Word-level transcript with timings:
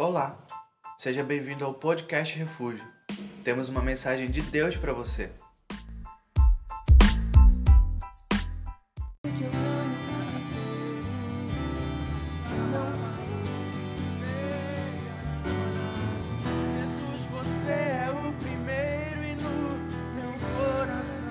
Olá, 0.00 0.38
seja 0.96 1.24
bem-vindo 1.24 1.64
ao 1.64 1.74
podcast 1.74 2.38
Refúgio. 2.38 2.86
Temos 3.42 3.68
uma 3.68 3.82
mensagem 3.82 4.30
de 4.30 4.40
Deus 4.40 4.76
para 4.76 4.92
você. 4.92 5.28
Jesus, 16.76 17.22
você 17.32 17.72
é 17.72 18.08
o 18.08 18.32
primeiro 18.34 19.24
e 19.24 19.34
no 19.34 19.50
meu 20.14 20.32
coração. 20.56 21.26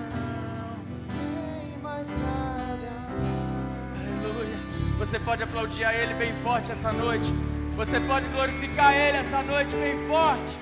Aleluia. 3.96 4.58
Você 4.98 5.18
pode 5.18 5.42
aplaudir 5.42 5.84
a 5.84 5.94
Ele 5.94 6.12
bem 6.12 6.34
forte 6.42 6.70
essa 6.70 6.92
noite. 6.92 7.32
Você 7.78 8.00
pode 8.00 8.26
glorificar 8.30 8.92
Ele 8.92 9.18
essa 9.18 9.40
noite 9.40 9.76
bem 9.76 9.96
forte. 10.08 10.58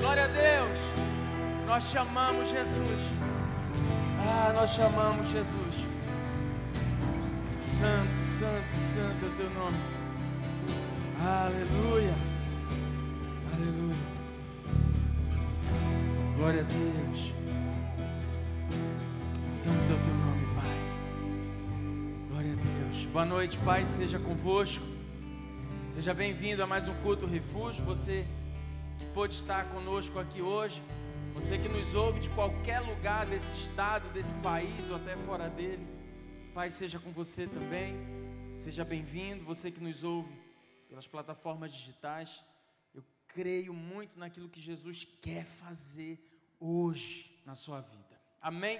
Glória 0.00 0.24
a 0.24 0.26
Deus. 0.26 0.78
Nós 1.66 1.90
te 1.90 1.98
amamos, 1.98 2.48
Jesus. 2.48 2.98
Ah, 4.26 4.54
nós 4.54 4.74
te 4.74 4.80
amamos, 4.80 5.28
Jesus. 5.28 5.74
Santo, 7.60 8.16
santo, 8.16 8.72
santo 8.72 9.26
é 9.26 9.28
o 9.28 9.32
teu 9.32 9.50
nome. 9.50 9.76
Aleluia. 11.20 12.14
Aleluia. 13.52 13.96
Glória 16.36 16.60
a 16.62 16.64
Deus. 16.64 17.34
Santo 19.46 19.92
é 19.92 19.94
o 19.94 19.98
teu 19.98 20.14
nome, 20.14 20.46
Pai. 20.54 20.70
Glória 22.30 22.52
a 22.52 22.56
Deus. 22.56 23.04
Boa 23.12 23.26
noite, 23.26 23.58
Pai, 23.58 23.84
seja 23.84 24.18
convosco. 24.18 24.95
Seja 25.96 26.12
bem-vindo 26.12 26.62
a 26.62 26.66
mais 26.66 26.88
um 26.88 26.94
culto 27.02 27.24
refúgio. 27.24 27.82
Você 27.86 28.26
que 28.98 29.06
pôde 29.14 29.32
estar 29.32 29.64
conosco 29.70 30.18
aqui 30.18 30.42
hoje. 30.42 30.82
Você 31.32 31.58
que 31.58 31.70
nos 31.70 31.94
ouve 31.94 32.20
de 32.20 32.28
qualquer 32.28 32.80
lugar 32.80 33.24
desse 33.24 33.54
estado, 33.62 34.06
desse 34.12 34.34
país 34.34 34.90
ou 34.90 34.96
até 34.96 35.16
fora 35.16 35.48
dele. 35.48 35.86
Pai, 36.52 36.68
seja 36.68 36.98
com 36.98 37.10
você 37.12 37.46
também. 37.46 37.94
Seja 38.58 38.84
bem-vindo. 38.84 39.42
Você 39.46 39.70
que 39.70 39.80
nos 39.80 40.04
ouve 40.04 40.30
pelas 40.86 41.06
plataformas 41.06 41.72
digitais. 41.72 42.44
Eu 42.94 43.02
creio 43.28 43.72
muito 43.72 44.18
naquilo 44.18 44.50
que 44.50 44.60
Jesus 44.60 45.08
quer 45.22 45.46
fazer 45.46 46.20
hoje 46.60 47.40
na 47.46 47.54
sua 47.54 47.80
vida. 47.80 48.20
Amém? 48.42 48.78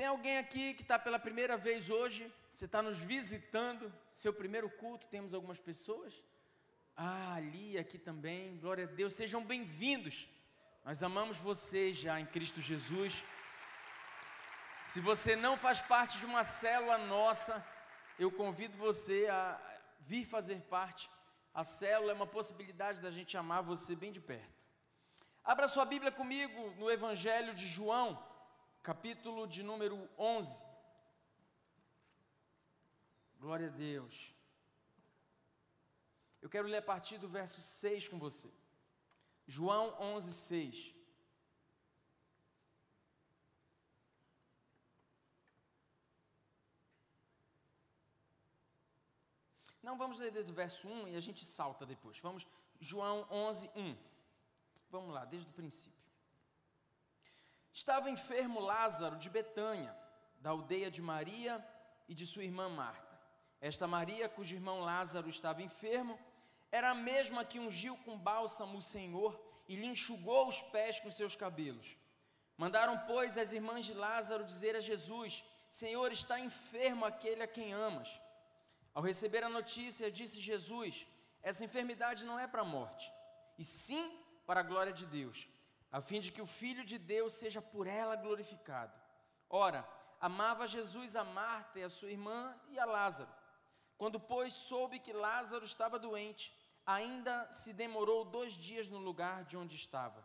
Tem 0.00 0.06
alguém 0.06 0.38
aqui 0.38 0.72
que 0.72 0.80
está 0.80 0.98
pela 0.98 1.18
primeira 1.18 1.58
vez 1.58 1.90
hoje? 1.90 2.32
Você 2.50 2.64
está 2.64 2.80
nos 2.80 2.98
visitando? 3.00 3.92
Seu 4.14 4.32
primeiro 4.32 4.70
culto? 4.70 5.06
Temos 5.06 5.34
algumas 5.34 5.60
pessoas? 5.60 6.14
Ah, 6.96 7.34
ali, 7.34 7.76
aqui 7.76 7.98
também. 7.98 8.56
Glória 8.56 8.84
a 8.84 8.86
Deus. 8.86 9.12
Sejam 9.12 9.44
bem-vindos. 9.44 10.26
Nós 10.86 11.02
amamos 11.02 11.36
você 11.36 11.92
já 11.92 12.18
em 12.18 12.24
Cristo 12.24 12.62
Jesus. 12.62 13.22
Se 14.86 15.00
você 15.00 15.36
não 15.36 15.58
faz 15.58 15.82
parte 15.82 16.16
de 16.18 16.24
uma 16.24 16.44
célula 16.44 16.96
nossa, 16.96 17.62
eu 18.18 18.32
convido 18.32 18.78
você 18.78 19.28
a 19.30 19.60
vir 19.98 20.24
fazer 20.24 20.62
parte. 20.62 21.10
A 21.52 21.62
célula 21.62 22.12
é 22.12 22.14
uma 22.14 22.26
possibilidade 22.26 23.02
da 23.02 23.10
gente 23.10 23.36
amar 23.36 23.62
você 23.62 23.94
bem 23.94 24.10
de 24.10 24.18
perto. 24.18 24.66
Abra 25.44 25.68
sua 25.68 25.84
Bíblia 25.84 26.10
comigo 26.10 26.70
no 26.78 26.90
Evangelho 26.90 27.54
de 27.54 27.66
João, 27.66 28.29
capítulo 28.82 29.46
de 29.46 29.62
número 29.62 29.96
11. 30.18 30.64
Glória 33.38 33.68
a 33.68 33.70
Deus. 33.70 34.34
Eu 36.40 36.48
quero 36.48 36.68
ler 36.68 36.78
a 36.78 36.82
partir 36.82 37.18
do 37.18 37.28
verso 37.28 37.60
6 37.60 38.08
com 38.08 38.18
você. 38.18 38.50
João 39.46 39.94
11, 40.00 40.32
6. 40.32 40.94
Não, 49.82 49.96
vamos 49.96 50.18
ler 50.18 50.30
desde 50.30 50.52
o 50.52 50.54
verso 50.54 50.86
1 50.86 51.08
e 51.08 51.16
a 51.16 51.20
gente 51.20 51.44
salta 51.44 51.84
depois. 51.84 52.18
Vamos, 52.20 52.46
João 52.80 53.26
11, 53.30 53.70
1. 53.74 53.96
Vamos 54.90 55.12
lá, 55.12 55.24
desde 55.24 55.48
o 55.48 55.52
princípio. 55.52 55.99
Estava 57.80 58.10
enfermo 58.10 58.60
Lázaro 58.60 59.16
de 59.16 59.30
Betânia, 59.30 59.92
da 60.38 60.50
aldeia 60.50 60.90
de 60.90 61.00
Maria 61.00 61.54
e 62.06 62.14
de 62.14 62.26
sua 62.26 62.44
irmã 62.44 62.68
Marta. 62.68 63.14
Esta 63.58 63.86
Maria, 63.86 64.28
cujo 64.28 64.54
irmão 64.54 64.80
Lázaro 64.80 65.30
estava 65.30 65.62
enfermo, 65.62 66.18
era 66.70 66.90
a 66.90 66.94
mesma 66.94 67.42
que 67.42 67.58
ungiu 67.58 67.96
com 68.04 68.18
bálsamo 68.18 68.76
o 68.76 68.82
Senhor 68.82 69.32
e 69.66 69.76
lhe 69.76 69.86
enxugou 69.86 70.46
os 70.46 70.60
pés 70.74 71.00
com 71.00 71.10
seus 71.10 71.34
cabelos. 71.34 71.96
Mandaram, 72.54 72.98
pois, 73.06 73.38
as 73.38 73.50
irmãs 73.50 73.86
de 73.86 73.94
Lázaro 73.94 74.44
dizer 74.44 74.76
a 74.76 74.80
Jesus: 74.80 75.42
Senhor, 75.70 76.12
está 76.12 76.38
enfermo 76.38 77.06
aquele 77.06 77.42
a 77.42 77.52
quem 77.56 77.72
amas. 77.72 78.10
Ao 78.92 79.02
receber 79.02 79.42
a 79.42 79.48
notícia, 79.48 80.12
disse 80.12 80.38
Jesus: 80.38 81.06
Essa 81.42 81.64
enfermidade 81.64 82.26
não 82.26 82.38
é 82.38 82.46
para 82.46 82.60
a 82.60 82.72
morte, 82.76 83.10
e 83.56 83.64
sim 83.64 84.06
para 84.44 84.60
a 84.60 84.68
glória 84.70 84.92
de 84.92 85.06
Deus, 85.06 85.48
a 85.90 86.00
fim 86.00 86.20
de 86.20 86.30
que 86.30 86.42
o 86.42 86.46
Filho 86.46 86.84
de 86.84 86.98
Deus 86.98 87.34
seja 87.34 87.60
por 87.60 87.86
ela 87.86 88.16
glorificado. 88.16 88.98
Ora, 89.48 89.88
amava 90.20 90.68
Jesus 90.68 91.16
a 91.16 91.24
Marta 91.24 91.78
e 91.78 91.82
a 91.82 91.88
sua 91.88 92.10
irmã 92.10 92.56
e 92.68 92.78
a 92.78 92.84
Lázaro. 92.84 93.32
Quando, 93.96 94.18
pois, 94.18 94.52
soube 94.54 94.98
que 94.98 95.12
Lázaro 95.12 95.64
estava 95.64 95.98
doente, 95.98 96.56
ainda 96.86 97.50
se 97.50 97.72
demorou 97.72 98.24
dois 98.24 98.52
dias 98.52 98.88
no 98.88 98.98
lugar 98.98 99.44
de 99.44 99.56
onde 99.56 99.76
estava. 99.76 100.24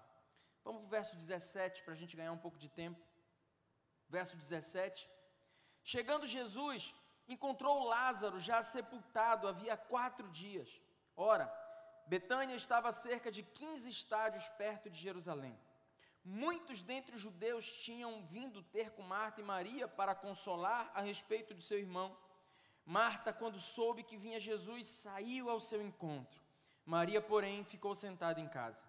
Vamos 0.63 0.81
para 0.81 0.87
o 0.87 0.89
verso 0.89 1.15
17 1.15 1.83
para 1.83 1.93
a 1.93 1.97
gente 1.97 2.15
ganhar 2.15 2.31
um 2.31 2.37
pouco 2.37 2.57
de 2.57 2.69
tempo. 2.69 3.01
Verso 4.07 4.37
17. 4.37 5.09
Chegando 5.83 6.25
Jesus, 6.25 6.93
encontrou 7.27 7.87
Lázaro 7.87 8.39
já 8.39 8.61
sepultado 8.63 9.47
havia 9.47 9.75
quatro 9.75 10.27
dias. 10.29 10.69
Ora, 11.15 11.45
Betânia 12.07 12.55
estava 12.55 12.89
a 12.89 12.91
cerca 12.91 13.31
de 13.31 13.41
15 13.41 13.89
estádios 13.89 14.47
perto 14.49 14.89
de 14.89 14.99
Jerusalém. 14.99 15.57
Muitos 16.23 16.81
dentre 16.81 17.16
os 17.16 17.21
judeus 17.21 17.66
tinham 17.83 18.25
vindo 18.25 18.63
ter 18.63 18.91
com 18.91 19.03
Marta 19.03 19.41
e 19.41 19.43
Maria 19.43 19.88
para 19.88 20.15
consolar 20.15 20.91
a 20.94 21.01
respeito 21.01 21.53
do 21.53 21.61
seu 21.61 21.77
irmão. 21.77 22.17
Marta, 22.85 23.33
quando 23.33 23.59
soube 23.59 24.03
que 24.03 24.17
vinha 24.17 24.39
Jesus, 24.39 24.88
saiu 24.88 25.49
ao 25.49 25.59
seu 25.59 25.81
encontro. 25.81 26.41
Maria, 26.85 27.21
porém, 27.21 27.63
ficou 27.63 27.95
sentada 27.95 28.39
em 28.39 28.47
casa. 28.47 28.85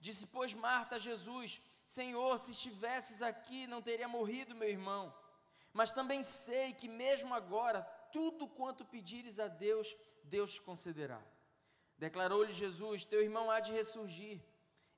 Disse, 0.00 0.26
pois, 0.26 0.54
Marta 0.54 0.96
a 0.96 0.98
Jesus: 0.98 1.60
Senhor, 1.84 2.38
se 2.38 2.50
estivesses 2.50 3.22
aqui, 3.22 3.66
não 3.66 3.80
teria 3.80 4.08
morrido 4.08 4.54
meu 4.54 4.68
irmão. 4.68 5.14
Mas 5.72 5.92
também 5.92 6.22
sei 6.22 6.72
que, 6.72 6.88
mesmo 6.88 7.34
agora, 7.34 7.82
tudo 8.12 8.48
quanto 8.48 8.84
pedires 8.84 9.38
a 9.38 9.46
Deus, 9.46 9.94
Deus 10.24 10.54
te 10.54 10.62
concederá. 10.62 11.20
Declarou-lhe 11.98 12.52
Jesus: 12.52 13.04
Teu 13.04 13.22
irmão 13.22 13.50
há 13.50 13.60
de 13.60 13.72
ressurgir. 13.72 14.40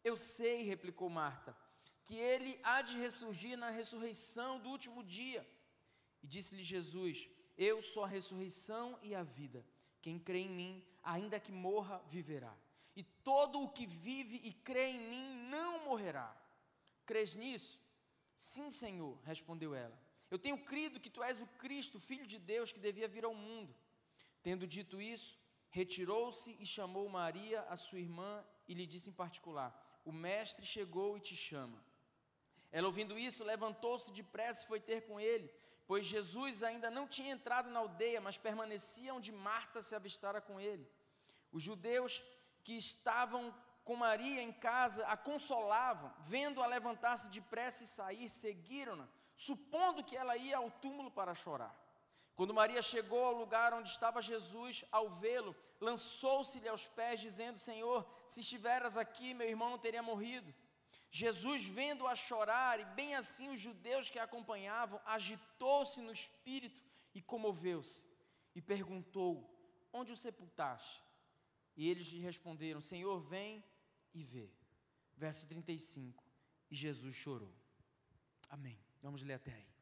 Eu 0.02 0.16
sei, 0.16 0.62
replicou 0.62 1.08
Marta, 1.08 1.56
que 2.04 2.16
ele 2.16 2.58
há 2.62 2.82
de 2.82 2.96
ressurgir 2.98 3.56
na 3.56 3.70
ressurreição 3.70 4.58
do 4.58 4.70
último 4.70 5.02
dia. 5.02 5.46
E 6.22 6.26
disse-lhe 6.26 6.62
Jesus: 6.62 7.28
Eu 7.56 7.82
sou 7.82 8.04
a 8.04 8.08
ressurreição 8.08 8.98
e 9.02 9.14
a 9.14 9.22
vida. 9.22 9.64
Quem 10.00 10.18
crê 10.18 10.40
em 10.40 10.50
mim, 10.50 10.84
ainda 11.02 11.40
que 11.40 11.52
morra, 11.52 12.02
viverá. 12.08 12.54
E 12.96 13.02
todo 13.02 13.60
o 13.60 13.68
que 13.68 13.86
vive 13.86 14.40
e 14.42 14.52
crê 14.52 14.88
em 14.90 15.00
mim 15.00 15.48
não 15.48 15.84
morrerá. 15.84 16.34
Crês 17.06 17.34
nisso? 17.34 17.80
Sim, 18.36 18.70
Senhor, 18.70 19.16
respondeu 19.24 19.74
ela. 19.74 19.96
Eu 20.30 20.38
tenho 20.38 20.58
crido 20.58 21.00
que 21.00 21.10
tu 21.10 21.22
és 21.22 21.40
o 21.40 21.46
Cristo, 21.62 21.98
filho 21.98 22.26
de 22.26 22.38
Deus, 22.38 22.72
que 22.72 22.80
devia 22.80 23.08
vir 23.08 23.24
ao 23.24 23.34
mundo. 23.34 23.74
Tendo 24.42 24.66
dito 24.66 25.00
isso, 25.00 25.38
retirou-se 25.70 26.56
e 26.60 26.66
chamou 26.66 27.08
Maria, 27.08 27.62
a 27.68 27.76
sua 27.76 28.00
irmã, 28.00 28.44
e 28.66 28.74
lhe 28.74 28.86
disse 28.86 29.10
em 29.10 29.12
particular: 29.12 30.00
O 30.04 30.12
mestre 30.12 30.64
chegou 30.64 31.16
e 31.16 31.20
te 31.20 31.36
chama. 31.36 31.82
Ela, 32.70 32.86
ouvindo 32.86 33.18
isso, 33.18 33.44
levantou-se 33.44 34.12
depressa 34.12 34.64
e 34.64 34.68
foi 34.68 34.80
ter 34.80 35.02
com 35.06 35.18
ele, 35.18 35.50
pois 35.86 36.04
Jesus 36.04 36.62
ainda 36.62 36.90
não 36.90 37.08
tinha 37.08 37.32
entrado 37.32 37.70
na 37.70 37.80
aldeia, 37.80 38.20
mas 38.20 38.36
permanecia 38.36 39.14
onde 39.14 39.32
Marta 39.32 39.82
se 39.82 39.94
avistara 39.94 40.40
com 40.40 40.60
ele. 40.60 40.86
Os 41.50 41.62
judeus 41.62 42.22
que 42.62 42.74
estavam 42.76 43.54
com 43.84 43.96
Maria 43.96 44.42
em 44.42 44.52
casa 44.52 45.06
a 45.06 45.16
consolavam, 45.16 46.12
vendo-a 46.26 46.66
levantar-se 46.66 47.30
depressa 47.30 47.84
e 47.84 47.86
sair, 47.86 48.28
seguiram-na, 48.28 49.08
supondo 49.34 50.04
que 50.04 50.14
ela 50.14 50.36
ia 50.36 50.58
ao 50.58 50.70
túmulo 50.70 51.10
para 51.10 51.34
chorar. 51.34 51.74
Quando 52.38 52.54
Maria 52.54 52.80
chegou 52.80 53.24
ao 53.24 53.32
lugar 53.32 53.74
onde 53.74 53.88
estava 53.88 54.22
Jesus, 54.22 54.84
ao 54.92 55.10
vê-lo, 55.10 55.56
lançou-se-lhe 55.80 56.68
aos 56.68 56.86
pés, 56.86 57.18
dizendo: 57.18 57.58
Senhor, 57.58 58.08
se 58.28 58.38
estiveras 58.42 58.96
aqui, 58.96 59.34
meu 59.34 59.48
irmão 59.48 59.70
não 59.70 59.78
teria 59.86 60.04
morrido. 60.04 60.54
Jesus, 61.10 61.64
vendo-a 61.64 62.14
chorar, 62.14 62.78
e 62.78 62.84
bem 62.98 63.16
assim 63.16 63.48
os 63.48 63.58
judeus 63.58 64.08
que 64.08 64.20
a 64.20 64.22
acompanhavam, 64.22 65.00
agitou-se 65.04 66.00
no 66.00 66.12
espírito 66.12 66.80
e 67.12 67.20
comoveu-se, 67.20 68.06
e 68.54 68.62
perguntou: 68.62 69.32
Onde 69.92 70.12
o 70.12 70.16
sepultaste? 70.16 71.02
E 71.76 71.88
eles 71.90 72.06
lhe 72.06 72.20
responderam: 72.20 72.80
Senhor, 72.80 73.18
vem 73.18 73.64
e 74.14 74.22
vê. 74.22 74.48
Verso 75.16 75.44
35. 75.48 76.24
E 76.70 76.76
Jesus 76.76 77.16
chorou. 77.16 77.52
Amém. 78.48 78.78
Vamos 79.02 79.24
ler 79.24 79.34
até 79.34 79.52
aí. 79.52 79.77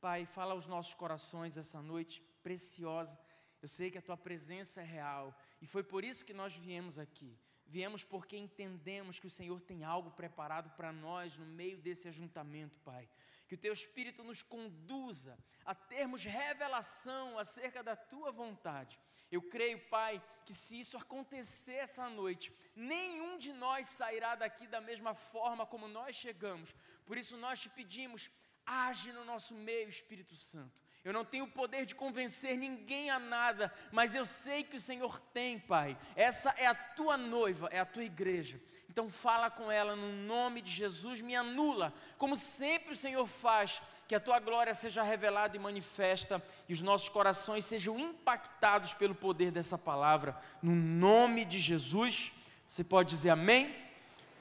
Pai, 0.00 0.24
fala 0.24 0.54
aos 0.54 0.66
nossos 0.66 0.94
corações 0.94 1.58
essa 1.58 1.82
noite 1.82 2.22
preciosa. 2.42 3.18
Eu 3.60 3.68
sei 3.68 3.90
que 3.90 3.98
a 3.98 4.02
tua 4.02 4.16
presença 4.16 4.80
é 4.80 4.84
real 4.84 5.38
e 5.60 5.66
foi 5.66 5.82
por 5.82 6.02
isso 6.02 6.24
que 6.24 6.32
nós 6.32 6.56
viemos 6.56 6.98
aqui. 6.98 7.38
Viemos 7.66 8.02
porque 8.02 8.36
entendemos 8.36 9.20
que 9.20 9.26
o 9.26 9.30
Senhor 9.38 9.60
tem 9.60 9.84
algo 9.84 10.10
preparado 10.10 10.70
para 10.70 10.90
nós 10.90 11.36
no 11.36 11.44
meio 11.44 11.76
desse 11.76 12.08
ajuntamento, 12.08 12.80
Pai. 12.80 13.08
Que 13.46 13.54
o 13.54 13.58
teu 13.58 13.74
Espírito 13.74 14.24
nos 14.24 14.42
conduza 14.42 15.38
a 15.66 15.74
termos 15.74 16.24
revelação 16.24 17.38
acerca 17.38 17.82
da 17.82 17.94
tua 17.94 18.32
vontade. 18.32 18.98
Eu 19.30 19.42
creio, 19.42 19.78
Pai, 19.88 20.20
que 20.44 20.52
se 20.52 20.80
isso 20.80 20.96
acontecer 20.96 21.74
essa 21.74 22.08
noite, 22.08 22.52
nenhum 22.74 23.38
de 23.38 23.52
nós 23.52 23.86
sairá 23.86 24.34
daqui 24.34 24.66
da 24.66 24.80
mesma 24.80 25.14
forma 25.14 25.64
como 25.64 25.86
nós 25.86 26.16
chegamos. 26.16 26.74
Por 27.06 27.16
isso 27.16 27.36
nós 27.36 27.60
te 27.60 27.68
pedimos, 27.68 28.28
age 28.70 29.12
no 29.12 29.24
nosso 29.24 29.54
meio, 29.54 29.88
Espírito 29.88 30.34
Santo. 30.34 30.80
Eu 31.02 31.12
não 31.12 31.24
tenho 31.24 31.44
o 31.44 31.50
poder 31.50 31.86
de 31.86 31.94
convencer 31.94 32.56
ninguém 32.56 33.10
a 33.10 33.18
nada, 33.18 33.72
mas 33.90 34.14
eu 34.14 34.26
sei 34.26 34.62
que 34.62 34.76
o 34.76 34.80
Senhor 34.80 35.18
tem, 35.32 35.58
Pai. 35.58 35.96
Essa 36.14 36.50
é 36.58 36.66
a 36.66 36.74
tua 36.74 37.16
noiva, 37.16 37.68
é 37.72 37.80
a 37.80 37.86
tua 37.86 38.04
igreja. 38.04 38.60
Então 38.88 39.08
fala 39.08 39.50
com 39.50 39.70
ela 39.70 39.96
no 39.96 40.12
nome 40.26 40.60
de 40.60 40.70
Jesus, 40.70 41.20
me 41.22 41.34
anula, 41.34 41.94
como 42.18 42.36
sempre 42.36 42.92
o 42.92 42.96
Senhor 42.96 43.26
faz, 43.26 43.80
que 44.06 44.14
a 44.14 44.20
tua 44.20 44.40
glória 44.40 44.74
seja 44.74 45.02
revelada 45.02 45.56
e 45.56 45.60
manifesta 45.60 46.42
e 46.68 46.72
os 46.72 46.82
nossos 46.82 47.08
corações 47.08 47.64
sejam 47.64 47.98
impactados 47.98 48.92
pelo 48.92 49.14
poder 49.14 49.52
dessa 49.52 49.78
palavra. 49.78 50.36
No 50.60 50.74
nome 50.74 51.44
de 51.44 51.60
Jesus, 51.60 52.32
você 52.66 52.82
pode 52.82 53.08
dizer 53.10 53.30
amém? 53.30 53.74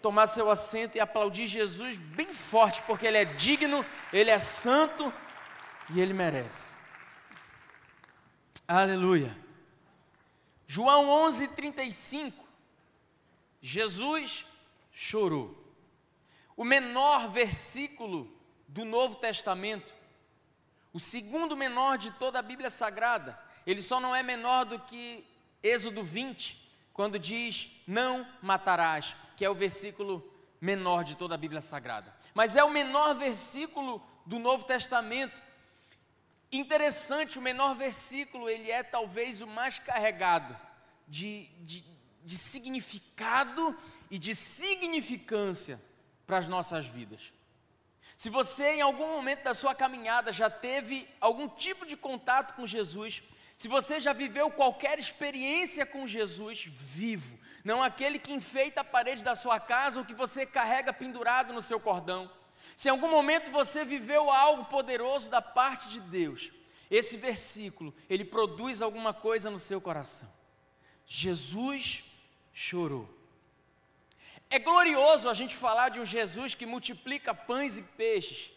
Tomar 0.02 0.28
seu 0.28 0.50
assento 0.50 0.96
e 0.96 1.00
aplaudir 1.00 1.48
Jesus 1.48 1.98
bem 1.98 2.34
forte, 2.34 2.82
porque 2.84 3.06
ele 3.06 3.18
é 3.18 3.26
digno, 3.26 3.86
ele 4.14 4.30
é 4.30 4.40
santo 4.40 5.14
e 5.90 6.00
ele 6.00 6.14
merece. 6.14 6.78
Aleluia. 8.68 9.36
João 10.68 11.10
11:35. 11.28 12.34
Jesus 13.62 14.46
chorou. 14.92 15.58
O 16.56 16.64
menor 16.64 17.30
versículo 17.30 18.32
do 18.68 18.86
Novo 18.86 19.16
Testamento, 19.16 19.94
o 20.94 21.00
segundo 21.00 21.58
menor 21.58 21.98
de 21.98 22.12
toda 22.12 22.40
a 22.40 22.44
Bíblia 22.44 22.70
Sagrada. 22.70 23.40
Ele 23.66 23.82
só 23.82 24.00
não 24.00 24.16
é 24.16 24.22
menor 24.22 24.66
do 24.66 24.80
que 24.80 25.26
Êxodo 25.64 26.04
20, 26.04 26.72
quando 26.94 27.18
diz: 27.18 27.70
"Não 27.88 28.28
matarás", 28.42 29.16
que 29.40 29.46
é 29.46 29.50
o 29.50 29.56
versículo 29.56 30.22
menor 30.60 31.06
de 31.06 31.16
toda 31.16 31.34
a 31.34 31.38
Bíblia 31.38 31.62
Sagrada. 31.62 32.14
Mas 32.34 32.58
é 32.58 32.64
o 32.64 32.70
menor 32.70 33.16
versículo 33.16 34.04
do 34.26 34.38
Novo 34.38 34.66
Testamento 34.66 35.42
Interessante, 36.52 37.38
o 37.38 37.42
menor 37.42 37.76
versículo, 37.76 38.50
ele 38.50 38.72
é 38.72 38.82
talvez 38.82 39.42
o 39.42 39.48
mais 39.48 39.78
carregado 39.78 40.58
de, 41.08 41.46
de, 41.60 41.84
de 42.26 42.38
significado 42.38 43.78
e 44.10 44.18
de 44.18 44.34
significância 44.34 45.80
para 46.26 46.40
as 46.40 46.48
nossas 46.48 46.88
vidas. 46.88 47.32
Se 48.18 48.32
você 48.32 48.74
em 48.74 48.82
algum 48.82 49.08
momento 49.10 49.44
da 49.44 49.54
sua 49.54 49.76
caminhada 49.76 50.34
já 50.34 50.50
teve 50.50 51.08
algum 51.22 51.48
tipo 51.48 51.86
de 51.86 51.96
contato 51.96 52.56
com 52.56 52.66
Jesus, 52.66 53.22
se 53.56 53.68
você 53.68 54.00
já 54.00 54.12
viveu 54.12 54.50
qualquer 54.50 54.98
experiência 54.98 55.86
com 55.86 56.08
Jesus 56.08 56.66
vivo, 56.66 57.38
não 57.64 57.84
aquele 57.84 58.20
que 58.20 58.34
enfeita 58.34 58.82
a 58.82 58.84
parede 58.84 59.24
da 59.24 59.36
sua 59.36 59.60
casa 59.60 60.00
ou 60.00 60.06
que 60.06 60.14
você 60.14 60.46
carrega 60.46 60.94
pendurado 60.94 61.54
no 61.54 61.62
seu 61.62 61.80
cordão, 61.80 62.32
se 62.76 62.88
em 62.88 62.92
algum 62.92 63.10
momento 63.10 63.52
você 63.52 63.84
viveu 63.84 64.32
algo 64.32 64.66
poderoso 64.66 65.30
da 65.30 65.42
parte 65.42 65.90
de 65.90 66.00
Deus, 66.00 66.52
esse 66.90 67.18
versículo, 67.18 67.94
ele 68.10 68.26
produz 68.26 68.82
alguma 68.82 69.14
coisa 69.14 69.50
no 69.50 69.60
seu 69.60 69.80
coração. 69.80 70.32
Jesus 71.06 72.06
chorou. 72.54 73.08
É 74.50 74.58
glorioso 74.58 75.30
a 75.30 75.34
gente 75.34 75.56
falar 75.56 75.90
de 75.90 76.00
um 76.00 76.06
Jesus 76.06 76.56
que 76.56 76.66
multiplica 76.66 77.34
pães 77.34 77.78
e 77.78 77.84
peixes. 77.84 78.52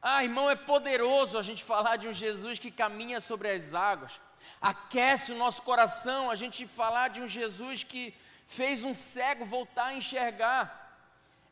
Ah, 0.00 0.24
irmão, 0.24 0.48
é 0.48 0.56
poderoso 0.56 1.36
a 1.36 1.42
gente 1.42 1.62
falar 1.62 1.96
de 1.96 2.08
um 2.08 2.14
Jesus 2.14 2.58
que 2.58 2.70
caminha 2.70 3.20
sobre 3.20 3.50
as 3.50 3.74
águas. 3.74 4.18
Aquece 4.60 5.32
o 5.32 5.36
nosso 5.36 5.62
coração 5.62 6.30
a 6.30 6.34
gente 6.34 6.66
falar 6.66 7.08
de 7.08 7.20
um 7.20 7.28
Jesus 7.28 7.82
que 7.82 8.14
fez 8.46 8.82
um 8.82 8.94
cego 8.94 9.44
voltar 9.44 9.86
a 9.86 9.94
enxergar 9.94 10.80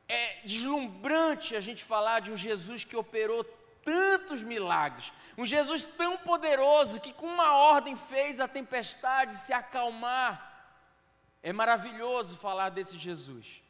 é 0.08 0.40
deslumbrante 0.44 1.54
a 1.54 1.60
gente 1.60 1.84
falar 1.84 2.20
de 2.20 2.32
um 2.32 2.36
Jesus 2.36 2.82
que 2.82 2.96
operou 2.96 3.44
tantos 3.84 4.42
milagres, 4.42 5.12
um 5.36 5.46
Jesus 5.46 5.86
tão 5.86 6.16
poderoso 6.18 7.00
que 7.00 7.12
com 7.12 7.26
uma 7.26 7.54
ordem 7.54 7.94
fez 7.94 8.40
a 8.40 8.48
tempestade 8.48 9.34
se 9.34 9.52
acalmar. 9.52 10.44
É 11.42 11.52
maravilhoso 11.52 12.36
falar 12.36 12.70
desse 12.70 12.98
Jesus. 12.98 13.62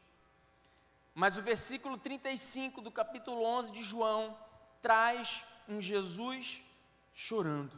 Mas 1.13 1.37
o 1.37 1.41
versículo 1.41 1.97
35 1.97 2.81
do 2.81 2.91
capítulo 2.91 3.43
11 3.43 3.71
de 3.71 3.83
João 3.83 4.37
traz 4.81 5.43
um 5.67 5.79
Jesus 5.81 6.61
chorando. 7.13 7.77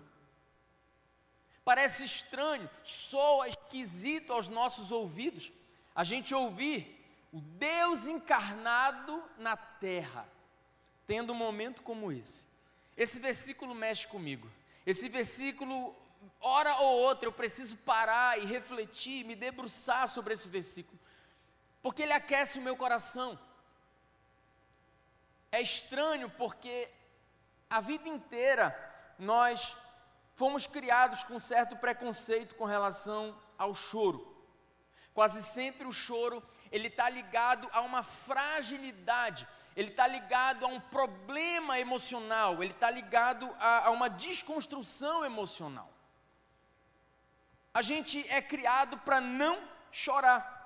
Parece 1.63 2.03
estranho, 2.03 2.69
soa 2.83 3.47
esquisito 3.47 4.33
aos 4.33 4.47
nossos 4.47 4.91
ouvidos 4.91 5.51
a 5.93 6.03
gente 6.03 6.33
ouvir 6.33 6.97
o 7.31 7.39
Deus 7.39 8.07
encarnado 8.07 9.23
na 9.37 9.55
terra, 9.55 10.27
tendo 11.05 11.33
um 11.33 11.35
momento 11.35 11.81
como 11.83 12.11
esse. 12.11 12.47
Esse 12.97 13.19
versículo 13.19 13.75
mexe 13.75 14.07
comigo. 14.07 14.49
Esse 14.85 15.07
versículo, 15.07 15.95
hora 16.39 16.75
ou 16.77 16.99
outra, 16.99 17.27
eu 17.27 17.31
preciso 17.31 17.77
parar 17.77 18.39
e 18.39 18.45
refletir, 18.45 19.25
me 19.25 19.35
debruçar 19.35 20.07
sobre 20.07 20.33
esse 20.33 20.47
versículo, 20.47 20.99
porque 21.81 22.03
ele 22.03 22.13
aquece 22.13 22.59
o 22.59 22.61
meu 22.61 22.75
coração. 22.75 23.39
É 25.51 25.61
estranho 25.61 26.29
porque 26.29 26.89
a 27.69 27.79
vida 27.79 28.07
inteira 28.07 28.75
nós 29.19 29.75
fomos 30.33 30.67
criados 30.67 31.23
com 31.23 31.39
certo 31.39 31.75
preconceito 31.75 32.55
com 32.55 32.65
relação 32.65 33.37
ao 33.57 33.73
choro. 33.73 34.27
Quase 35.13 35.41
sempre 35.41 35.87
o 35.87 35.91
choro 35.91 36.41
ele 36.71 36.87
está 36.87 37.09
ligado 37.09 37.69
a 37.73 37.81
uma 37.81 38.01
fragilidade, 38.01 39.47
ele 39.75 39.89
está 39.89 40.07
ligado 40.07 40.65
a 40.65 40.69
um 40.69 40.79
problema 40.79 41.77
emocional, 41.77 42.63
ele 42.63 42.71
está 42.71 42.89
ligado 42.89 43.53
a, 43.59 43.87
a 43.87 43.91
uma 43.91 44.09
desconstrução 44.09 45.25
emocional. 45.25 45.91
A 47.73 47.81
gente 47.81 48.25
é 48.29 48.41
criado 48.41 48.97
para 48.99 49.21
não 49.21 49.61
chorar. 49.91 50.59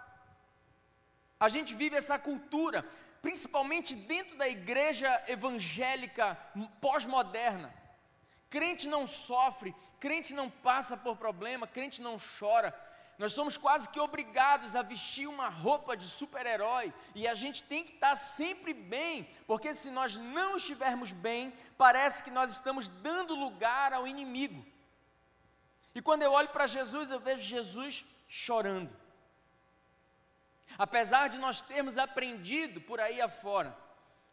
A 1.39 1.49
gente 1.49 1.75
vive 1.75 1.95
essa 1.95 2.17
cultura, 2.17 2.83
principalmente 3.21 3.95
dentro 3.95 4.37
da 4.37 4.47
igreja 4.47 5.23
evangélica 5.27 6.35
pós-moderna. 6.79 7.73
Crente 8.49 8.87
não 8.87 9.05
sofre, 9.05 9.75
crente 9.99 10.33
não 10.33 10.49
passa 10.49 10.95
por 10.95 11.15
problema, 11.17 11.67
crente 11.67 12.01
não 12.01 12.17
chora. 12.39 12.73
Nós 13.17 13.31
somos 13.31 13.57
quase 13.57 13.87
que 13.87 13.99
obrigados 13.99 14.75
a 14.75 14.81
vestir 14.81 15.27
uma 15.27 15.47
roupa 15.47 15.95
de 15.95 16.05
super-herói 16.05 16.93
e 17.13 17.27
a 17.27 17.33
gente 17.33 17.63
tem 17.63 17.83
que 17.83 17.93
estar 17.93 18.15
sempre 18.15 18.73
bem, 18.73 19.29
porque 19.47 19.73
se 19.73 19.89
nós 19.89 20.17
não 20.17 20.57
estivermos 20.57 21.13
bem, 21.13 21.53
parece 21.77 22.21
que 22.21 22.29
nós 22.29 22.51
estamos 22.51 22.89
dando 22.89 23.33
lugar 23.33 23.93
ao 23.93 24.05
inimigo. 24.05 24.65
E 25.93 26.01
quando 26.01 26.23
eu 26.23 26.33
olho 26.33 26.49
para 26.49 26.67
Jesus, 26.67 27.09
eu 27.09 27.19
vejo 27.19 27.41
Jesus 27.41 28.03
chorando. 28.27 28.93
Apesar 30.77 31.29
de 31.29 31.39
nós 31.39 31.61
termos 31.61 31.97
aprendido 31.97 32.81
por 32.81 32.99
aí 32.99 33.21
afora 33.21 33.75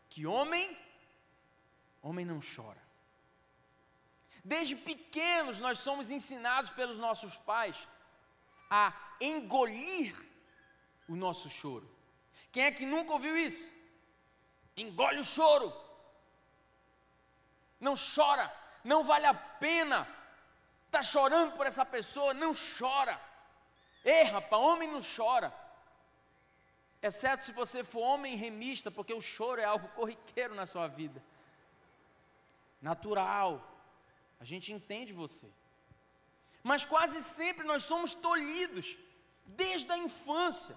que 0.09 0.27
homem, 0.27 0.77
homem 2.03 2.27
não 2.27 2.41
chora. 2.41 2.82
Desde 4.45 4.75
pequenos 4.75 5.61
nós 5.61 5.79
somos 5.79 6.11
ensinados 6.11 6.71
pelos 6.71 6.99
nossos 6.99 7.39
pais 7.39 7.77
a 8.69 8.93
engolir 9.21 10.15
o 11.09 11.15
nosso 11.15 11.49
choro. 11.49 11.89
Quem 12.51 12.65
é 12.65 12.73
que 12.73 12.85
nunca 12.85 13.13
ouviu 13.13 13.37
isso? 13.37 13.73
Engole 14.77 15.21
o 15.21 15.25
choro. 15.25 15.73
Não 17.79 17.95
chora, 17.95 18.53
não 18.83 19.05
vale 19.05 19.27
a 19.27 19.35
pena. 19.35 20.09
Está 20.87 21.03
chorando 21.03 21.53
por 21.57 21.67
essa 21.67 21.85
pessoa, 21.85 22.35
não 22.35 22.53
chora. 22.79 23.21
Ei, 24.05 24.25
rapaz, 24.25 24.63
homem 24.63 24.89
não 24.91 25.01
chora. 25.01 25.55
Exceto 27.01 27.47
se 27.47 27.53
você 27.53 27.83
for 27.83 28.01
homem 28.01 28.37
remista, 28.37 28.91
porque 28.91 29.15
o 29.15 29.21
choro 29.21 29.61
é 29.61 29.65
algo 29.65 29.89
corriqueiro 29.91 30.55
na 30.55 30.67
sua 30.67 30.89
vida. 30.89 31.23
Natural. 32.81 33.72
A 34.43 34.47
gente 34.53 34.73
entende 34.73 35.13
você 35.25 35.49
mas 36.63 36.85
quase 36.85 37.23
sempre 37.23 37.67
nós 37.67 37.83
somos 37.83 38.15
tolhidos 38.15 38.97
desde 39.45 39.91
a 39.91 39.99
infância. 39.99 40.77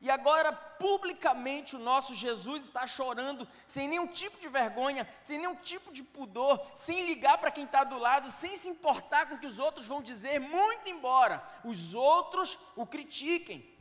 E 0.00 0.10
agora, 0.10 0.52
publicamente, 0.52 1.74
o 1.74 1.78
nosso 1.78 2.14
Jesus 2.14 2.64
está 2.64 2.86
chorando, 2.86 3.48
sem 3.64 3.88
nenhum 3.88 4.06
tipo 4.06 4.38
de 4.38 4.46
vergonha, 4.46 5.08
sem 5.20 5.38
nenhum 5.38 5.54
tipo 5.54 5.90
de 5.90 6.02
pudor, 6.02 6.60
sem 6.74 7.06
ligar 7.06 7.38
para 7.38 7.50
quem 7.50 7.64
está 7.64 7.82
do 7.82 7.98
lado, 7.98 8.28
sem 8.28 8.56
se 8.56 8.68
importar 8.68 9.26
com 9.26 9.36
o 9.36 9.38
que 9.38 9.46
os 9.46 9.58
outros 9.58 9.86
vão 9.86 10.02
dizer, 10.02 10.38
muito 10.38 10.90
embora 10.90 11.42
os 11.64 11.94
outros 11.94 12.58
o 12.74 12.84
critiquem. 12.84 13.74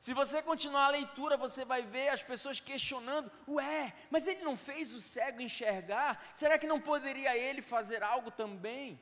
Se 0.00 0.14
você 0.14 0.40
continuar 0.42 0.86
a 0.86 0.90
leitura, 0.90 1.36
você 1.36 1.64
vai 1.64 1.82
ver 1.82 2.08
as 2.08 2.22
pessoas 2.22 2.60
questionando: 2.60 3.30
ué, 3.46 3.94
mas 4.10 4.26
ele 4.26 4.42
não 4.42 4.56
fez 4.56 4.94
o 4.94 5.00
cego 5.00 5.40
enxergar? 5.40 6.24
Será 6.34 6.58
que 6.58 6.66
não 6.66 6.80
poderia 6.80 7.36
ele 7.36 7.60
fazer 7.60 8.02
algo 8.02 8.30
também? 8.30 9.00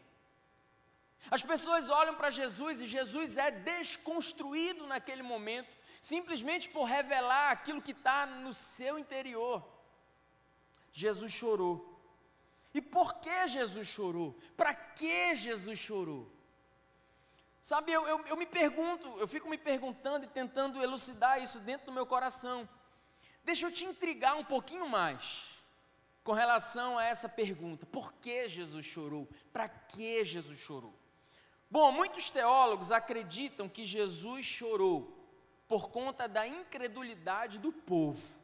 As 1.31 1.43
pessoas 1.43 1.91
olham 1.91 2.15
para 2.15 2.31
Jesus 2.31 2.81
e 2.81 2.87
Jesus 2.87 3.37
é 3.37 3.50
desconstruído 3.50 4.87
naquele 4.87 5.23
momento 5.23 5.76
simplesmente 6.00 6.69
por 6.69 6.85
revelar 6.85 7.50
aquilo 7.50 7.83
que 7.83 7.91
está 7.91 8.26
no 8.26 8.53
seu 8.53 8.97
interior. 8.97 9.67
Jesus 10.93 11.33
chorou. 11.33 12.00
E 12.73 12.81
por 12.81 13.15
que 13.15 13.49
Jesus 13.49 13.88
chorou? 13.88 14.38
Para 14.57 14.73
que 14.73 15.35
Jesus 15.35 15.76
chorou? 15.76 16.31
Sabe, 17.66 17.90
eu, 17.90 18.06
eu, 18.06 18.25
eu, 18.26 18.37
me 18.37 18.46
pergunto, 18.46 19.18
eu 19.18 19.26
fico 19.26 19.49
me 19.49 19.58
perguntando 19.58 20.25
e 20.25 20.28
tentando 20.28 20.80
elucidar 20.80 21.42
isso 21.42 21.58
dentro 21.58 21.87
do 21.87 21.92
meu 21.92 22.06
coração. 22.06 22.68
Deixa 23.42 23.66
eu 23.66 23.73
te 23.73 23.85
intrigar 23.85 24.37
um 24.37 24.44
pouquinho 24.44 24.88
mais 24.88 25.42
com 26.23 26.32
relação 26.32 26.96
a 26.96 27.02
essa 27.02 27.28
pergunta: 27.28 27.85
por 27.85 28.12
que 28.12 28.49
Jesus 28.49 28.87
chorou? 28.87 29.28
Para 29.52 29.68
que 29.68 30.25
Jesus 30.25 30.61
chorou? 30.61 30.94
Bom, 31.68 31.90
muitos 31.90 32.30
teólogos 32.30 32.92
acreditam 32.92 33.68
que 33.68 33.85
Jesus 33.85 34.46
chorou 34.46 35.28
por 35.66 35.90
conta 35.90 36.28
da 36.28 36.46
incredulidade 36.46 37.58
do 37.58 37.73
povo. 37.73 38.38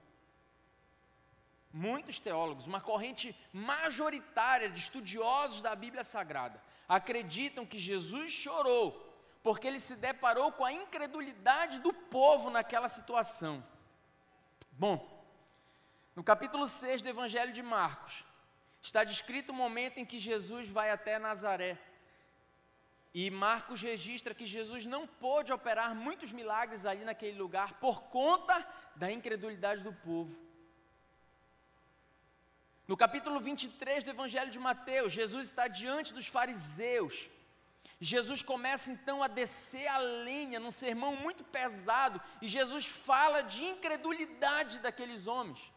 Muitos 1.73 2.19
teólogos, 2.19 2.67
uma 2.67 2.81
corrente 2.81 3.37
majoritária 3.53 4.69
de 4.69 4.81
estudiosos 4.81 5.63
da 5.63 5.77
Bíblia 5.77 6.03
Sagrada, 6.03 6.61
acreditam 6.89 7.65
que 7.65 7.79
Jesus 7.79 8.33
chorou 8.33 9.12
porque 9.43 9.67
ele 9.67 9.81
se 9.81 9.97
deparou 9.97 10.53
com 10.53 10.65
a 10.65 10.73
incredulidade 10.73 11.81
do 11.81 11.93
povo 11.93 12.51
naquela 12.51 12.89
situação. 12.89 13.65
Bom, 14.73 14.97
no 16.15 16.23
capítulo 16.23 16.67
6 16.67 17.03
do 17.03 17.09
Evangelho 17.09 17.53
de 17.53 17.63
Marcos, 17.63 18.25
está 18.81 19.05
descrito 19.05 19.53
o 19.53 19.55
momento 19.55 19.99
em 19.99 20.05
que 20.05 20.19
Jesus 20.19 20.69
vai 20.69 20.91
até 20.91 21.19
Nazaré 21.19 21.79
e 23.15 23.31
Marcos 23.31 23.83
registra 23.83 24.35
que 24.35 24.47
Jesus 24.47 24.87
não 24.87 25.07
pôde 25.07 25.53
operar 25.53 25.95
muitos 25.95 26.33
milagres 26.33 26.87
ali 26.87 27.05
naquele 27.05 27.37
lugar 27.39 27.75
por 27.75 28.05
conta 28.05 28.67
da 28.97 29.11
incredulidade 29.13 29.83
do 29.83 29.93
povo. 29.93 30.35
No 32.89 32.97
capítulo 32.97 33.39
23 33.39 34.03
do 34.03 34.11
Evangelho 34.11 34.51
de 34.51 34.59
Mateus, 34.59 35.13
Jesus 35.13 35.47
está 35.47 35.69
diante 35.69 36.15
dos 36.15 36.27
fariseus. 36.27 37.29
Jesus 38.05 38.43
começa 38.43 38.91
então 38.91 39.23
a 39.23 39.29
descer 39.29 39.87
a 39.87 39.99
lenha 39.99 40.59
num 40.59 40.73
sermão 40.73 41.15
muito 41.15 41.45
pesado, 41.45 42.21
e 42.41 42.49
Jesus 42.49 42.87
fala 42.87 43.43
de 43.43 43.63
incredulidade 43.65 44.81
daqueles 44.81 45.29
homens. 45.29 45.73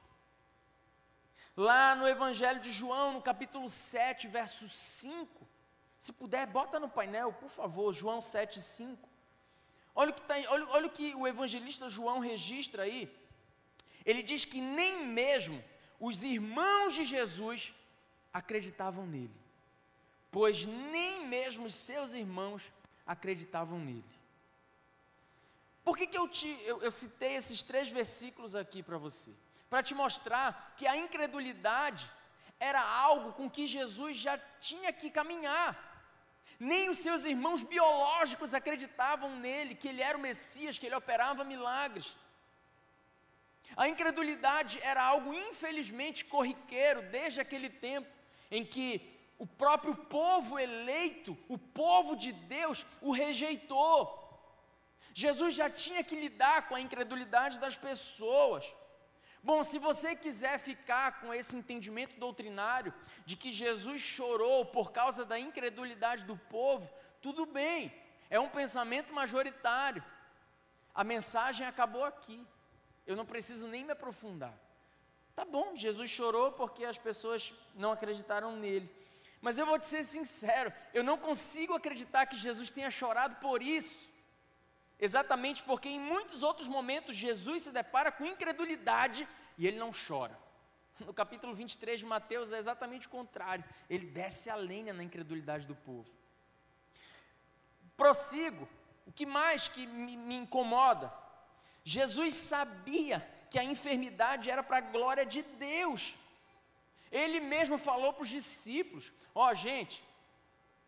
Lá 1.56 1.94
no 1.94 2.08
Evangelho 2.08 2.60
de 2.60 2.72
João, 2.72 3.14
no 3.14 3.22
capítulo 3.22 3.70
7, 3.70 4.28
verso 4.28 4.68
5, 4.68 5.48
se 6.00 6.12
puder, 6.12 6.48
bota 6.48 6.80
no 6.80 6.90
painel, 6.90 7.32
por 7.32 7.50
favor, 7.50 7.94
João 7.94 8.20
7,5. 8.22 8.98
Olha 9.94 10.10
o, 10.10 10.14
que 10.14 10.22
tá, 10.24 10.34
olha, 10.50 10.68
olha 10.70 10.88
o 10.88 10.90
que 10.90 11.14
o 11.14 11.28
evangelista 11.28 11.88
João 11.90 12.20
registra 12.20 12.84
aí. 12.84 13.10
Ele 14.04 14.24
diz 14.24 14.46
que 14.46 14.60
nem 14.60 15.06
mesmo 15.06 15.64
os 16.00 16.24
irmãos 16.24 16.96
de 16.96 17.04
Jesus 17.04 17.74
acreditavam 18.34 19.06
nele, 19.06 19.34
pois 20.36 20.66
nem 20.66 21.26
mesmo 21.28 21.66
os 21.66 21.76
seus 21.76 22.12
irmãos 22.12 22.62
acreditavam 23.14 23.80
nele. 23.80 24.16
Por 25.82 25.98
que, 25.98 26.06
que 26.08 26.18
eu, 26.18 26.28
te, 26.28 26.50
eu, 26.66 26.82
eu 26.82 26.92
citei 26.92 27.36
esses 27.38 27.64
três 27.64 27.90
versículos 27.90 28.54
aqui 28.54 28.84
para 28.84 28.98
você? 28.98 29.32
Para 29.70 29.82
te 29.82 29.96
mostrar 29.96 30.74
que 30.76 30.86
a 30.86 30.98
incredulidade 30.98 32.12
era 32.60 32.82
algo 32.82 33.32
com 33.32 33.50
que 33.50 33.66
Jesus 33.66 34.18
já 34.18 34.38
tinha 34.60 34.92
que 34.92 35.10
caminhar. 35.10 35.70
Nem 36.60 36.90
os 36.90 36.98
seus 36.98 37.24
irmãos 37.24 37.64
biológicos 37.64 38.54
acreditavam 38.54 39.38
nele, 39.38 39.74
que 39.74 39.88
ele 39.88 40.02
era 40.02 40.18
o 40.18 40.26
Messias, 40.30 40.78
que 40.78 40.86
ele 40.86 40.96
operava 40.96 41.46
milagres. 41.46 42.14
A 43.78 43.88
incredulidade 43.88 44.82
era 44.82 45.02
algo 45.02 45.34
infelizmente 45.34 46.26
corriqueiro 46.26 47.04
desde 47.04 47.40
aquele 47.40 47.70
tempo 47.70 48.10
em 48.52 48.66
que 48.66 49.15
o 49.38 49.46
próprio 49.46 49.96
povo 49.96 50.58
eleito, 50.58 51.38
o 51.48 51.58
povo 51.58 52.16
de 52.16 52.32
Deus, 52.32 52.86
o 53.02 53.12
rejeitou. 53.12 54.22
Jesus 55.14 55.56
já 55.56 55.70
tinha 55.70 56.04
que 56.04 56.16
lidar 56.16 56.68
com 56.68 56.76
a 56.76 56.82
incredulidade 56.82 57.60
das 57.60 57.78
pessoas. 57.78 58.66
Bom, 59.42 59.64
se 59.64 59.78
você 59.78 60.16
quiser 60.16 60.58
ficar 60.58 61.20
com 61.20 61.34
esse 61.34 61.56
entendimento 61.56 62.20
doutrinário 62.20 62.94
de 63.26 63.36
que 63.36 63.52
Jesus 63.52 64.02
chorou 64.02 64.66
por 64.66 64.92
causa 64.92 65.24
da 65.24 65.38
incredulidade 65.38 66.26
do 66.26 66.36
povo, 66.36 66.90
tudo 67.22 67.46
bem, 67.46 67.94
é 68.30 68.40
um 68.40 68.50
pensamento 68.50 69.14
majoritário. 69.14 70.04
A 70.94 71.04
mensagem 71.04 71.66
acabou 71.68 72.04
aqui. 72.04 72.46
Eu 73.06 73.16
não 73.16 73.26
preciso 73.26 73.68
nem 73.68 73.84
me 73.84 73.92
aprofundar. 73.92 74.54
Tá 75.36 75.46
bom, 75.46 75.76
Jesus 75.76 76.10
chorou 76.10 76.52
porque 76.54 76.86
as 76.86 76.98
pessoas 76.98 77.54
não 77.76 77.92
acreditaram 77.92 78.56
nele. 78.56 78.90
Mas 79.42 79.58
eu 79.58 79.66
vou 79.66 79.78
te 79.78 79.86
ser 79.86 80.04
sincero, 80.04 80.74
eu 80.94 81.04
não 81.04 81.18
consigo 81.18 81.74
acreditar 81.74 82.26
que 82.26 82.38
Jesus 82.38 82.72
tenha 82.72 82.90
chorado 82.90 83.36
por 83.38 83.62
isso. 83.62 84.10
Exatamente 85.00 85.62
porque 85.64 85.90
em 85.90 86.00
muitos 86.00 86.42
outros 86.42 86.68
momentos 86.68 87.16
Jesus 87.16 87.64
se 87.64 87.72
depara 87.72 88.12
com 88.12 88.26
incredulidade 88.26 89.28
e 89.58 89.68
ele 89.68 89.78
não 89.78 89.92
chora. 89.92 90.38
No 91.00 91.14
capítulo 91.14 91.54
23 91.54 92.00
de 92.00 92.06
Mateus 92.06 92.54
é 92.54 92.58
exatamente 92.58 93.08
o 93.08 93.10
contrário. 93.10 93.66
Ele 93.90 94.06
desce 94.06 94.50
a 94.50 94.56
lenha 94.56 94.94
na 94.94 95.04
incredulidade 95.04 95.68
do 95.68 95.76
povo. 95.76 96.10
Prossigo. 97.98 98.68
O 99.06 99.12
que 99.12 99.26
mais 99.26 99.68
que 99.68 99.86
me, 99.86 100.16
me 100.18 100.36
incomoda? 100.36 101.14
Jesus 101.84 102.36
sabia 102.36 103.20
que 103.52 103.60
a 103.60 103.64
enfermidade 103.64 104.50
era 104.50 104.64
para 104.64 104.78
a 104.78 104.82
glória 104.82 105.26
de 105.26 105.44
Deus. 105.44 106.16
Ele 107.12 107.40
mesmo 107.40 107.78
falou 107.78 108.12
para 108.14 108.24
os 108.24 108.30
discípulos: 108.30 109.12
Ó, 109.36 109.52
oh, 109.52 109.54
gente, 109.54 110.02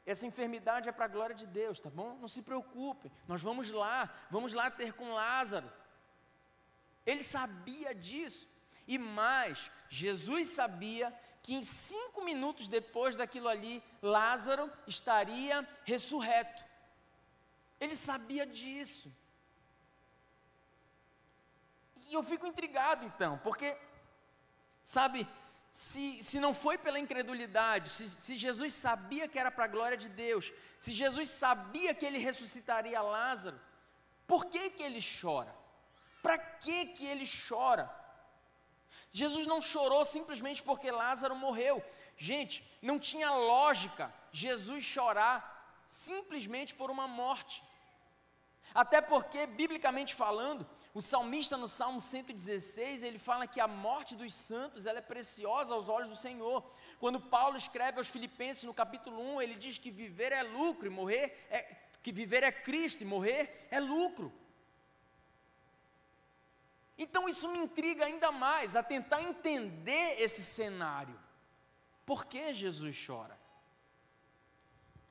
essa 0.06 0.26
enfermidade 0.26 0.88
é 0.88 0.92
para 0.94 1.04
a 1.04 1.10
glória 1.10 1.36
de 1.36 1.46
Deus, 1.46 1.82
tá 1.82 1.90
bom? 1.90 2.18
Não 2.22 2.30
se 2.30 2.42
preocupem, 2.42 3.12
nós 3.28 3.42
vamos 3.42 3.70
lá, 3.70 4.10
vamos 4.32 4.54
lá 4.54 4.72
ter 4.72 4.94
com 4.94 5.12
Lázaro. 5.12 5.70
Ele 7.06 7.24
sabia 7.24 7.94
disso. 7.94 8.48
E 8.88 8.98
mais, 8.98 9.70
Jesus 9.90 10.48
sabia 10.48 11.14
que 11.44 11.54
em 11.54 11.62
cinco 11.62 12.24
minutos 12.24 12.68
depois 12.68 13.18
daquilo 13.18 13.50
ali, 13.50 13.84
Lázaro 14.02 14.72
estaria 14.88 15.68
ressurreto. 15.84 16.64
Ele 17.80 17.96
sabia 17.96 18.46
disso. 18.46 19.12
E 22.10 22.14
eu 22.14 22.24
fico 22.24 22.48
intrigado 22.48 23.06
então, 23.06 23.38
porque, 23.40 23.78
sabe, 24.82 25.28
se, 25.78 26.24
se 26.24 26.40
não 26.40 26.56
foi 26.56 26.76
pela 26.76 26.98
incredulidade, 26.98 27.90
se, 27.90 28.10
se 28.10 28.36
Jesus 28.36 28.74
sabia 28.74 29.28
que 29.28 29.38
era 29.38 29.52
para 29.52 29.66
a 29.66 29.74
glória 29.76 29.96
de 29.96 30.10
Deus, 30.10 30.52
se 30.76 30.92
Jesus 30.92 31.30
sabia 31.30 31.94
que 31.94 32.04
ele 32.04 32.18
ressuscitaria 32.18 33.00
Lázaro, 33.00 33.60
por 34.26 34.46
que, 34.46 34.72
que 34.72 34.82
ele 34.82 35.00
chora? 35.22 35.54
Para 36.24 36.36
que, 36.40 36.88
que 36.96 37.06
ele 37.06 37.28
chora? 37.48 37.86
Jesus 39.12 39.46
não 39.46 39.62
chorou 39.62 40.04
simplesmente 40.04 40.64
porque 40.64 40.90
Lázaro 40.90 41.36
morreu. 41.36 41.78
Gente, 42.18 42.56
não 42.82 42.98
tinha 42.98 43.30
lógica 43.32 44.12
Jesus 44.32 44.84
chorar 44.84 45.38
simplesmente 45.86 46.74
por 46.74 46.90
uma 46.90 47.08
morte. 47.08 47.64
Até 48.74 49.00
porque, 49.00 49.46
biblicamente 49.46 50.16
falando, 50.16 50.68
o 50.98 51.02
salmista 51.02 51.56
no 51.56 51.68
Salmo 51.68 52.02
116, 52.02 53.04
ele 53.04 53.20
fala 53.20 53.46
que 53.46 53.60
a 53.60 53.68
morte 53.68 54.16
dos 54.16 54.34
santos 54.34 54.88
ela 54.88 54.98
é 54.98 55.02
preciosa 55.02 55.76
aos 55.76 55.88
olhos 55.90 56.10
do 56.10 56.16
Senhor. 56.16 56.68
Quando 57.00 57.22
Paulo 57.22 57.56
escreve 57.56 58.00
aos 58.00 58.08
Filipenses 58.08 58.64
no 58.64 58.74
capítulo 58.74 59.22
1, 59.36 59.44
ele 59.44 59.54
diz 59.54 59.78
que 59.78 59.92
viver 59.92 60.32
é 60.32 60.42
lucro 60.42 60.88
e 60.88 60.90
morrer 60.90 61.46
é 61.52 61.62
que 62.02 62.12
viver 62.12 62.42
é 62.42 62.52
Cristo 62.52 63.04
e 63.04 63.06
morrer 63.06 63.68
é 63.70 63.80
lucro. 63.80 64.34
Então 66.98 67.30
isso 67.30 67.48
me 67.48 67.60
intriga 67.60 68.06
ainda 68.06 68.32
mais 68.32 68.76
a 68.76 68.82
tentar 68.82 69.22
entender 69.22 70.20
esse 70.20 70.42
cenário. 70.42 71.20
Por 72.08 72.26
que 72.26 72.56
Jesus 72.56 73.06
chora? 73.06 73.38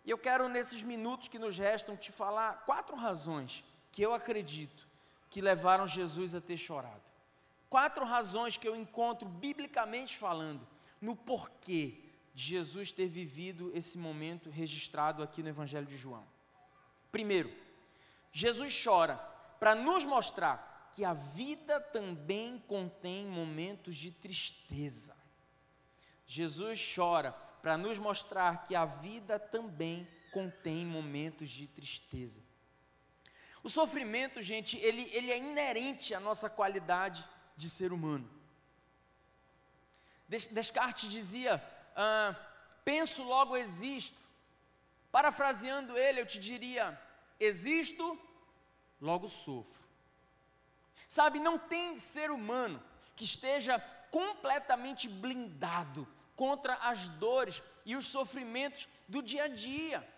E 0.04 0.10
eu 0.10 0.18
quero 0.18 0.48
nesses 0.48 0.82
minutos 0.82 1.28
que 1.28 1.38
nos 1.38 1.56
restam 1.56 1.96
te 1.96 2.10
falar 2.10 2.64
quatro 2.66 2.96
razões 2.96 3.62
que 3.92 4.02
eu 4.02 4.12
acredito 4.12 4.85
que 5.30 5.40
levaram 5.40 5.86
Jesus 5.86 6.34
a 6.34 6.40
ter 6.40 6.56
chorado. 6.56 7.02
Quatro 7.68 8.04
razões 8.04 8.56
que 8.56 8.66
eu 8.66 8.76
encontro 8.76 9.28
biblicamente 9.28 10.16
falando 10.16 10.66
no 11.00 11.16
porquê 11.16 12.02
de 12.34 12.44
Jesus 12.44 12.92
ter 12.92 13.06
vivido 13.06 13.70
esse 13.74 13.98
momento 13.98 14.50
registrado 14.50 15.22
aqui 15.22 15.42
no 15.42 15.48
Evangelho 15.48 15.86
de 15.86 15.96
João. 15.96 16.24
Primeiro, 17.10 17.52
Jesus 18.32 18.82
chora 18.84 19.16
para 19.58 19.74
nos 19.74 20.04
mostrar 20.04 20.90
que 20.92 21.04
a 21.04 21.14
vida 21.14 21.80
também 21.80 22.58
contém 22.66 23.26
momentos 23.26 23.96
de 23.96 24.10
tristeza. 24.10 25.16
Jesus 26.26 26.94
chora 26.94 27.32
para 27.62 27.76
nos 27.76 27.98
mostrar 27.98 28.64
que 28.64 28.74
a 28.74 28.84
vida 28.84 29.38
também 29.38 30.06
contém 30.32 30.84
momentos 30.86 31.48
de 31.48 31.66
tristeza. 31.66 32.42
O 33.66 33.68
sofrimento, 33.68 34.40
gente, 34.40 34.76
ele, 34.76 35.10
ele 35.12 35.32
é 35.32 35.38
inerente 35.38 36.14
à 36.14 36.20
nossa 36.20 36.48
qualidade 36.48 37.28
de 37.56 37.68
ser 37.68 37.92
humano. 37.92 38.30
Descartes 40.28 41.10
dizia: 41.10 41.60
ah, 41.96 42.36
penso, 42.84 43.24
logo 43.24 43.56
existo. 43.56 44.22
Parafraseando 45.10 45.98
ele, 45.98 46.20
eu 46.20 46.26
te 46.26 46.38
diria: 46.38 46.96
existo, 47.40 48.16
logo 49.00 49.26
sofro. 49.28 49.84
Sabe, 51.08 51.40
não 51.40 51.58
tem 51.58 51.98
ser 51.98 52.30
humano 52.30 52.80
que 53.16 53.24
esteja 53.24 53.80
completamente 54.12 55.08
blindado 55.08 56.06
contra 56.36 56.74
as 56.74 57.08
dores 57.08 57.60
e 57.84 57.96
os 57.96 58.06
sofrimentos 58.06 58.86
do 59.08 59.20
dia 59.20 59.42
a 59.42 59.48
dia. 59.48 60.08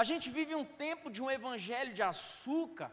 A 0.00 0.04
gente 0.04 0.28
vive 0.28 0.54
um 0.54 0.64
tempo 0.64 1.10
de 1.10 1.22
um 1.22 1.30
evangelho 1.30 1.92
de 1.94 2.02
açúcar, 2.02 2.92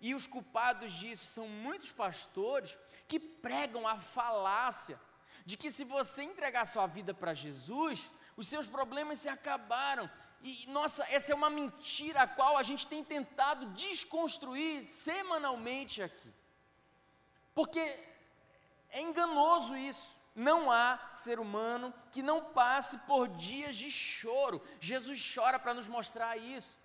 e 0.00 0.14
os 0.16 0.26
culpados 0.26 0.90
disso 1.00 1.26
são 1.26 1.46
muitos 1.46 1.92
pastores 1.92 2.76
que 3.06 3.20
pregam 3.20 3.86
a 3.86 3.96
falácia 3.96 4.98
de 5.44 5.56
que 5.56 5.70
se 5.70 5.84
você 5.84 6.22
entregar 6.22 6.64
sua 6.66 6.86
vida 6.86 7.14
para 7.14 7.34
Jesus, 7.34 8.10
os 8.36 8.48
seus 8.48 8.66
problemas 8.66 9.20
se 9.20 9.28
acabaram. 9.28 10.10
E 10.42 10.66
nossa, 10.66 11.04
essa 11.08 11.32
é 11.32 11.34
uma 11.36 11.50
mentira 11.50 12.22
a 12.22 12.26
qual 12.26 12.56
a 12.56 12.64
gente 12.64 12.86
tem 12.86 13.04
tentado 13.04 13.66
desconstruir 13.66 14.82
semanalmente 14.82 16.02
aqui. 16.02 16.32
Porque 17.54 17.80
é 18.90 19.02
enganoso 19.02 19.76
isso. 19.76 20.19
Não 20.34 20.70
há 20.70 21.08
ser 21.10 21.40
humano 21.40 21.92
que 22.12 22.22
não 22.22 22.44
passe 22.44 22.98
por 22.98 23.28
dias 23.28 23.74
de 23.76 23.90
choro. 23.90 24.62
Jesus 24.80 25.32
chora 25.34 25.58
para 25.58 25.74
nos 25.74 25.88
mostrar 25.88 26.36
isso. 26.36 26.78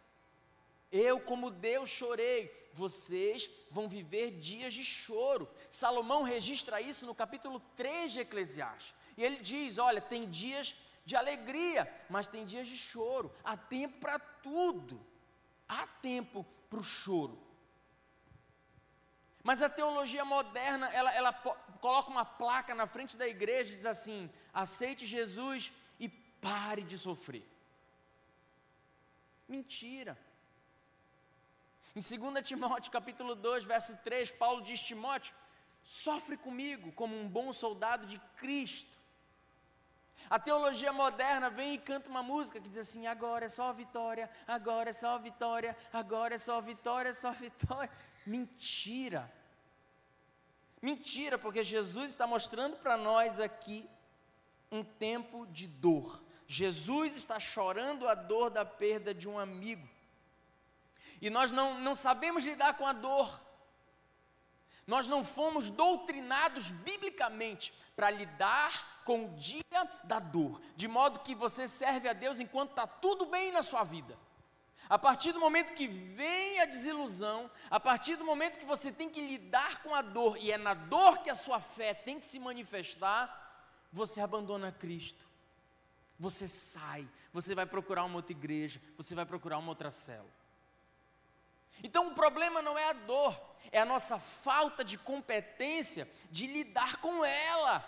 Eu, 0.92 1.20
como 1.20 1.52
Deus, 1.52 1.90
chorei. 1.90 2.70
Vocês 2.74 3.50
vão 3.72 3.88
viver 3.88 4.32
dias 4.32 4.74
de 4.74 4.84
choro. 4.84 5.50
Salomão 5.70 6.24
registra 6.24 6.82
isso 6.82 7.06
no 7.06 7.16
capítulo 7.16 7.60
3 7.78 8.12
de 8.14 8.20
Eclesiastes. 8.22 8.94
E 9.16 9.24
ele 9.24 9.38
diz: 9.38 9.78
Olha, 9.78 10.02
tem 10.02 10.30
dias 10.30 10.76
de 11.06 11.16
alegria, 11.16 11.90
mas 12.10 12.28
tem 12.28 12.44
dias 12.44 12.68
de 12.68 12.78
choro. 12.78 13.32
Há 13.44 13.56
tempo 13.56 14.00
para 14.00 14.20
tudo. 14.20 15.06
Há 15.70 15.88
tempo 15.88 16.46
para 16.70 16.80
o 16.80 16.84
choro. 16.84 17.46
Mas 19.44 19.62
a 19.62 19.70
teologia 19.70 20.26
moderna, 20.26 20.88
ela, 20.92 21.14
ela 21.14 21.32
coloca 21.86 22.10
uma 22.10 22.26
placa 22.26 22.74
na 22.74 22.88
frente 22.88 23.16
da 23.16 23.28
igreja 23.28 23.72
e 23.72 23.76
diz 23.76 23.86
assim: 23.86 24.22
aceite 24.52 25.06
Jesus 25.06 25.72
e 26.00 26.08
pare 26.48 26.82
de 26.82 26.98
sofrer. 26.98 27.46
Mentira. 29.48 30.18
Em 31.96 32.02
2 32.02 32.44
Timóteo 32.44 32.92
capítulo 32.92 33.36
2, 33.36 33.66
verso 33.66 33.96
3, 34.04 34.32
Paulo 34.32 34.64
diz: 34.64 34.80
Timóteo, 34.80 35.36
sofre 35.84 36.36
comigo 36.38 36.92
como 36.94 37.16
um 37.22 37.30
bom 37.30 37.54
soldado 37.54 38.08
de 38.08 38.18
Cristo. 38.42 38.98
A 40.28 40.40
teologia 40.40 40.92
moderna 40.92 41.52
vem 41.52 41.76
e 41.76 41.78
canta 41.78 42.10
uma 42.10 42.24
música 42.24 42.60
que 42.60 42.68
diz 42.68 42.80
assim: 42.80 43.06
agora 43.06 43.46
é 43.46 43.50
só 43.60 43.72
vitória, 43.72 44.28
agora 44.48 44.90
é 44.90 44.94
só 44.94 45.20
vitória, 45.20 45.78
agora 45.94 46.34
é 46.34 46.40
só 46.40 46.60
vitória, 46.60 47.14
só 47.14 47.32
vitória. 47.32 47.92
Mentira. 48.26 49.32
Mentira, 50.86 51.36
porque 51.40 51.64
Jesus 51.64 52.12
está 52.12 52.28
mostrando 52.28 52.76
para 52.78 52.96
nós 52.96 53.40
aqui 53.40 53.90
um 54.72 54.84
tempo 54.84 55.48
de 55.48 55.66
dor. 55.68 56.24
Jesus 56.46 57.16
está 57.16 57.40
chorando 57.40 58.08
a 58.08 58.14
dor 58.14 58.52
da 58.52 58.64
perda 58.64 59.12
de 59.12 59.28
um 59.28 59.40
amigo. 59.40 59.90
E 61.20 61.32
nós 61.32 61.52
não, 61.52 61.80
não 61.80 61.96
sabemos 61.96 62.46
lidar 62.46 62.78
com 62.78 62.86
a 62.86 62.94
dor. 62.94 63.42
Nós 64.86 65.08
não 65.08 65.26
fomos 65.26 65.72
doutrinados 65.72 66.70
biblicamente 66.70 67.74
para 67.96 68.12
lidar 68.12 69.02
com 69.04 69.26
o 69.26 69.30
dia 69.38 69.90
da 70.04 70.20
dor, 70.20 70.62
de 70.76 70.88
modo 70.88 71.22
que 71.22 71.34
você 71.34 71.68
serve 71.68 72.08
a 72.08 72.14
Deus 72.14 72.40
enquanto 72.40 72.70
está 72.70 72.86
tudo 72.86 73.26
bem 73.26 73.52
na 73.52 73.64
sua 73.64 73.84
vida. 73.84 74.16
A 74.88 75.00
partir 75.00 75.32
do 75.32 75.40
momento 75.40 75.74
que 75.74 75.88
vem 75.88 76.60
a 76.60 76.66
desilusão, 76.66 77.50
a 77.70 77.80
partir 77.80 78.16
do 78.16 78.26
momento 78.26 78.60
que 78.60 78.66
você 78.66 78.92
tem 78.92 79.10
que 79.10 79.20
lidar 79.20 79.82
com 79.82 79.96
a 79.96 80.02
dor, 80.02 80.38
e 80.38 80.52
é 80.52 80.58
na 80.58 80.74
dor 80.74 81.20
que 81.20 81.30
a 81.30 81.36
sua 81.36 81.60
fé 81.60 81.94
tem 81.94 82.20
que 82.20 82.26
se 82.26 82.38
manifestar, 82.38 83.42
você 83.92 84.22
abandona 84.22 84.72
Cristo. 84.72 85.28
Você 86.20 86.48
sai, 86.48 87.08
você 87.34 87.56
vai 87.56 87.66
procurar 87.66 88.06
uma 88.06 88.18
outra 88.18 88.32
igreja, 88.32 88.80
você 88.96 89.16
vai 89.16 89.26
procurar 89.26 89.58
uma 89.58 89.70
outra 89.70 89.90
cela. 89.90 90.30
Então 91.84 92.08
o 92.08 92.16
problema 92.16 92.62
não 92.62 92.78
é 92.78 92.90
a 92.90 92.94
dor, 92.94 93.40
é 93.72 93.80
a 93.80 93.86
nossa 93.86 94.20
falta 94.20 94.84
de 94.84 94.98
competência 94.98 96.10
de 96.30 96.48
lidar 96.48 96.98
com 96.98 97.26
ela. 97.26 97.84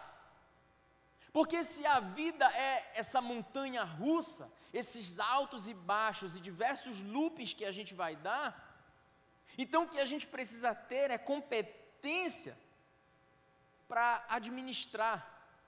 Porque 1.32 1.64
se 1.64 1.86
a 1.86 2.00
vida 2.00 2.46
é 2.54 2.92
essa 2.96 3.22
montanha 3.22 3.84
russa, 3.84 4.52
esses 4.74 5.20
altos 5.20 5.68
e 5.68 5.74
baixos 5.74 6.36
e 6.36 6.40
diversos 6.40 7.02
loops 7.02 7.54
que 7.54 7.66
a 7.66 7.72
gente 7.72 7.94
vai 7.94 8.16
dar, 8.16 8.68
então 9.58 9.84
o 9.84 9.90
que 9.90 10.00
a 10.00 10.06
gente 10.06 10.28
precisa 10.28 10.76
ter 10.76 11.10
é 11.10 11.18
competência 11.18 12.58
para 13.88 14.26
administrar 14.30 15.18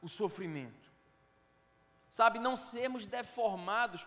o 0.01 0.09
sofrimento. 0.09 0.89
Sabe, 2.09 2.39
não 2.39 2.57
sermos 2.57 3.05
deformados 3.05 4.05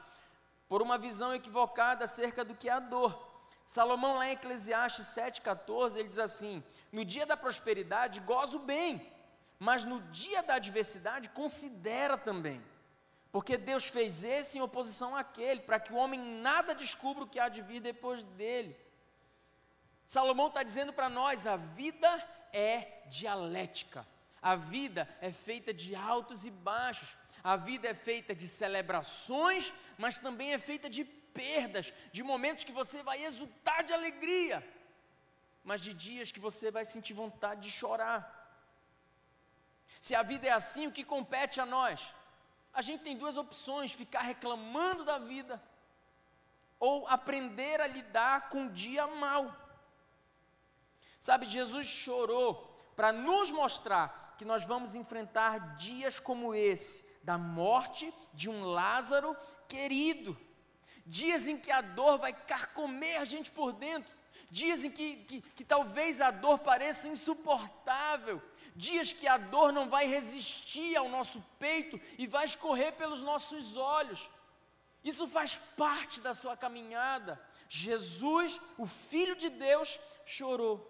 por 0.68 0.82
uma 0.82 0.98
visão 0.98 1.34
equivocada 1.34 2.04
acerca 2.04 2.44
do 2.44 2.54
que 2.54 2.68
é 2.68 2.72
a 2.72 2.80
dor. 2.80 3.30
Salomão, 3.64 4.16
lá 4.16 4.26
em 4.26 4.32
Eclesiastes 4.32 5.06
7,14, 5.06 5.96
ele 5.96 6.08
diz 6.08 6.18
assim: 6.18 6.62
No 6.90 7.04
dia 7.04 7.24
da 7.24 7.36
prosperidade, 7.36 8.20
gozo 8.20 8.58
bem, 8.58 9.12
mas 9.58 9.84
no 9.84 10.00
dia 10.10 10.42
da 10.42 10.54
adversidade, 10.54 11.28
considera 11.30 12.18
também. 12.18 12.62
Porque 13.32 13.56
Deus 13.56 13.86
fez 13.86 14.22
esse 14.22 14.58
em 14.58 14.60
oposição 14.60 15.16
àquele, 15.16 15.60
para 15.60 15.80
que 15.80 15.92
o 15.92 15.96
homem 15.96 16.20
nada 16.20 16.74
descubra 16.74 17.24
o 17.24 17.26
que 17.26 17.40
há 17.40 17.48
de 17.48 17.62
vir 17.62 17.80
depois 17.80 18.22
dele. 18.22 18.76
Salomão 20.04 20.48
está 20.48 20.62
dizendo 20.62 20.92
para 20.92 21.08
nós: 21.08 21.46
a 21.46 21.56
vida 21.56 22.10
é 22.52 23.02
dialética, 23.06 24.06
a 24.42 24.54
vida 24.54 25.08
é 25.22 25.32
feita 25.32 25.72
de 25.72 25.94
altos 25.96 26.44
e 26.44 26.50
baixos, 26.50 27.16
a 27.42 27.56
vida 27.56 27.88
é 27.88 27.94
feita 27.94 28.34
de 28.34 28.46
celebrações, 28.46 29.72
mas 29.96 30.20
também 30.20 30.52
é 30.52 30.58
feita 30.58 30.90
de 30.90 31.02
perdas, 31.02 31.90
de 32.12 32.22
momentos 32.22 32.64
que 32.64 32.72
você 32.80 33.02
vai 33.02 33.24
exultar 33.24 33.82
de 33.82 33.94
alegria, 33.94 34.62
mas 35.64 35.80
de 35.80 35.94
dias 35.94 36.30
que 36.30 36.40
você 36.48 36.70
vai 36.70 36.84
sentir 36.84 37.14
vontade 37.14 37.62
de 37.62 37.70
chorar. 37.70 38.20
Se 39.98 40.14
a 40.14 40.22
vida 40.22 40.46
é 40.46 40.50
assim, 40.50 40.86
o 40.86 40.92
que 40.92 41.04
compete 41.04 41.58
a 41.60 41.64
nós? 41.64 42.14
A 42.72 42.80
gente 42.80 43.02
tem 43.02 43.16
duas 43.16 43.36
opções: 43.36 43.92
ficar 43.92 44.22
reclamando 44.22 45.04
da 45.04 45.18
vida 45.18 45.62
ou 46.78 47.06
aprender 47.06 47.80
a 47.80 47.86
lidar 47.86 48.48
com 48.48 48.66
o 48.66 48.70
dia 48.70 49.06
mal. 49.06 49.54
Sabe, 51.20 51.46
Jesus 51.46 51.86
chorou 51.86 52.76
para 52.96 53.12
nos 53.12 53.52
mostrar 53.52 54.34
que 54.36 54.44
nós 54.44 54.64
vamos 54.64 54.96
enfrentar 54.96 55.76
dias 55.76 56.18
como 56.18 56.52
esse, 56.52 57.06
da 57.22 57.38
morte 57.38 58.12
de 58.34 58.50
um 58.50 58.64
Lázaro 58.64 59.36
querido, 59.68 60.36
dias 61.06 61.46
em 61.46 61.56
que 61.56 61.70
a 61.70 61.80
dor 61.80 62.18
vai 62.18 62.32
carcomer 62.32 63.20
a 63.20 63.24
gente 63.24 63.50
por 63.50 63.72
dentro, 63.72 64.12
dias 64.50 64.82
em 64.82 64.90
que, 64.90 65.18
que, 65.18 65.40
que 65.40 65.64
talvez 65.64 66.20
a 66.20 66.32
dor 66.32 66.58
pareça 66.58 67.06
insuportável, 67.06 68.42
dias 68.74 69.12
que 69.12 69.26
a 69.26 69.36
dor 69.36 69.72
não 69.72 69.88
vai 69.88 70.06
resistir 70.06 70.96
ao 70.96 71.08
nosso 71.08 71.40
peito 71.58 72.00
e 72.18 72.26
vai 72.26 72.44
escorrer 72.44 72.92
pelos 72.94 73.22
nossos 73.22 73.76
olhos. 73.76 74.30
Isso 75.04 75.26
faz 75.26 75.56
parte 75.76 76.20
da 76.20 76.34
sua 76.34 76.56
caminhada. 76.56 77.40
Jesus, 77.68 78.60
o 78.78 78.86
Filho 78.86 79.36
de 79.36 79.48
Deus, 79.48 79.98
chorou. 80.24 80.88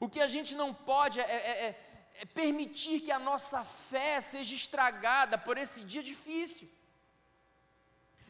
O 0.00 0.08
que 0.08 0.20
a 0.20 0.26
gente 0.26 0.54
não 0.54 0.72
pode 0.74 1.20
é, 1.20 1.24
é, 1.24 1.66
é, 1.66 2.10
é 2.20 2.24
permitir 2.26 3.00
que 3.00 3.12
a 3.12 3.18
nossa 3.18 3.64
fé 3.64 4.20
seja 4.20 4.54
estragada 4.54 5.38
por 5.38 5.56
esse 5.58 5.82
dia 5.84 6.02
difícil. 6.02 6.68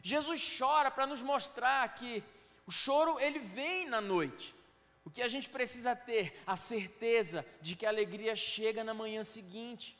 Jesus 0.01 0.57
chora 0.57 0.91
para 0.91 1.07
nos 1.07 1.21
mostrar 1.21 1.87
que 1.95 2.23
O 2.67 2.71
choro, 2.71 3.19
ele 3.19 3.39
vem 3.39 3.87
na 3.87 4.01
noite. 4.01 4.55
O 5.05 5.09
que 5.11 5.21
a 5.21 5.27
gente 5.27 5.47
precisa 5.47 5.95
ter? 5.95 6.41
A 6.47 6.57
certeza 6.57 7.45
de 7.61 7.75
que 7.75 7.85
a 7.85 7.89
alegria 7.89 8.35
chega 8.35 8.83
na 8.83 8.93
manhã 8.93 9.23
seguinte. 9.23 9.95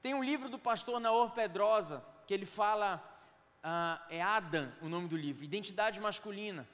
Tem 0.00 0.14
um 0.14 0.22
livro 0.22 0.48
do 0.48 0.58
pastor 0.58 1.00
Naor 1.00 1.32
Pedrosa, 1.32 2.04
que 2.26 2.32
ele 2.32 2.46
fala, 2.46 3.02
uh, 3.64 4.00
é 4.08 4.22
Adam 4.22 4.72
o 4.80 4.88
nome 4.88 5.08
do 5.08 5.16
livro, 5.16 5.44
Identidade 5.44 6.00
Masculina. 6.00 6.68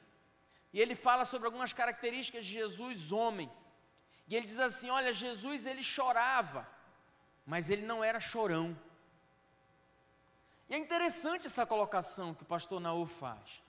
E 0.72 0.80
ele 0.80 0.94
fala 0.94 1.24
sobre 1.24 1.46
algumas 1.46 1.72
características 1.72 2.44
de 2.44 2.52
Jesus, 2.52 3.10
homem. 3.10 3.50
E 4.28 4.36
ele 4.36 4.46
diz 4.46 4.58
assim: 4.58 4.90
olha, 4.90 5.12
Jesus 5.12 5.66
ele 5.66 5.82
chorava, 5.82 6.68
mas 7.46 7.70
ele 7.70 7.82
não 7.82 8.04
era 8.04 8.20
chorão. 8.20 8.78
E 10.68 10.74
é 10.74 10.78
interessante 10.78 11.46
essa 11.46 11.66
colocação 11.66 12.32
que 12.34 12.44
o 12.44 12.46
pastor 12.46 12.80
Naor 12.80 13.06
faz. 13.06 13.62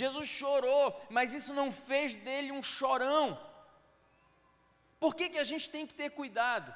Jesus 0.00 0.28
chorou, 0.28 0.84
mas 1.16 1.32
isso 1.38 1.52
não 1.60 1.68
fez 1.72 2.14
dele 2.26 2.52
um 2.52 2.62
chorão. 2.62 3.24
Por 5.02 5.12
que, 5.14 5.30
que 5.30 5.38
a 5.38 5.48
gente 5.50 5.70
tem 5.74 5.86
que 5.86 5.94
ter 6.00 6.10
cuidado? 6.10 6.70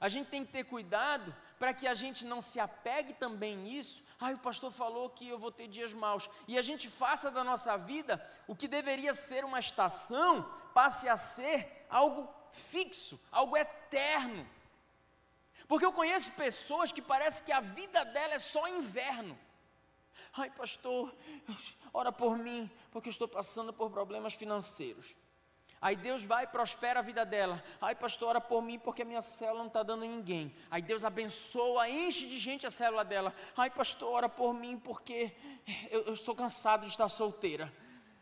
A 0.00 0.08
gente 0.08 0.28
tem 0.28 0.44
que 0.44 0.52
ter 0.56 0.64
cuidado 0.64 1.28
para 1.56 1.72
que 1.72 1.86
a 1.86 1.94
gente 1.94 2.26
não 2.32 2.40
se 2.42 2.58
apegue 2.58 3.12
também 3.12 3.54
nisso. 3.56 4.02
Ah, 4.20 4.32
o 4.32 4.38
pastor 4.38 4.72
falou 4.72 5.08
que 5.08 5.28
eu 5.28 5.38
vou 5.38 5.52
ter 5.52 5.68
dias 5.68 5.92
maus. 5.92 6.28
E 6.48 6.58
a 6.58 6.62
gente 6.62 6.88
faça 6.88 7.30
da 7.30 7.44
nossa 7.44 7.76
vida 7.76 8.14
o 8.48 8.56
que 8.56 8.66
deveria 8.66 9.14
ser 9.14 9.44
uma 9.44 9.60
estação, 9.60 10.30
passe 10.80 11.08
a 11.08 11.16
ser 11.16 11.86
algo 11.88 12.28
fixo, 12.50 13.20
algo 13.30 13.56
eterno. 13.56 14.44
Porque 15.68 15.86
eu 15.86 15.92
conheço 15.92 16.32
pessoas 16.32 16.90
que 16.90 17.00
parece 17.00 17.40
que 17.42 17.52
a 17.52 17.60
vida 17.60 18.04
dela 18.04 18.34
é 18.34 18.40
só 18.40 18.66
inverno. 18.66 19.38
Ai, 20.36 20.50
pastor, 20.50 21.14
ora 21.94 22.10
por 22.10 22.36
mim, 22.36 22.68
porque 22.90 23.08
eu 23.08 23.12
estou 23.12 23.28
passando 23.28 23.72
por 23.72 23.88
problemas 23.88 24.34
financeiros. 24.34 25.14
Aí 25.80 25.96
Deus 25.96 26.24
vai 26.24 26.44
e 26.44 26.46
prospera 26.46 27.00
a 27.00 27.02
vida 27.02 27.24
dela. 27.24 27.62
Ai, 27.80 27.94
pastor, 27.94 28.30
ora 28.30 28.40
por 28.40 28.62
mim, 28.62 28.78
porque 28.78 29.02
a 29.02 29.04
minha 29.04 29.20
célula 29.22 29.60
não 29.60 29.66
está 29.66 29.82
dando 29.82 30.00
ninguém. 30.00 30.54
Aí 30.70 30.82
Deus 30.82 31.04
abençoa, 31.04 31.88
enche 31.88 32.26
de 32.26 32.38
gente 32.38 32.66
a 32.66 32.70
célula 32.70 33.04
dela. 33.04 33.34
Ai, 33.56 33.70
pastor, 33.70 34.10
ora 34.10 34.28
por 34.28 34.54
mim, 34.54 34.78
porque 34.78 35.36
eu, 35.90 36.02
eu 36.04 36.14
estou 36.14 36.34
cansado 36.34 36.84
de 36.84 36.88
estar 36.88 37.08
solteira. 37.08 37.72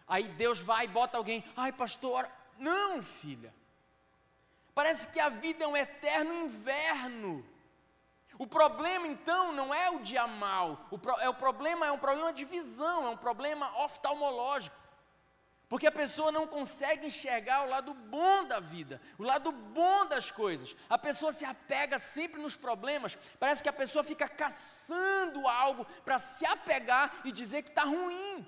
Aí 0.08 0.24
Deus 0.28 0.58
vai 0.60 0.84
e 0.84 0.88
bota 0.88 1.16
alguém. 1.16 1.44
Ai, 1.56 1.72
pastor, 1.72 2.12
ora... 2.12 2.32
não, 2.58 3.02
filha. 3.02 3.54
Parece 4.74 5.08
que 5.08 5.20
a 5.20 5.28
vida 5.28 5.64
é 5.64 5.66
um 5.66 5.76
eterno 5.76 6.34
inverno. 6.34 7.46
O 8.38 8.46
problema 8.46 9.06
então 9.06 9.52
não 9.52 9.72
é 9.74 9.90
o 9.90 10.00
dia 10.00 10.26
mal, 10.26 10.86
o, 10.90 10.98
pro, 10.98 11.18
é 11.20 11.28
o 11.28 11.34
problema 11.34 11.86
é 11.86 11.92
um 11.92 11.98
problema 11.98 12.32
de 12.32 12.44
visão, 12.44 13.06
é 13.06 13.10
um 13.10 13.16
problema 13.16 13.76
oftalmológico. 13.84 14.82
Porque 15.68 15.86
a 15.86 15.92
pessoa 15.92 16.30
não 16.30 16.46
consegue 16.46 17.06
enxergar 17.06 17.64
o 17.64 17.68
lado 17.70 17.94
bom 17.94 18.44
da 18.44 18.60
vida, 18.60 19.00
o 19.18 19.22
lado 19.22 19.50
bom 19.50 20.06
das 20.06 20.30
coisas. 20.30 20.76
A 20.88 20.98
pessoa 20.98 21.32
se 21.32 21.46
apega 21.46 21.98
sempre 21.98 22.42
nos 22.42 22.54
problemas, 22.54 23.16
parece 23.40 23.62
que 23.62 23.70
a 23.70 23.72
pessoa 23.72 24.04
fica 24.04 24.28
caçando 24.28 25.48
algo 25.48 25.86
para 26.04 26.18
se 26.18 26.44
apegar 26.44 27.20
e 27.24 27.32
dizer 27.32 27.62
que 27.62 27.70
está 27.70 27.84
ruim. 27.84 28.46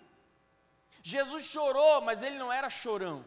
Jesus 1.03 1.44
chorou, 1.44 2.03
mas 2.03 2.23
ele 2.23 2.38
não 2.38 2.53
era 2.53 2.68
chorão. 2.68 3.25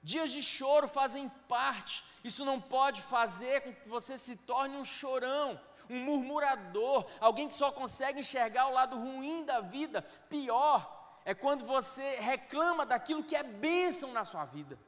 Dias 0.00 0.30
de 0.30 0.42
choro 0.42 0.86
fazem 0.86 1.28
parte 1.48 2.04
isso 2.22 2.44
não 2.44 2.60
pode 2.60 3.00
fazer 3.02 3.62
com 3.62 3.72
que 3.72 3.88
você 3.88 4.18
se 4.18 4.36
torne 4.36 4.76
um 4.76 4.84
chorão, 4.84 5.60
um 5.88 6.04
murmurador, 6.04 7.06
alguém 7.20 7.48
que 7.48 7.54
só 7.54 7.70
consegue 7.72 8.20
enxergar 8.20 8.66
o 8.68 8.72
lado 8.72 8.96
ruim 8.96 9.44
da 9.44 9.60
vida. 9.60 10.02
Pior 10.28 11.20
é 11.24 11.34
quando 11.34 11.64
você 11.64 12.16
reclama 12.16 12.84
daquilo 12.84 13.24
que 13.24 13.36
é 13.36 13.42
bênção 13.42 14.12
na 14.12 14.24
sua 14.24 14.44
vida. 14.44 14.78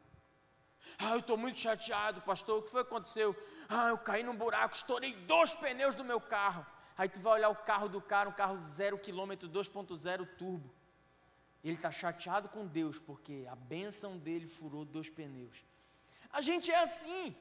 Ah, 0.98 1.12
eu 1.12 1.20
estou 1.20 1.36
muito 1.36 1.58
chateado, 1.58 2.20
pastor. 2.22 2.58
O 2.58 2.62
que 2.62 2.70
foi 2.70 2.84
que 2.84 2.90
aconteceu? 2.90 3.34
Ah, 3.68 3.88
eu 3.88 3.98
caí 3.98 4.22
num 4.22 4.36
buraco, 4.36 4.74
estourei 4.74 5.14
dois 5.14 5.54
pneus 5.54 5.94
do 5.94 6.04
meu 6.04 6.20
carro. 6.20 6.66
Aí 6.98 7.08
tu 7.08 7.20
vai 7.20 7.34
olhar 7.34 7.48
o 7.48 7.56
carro 7.56 7.88
do 7.88 8.00
cara, 8.00 8.28
um 8.28 8.32
carro 8.32 8.58
zero 8.58 8.98
quilômetro, 8.98 9.48
2.0 9.48 10.26
turbo. 10.36 10.70
Ele 11.64 11.76
está 11.76 11.90
chateado 11.90 12.48
com 12.48 12.66
Deus 12.66 12.98
porque 12.98 13.46
a 13.50 13.54
bênção 13.54 14.18
dele 14.18 14.46
furou 14.46 14.84
dois 14.84 15.08
pneus. 15.08 15.64
A 16.32 16.40
gente 16.40 16.70
é 16.70 16.80
assim. 16.80 17.36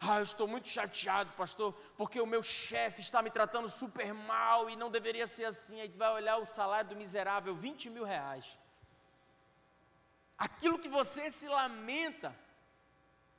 Ah, 0.00 0.18
eu 0.18 0.22
estou 0.22 0.46
muito 0.46 0.68
chateado, 0.68 1.32
pastor, 1.32 1.72
porque 1.96 2.20
o 2.20 2.26
meu 2.26 2.42
chefe 2.42 3.00
está 3.00 3.20
me 3.20 3.30
tratando 3.30 3.68
super 3.68 4.12
mal 4.14 4.70
e 4.70 4.76
não 4.76 4.90
deveria 4.90 5.26
ser 5.26 5.44
assim. 5.44 5.80
Aí 5.80 5.88
vai 5.88 6.12
olhar 6.12 6.36
o 6.36 6.44
salário 6.44 6.90
do 6.90 6.96
miserável, 6.96 7.54
20 7.54 7.90
mil 7.90 8.04
reais. 8.04 8.46
Aquilo 10.36 10.78
que 10.78 10.88
você 10.88 11.30
se 11.30 11.48
lamenta, 11.48 12.34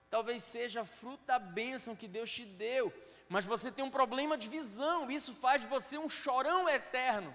talvez 0.10 0.44
seja 0.44 0.84
fruto 0.84 1.24
da 1.26 1.40
bênção 1.40 1.96
que 1.96 2.10
Deus 2.10 2.30
te 2.30 2.46
deu, 2.46 2.92
mas 3.30 3.46
você 3.46 3.72
tem 3.72 3.86
um 3.86 3.92
problema 3.92 4.38
de 4.38 4.50
visão, 4.50 5.10
isso 5.10 5.34
faz 5.34 5.62
de 5.62 5.68
você 5.70 5.98
um 5.98 6.10
chorão 6.10 6.68
eterno. 6.68 7.34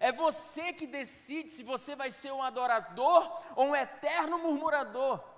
É 0.00 0.10
você 0.10 0.72
que 0.72 0.86
decide 0.86 1.50
se 1.50 1.62
você 1.62 1.94
vai 1.94 2.10
ser 2.10 2.32
um 2.32 2.42
adorador 2.42 3.22
ou 3.54 3.66
um 3.66 3.76
eterno 3.76 4.38
murmurador. 4.38 5.33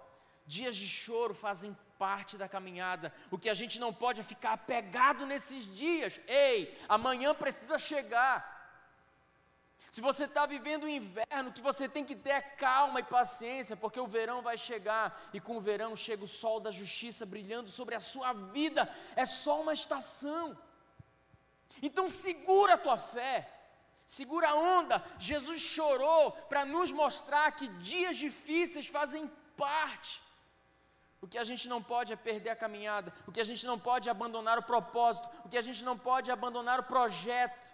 Dias 0.46 0.76
de 0.76 0.88
choro 0.88 1.34
fazem 1.34 1.76
parte 1.98 2.36
da 2.36 2.48
caminhada. 2.48 3.12
O 3.30 3.38
que 3.38 3.48
a 3.48 3.54
gente 3.54 3.78
não 3.78 3.92
pode 3.92 4.20
é 4.20 4.24
ficar 4.24 4.52
apegado 4.52 5.26
nesses 5.26 5.74
dias. 5.74 6.20
Ei, 6.26 6.78
amanhã 6.88 7.34
precisa 7.34 7.78
chegar. 7.78 8.54
Se 9.90 10.00
você 10.00 10.24
está 10.24 10.44
vivendo 10.44 10.84
o 10.84 10.88
inverno, 10.88 11.52
que 11.52 11.60
você 11.60 11.88
tem 11.88 12.04
que 12.04 12.14
ter 12.14 12.40
calma 12.56 13.00
e 13.00 13.02
paciência, 13.02 13.76
porque 13.76 13.98
o 13.98 14.06
verão 14.06 14.42
vai 14.42 14.58
chegar, 14.58 15.28
e 15.32 15.40
com 15.40 15.56
o 15.56 15.60
verão 15.60 15.96
chega 15.96 16.22
o 16.22 16.26
sol 16.26 16.60
da 16.60 16.70
justiça 16.70 17.24
brilhando 17.24 17.70
sobre 17.70 17.94
a 17.94 18.00
sua 18.00 18.32
vida, 18.32 18.94
é 19.14 19.24
só 19.24 19.60
uma 19.62 19.72
estação. 19.72 20.56
Então 21.80 22.10
segura 22.10 22.74
a 22.74 22.78
tua 22.78 22.98
fé, 22.98 23.50
segura 24.04 24.50
a 24.50 24.54
onda. 24.54 25.02
Jesus 25.18 25.60
chorou 25.60 26.32
para 26.50 26.64
nos 26.64 26.92
mostrar 26.92 27.52
que 27.52 27.66
dias 27.66 28.16
difíceis 28.16 28.86
fazem 28.86 29.30
parte. 29.56 30.25
O 31.20 31.26
que 31.26 31.38
a 31.38 31.44
gente 31.44 31.68
não 31.68 31.82
pode 31.82 32.12
é 32.12 32.16
perder 32.16 32.50
a 32.50 32.56
caminhada, 32.56 33.12
o 33.26 33.32
que 33.32 33.40
a 33.40 33.44
gente 33.44 33.64
não 33.66 33.78
pode 33.78 34.08
é 34.08 34.10
abandonar 34.10 34.58
o 34.58 34.62
propósito, 34.62 35.28
o 35.44 35.48
que 35.48 35.56
a 35.56 35.62
gente 35.62 35.84
não 35.84 35.96
pode 35.98 36.30
é 36.30 36.32
abandonar 36.32 36.78
o 36.80 36.84
projeto. 36.84 37.70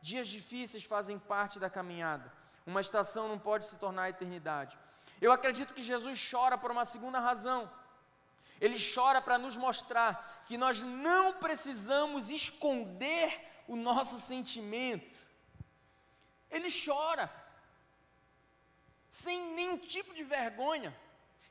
Dias 0.00 0.28
difíceis 0.28 0.84
fazem 0.84 1.18
parte 1.18 1.58
da 1.58 1.68
caminhada. 1.68 2.32
Uma 2.66 2.80
estação 2.80 3.28
não 3.28 3.38
pode 3.38 3.66
se 3.66 3.76
tornar 3.78 4.04
a 4.04 4.10
eternidade. 4.10 4.78
Eu 5.20 5.32
acredito 5.32 5.74
que 5.74 5.82
Jesus 5.82 6.28
chora 6.30 6.56
por 6.56 6.70
uma 6.70 6.84
segunda 6.84 7.18
razão. 7.18 7.70
Ele 8.60 8.78
chora 8.94 9.20
para 9.20 9.38
nos 9.38 9.56
mostrar 9.56 10.44
que 10.46 10.56
nós 10.56 10.82
não 10.82 11.34
precisamos 11.34 12.30
esconder 12.30 13.28
o 13.66 13.74
nosso 13.74 14.20
sentimento. 14.20 15.20
Ele 16.48 16.68
chora, 16.84 17.32
sem 19.08 19.54
nenhum 19.54 19.76
tipo 19.78 20.14
de 20.14 20.22
vergonha 20.22 20.96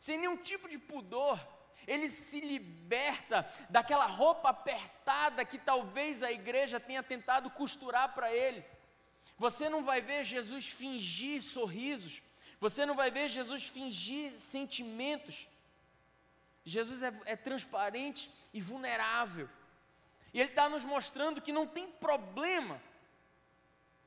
sem 0.02 0.18
nenhum 0.18 0.36
tipo 0.36 0.68
de 0.68 0.80
pudor, 0.80 1.40
ele 1.86 2.10
se 2.10 2.40
liberta 2.42 3.48
daquela 3.70 4.08
roupa 4.08 4.50
apertada 4.50 5.46
que 5.46 5.60
talvez 5.60 6.24
a 6.24 6.32
igreja 6.32 6.80
tenha 6.80 7.04
tentado 7.04 7.52
costurar 7.52 8.16
para 8.16 8.34
ele. 8.34 8.66
Você 9.38 9.70
não 9.70 9.84
vai 9.84 10.02
ver 10.02 10.26
Jesus 10.26 10.68
fingir 10.70 11.44
sorrisos, 11.44 12.20
você 12.60 12.84
não 12.84 12.96
vai 12.96 13.12
ver 13.12 13.30
Jesus 13.30 13.68
fingir 13.68 14.40
sentimentos. 14.40 15.48
Jesus 16.66 17.04
é, 17.04 17.14
é 17.26 17.36
transparente 17.36 18.32
e 18.52 18.60
vulnerável. 18.60 19.48
E 20.34 20.40
Ele 20.40 20.50
está 20.50 20.68
nos 20.68 20.84
mostrando 20.84 21.42
que 21.42 21.52
não 21.52 21.68
tem 21.68 21.92
problema 21.92 22.82